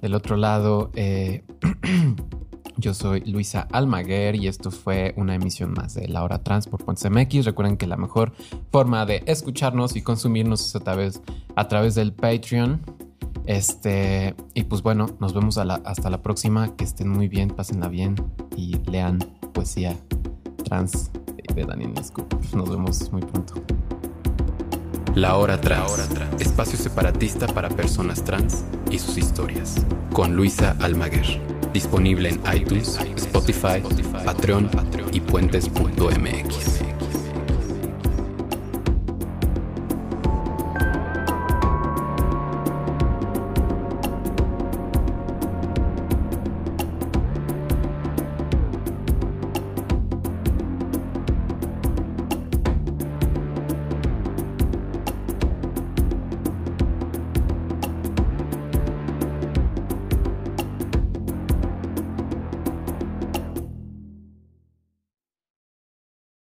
Del 0.01 0.15
otro 0.15 0.35
lado, 0.35 0.91
eh, 0.95 1.45
yo 2.77 2.93
soy 2.93 3.21
Luisa 3.21 3.67
Almaguer 3.71 4.35
y 4.35 4.47
esto 4.47 4.71
fue 4.71 5.13
una 5.15 5.35
emisión 5.35 5.73
más 5.73 5.93
de 5.93 6.07
La 6.07 6.23
Hora 6.23 6.43
Trans 6.43 6.67
por 6.67 6.83
Ponce 6.83 7.09
MX. 7.09 7.45
Recuerden 7.45 7.77
que 7.77 7.87
la 7.87 7.97
mejor 7.97 8.33
forma 8.71 9.05
de 9.05 9.23
escucharnos 9.25 9.95
y 9.95 10.01
consumirnos 10.01 10.65
es 10.67 10.75
a 10.75 10.81
través, 10.81 11.21
a 11.55 11.67
través 11.67 11.95
del 11.95 12.13
Patreon. 12.13 12.81
Este, 13.45 14.35
y 14.53 14.63
pues 14.63 14.81
bueno, 14.81 15.07
nos 15.19 15.33
vemos 15.33 15.57
hasta 15.57 16.09
la 16.09 16.21
próxima. 16.21 16.75
Que 16.75 16.83
estén 16.83 17.07
muy 17.07 17.29
bien, 17.29 17.49
pásenla 17.49 17.87
bien 17.87 18.15
y 18.57 18.75
lean 18.89 19.19
poesía 19.53 19.97
trans 20.63 21.11
de 21.55 21.65
Daniel 21.65 21.93
Nescu. 21.93 22.25
Nos 22.53 22.69
vemos 22.69 23.11
muy 23.11 23.21
pronto. 23.21 23.55
La 25.15 25.37
Hora 25.37 25.61
Trans, 25.61 26.09
espacio 26.39 26.77
separatista 26.77 27.45
para 27.45 27.69
personas 27.69 28.23
trans 28.23 28.63
y 28.89 28.97
sus 28.97 29.17
historias, 29.17 29.75
con 30.11 30.35
Luisa 30.35 30.75
Almaguer. 30.79 31.39
Disponible 31.71 32.29
en 32.29 32.41
iTunes, 32.55 32.99
Spotify, 33.15 33.83
Patreon 34.25 34.71
y 35.11 35.19
puentes.mx. 35.19 37.12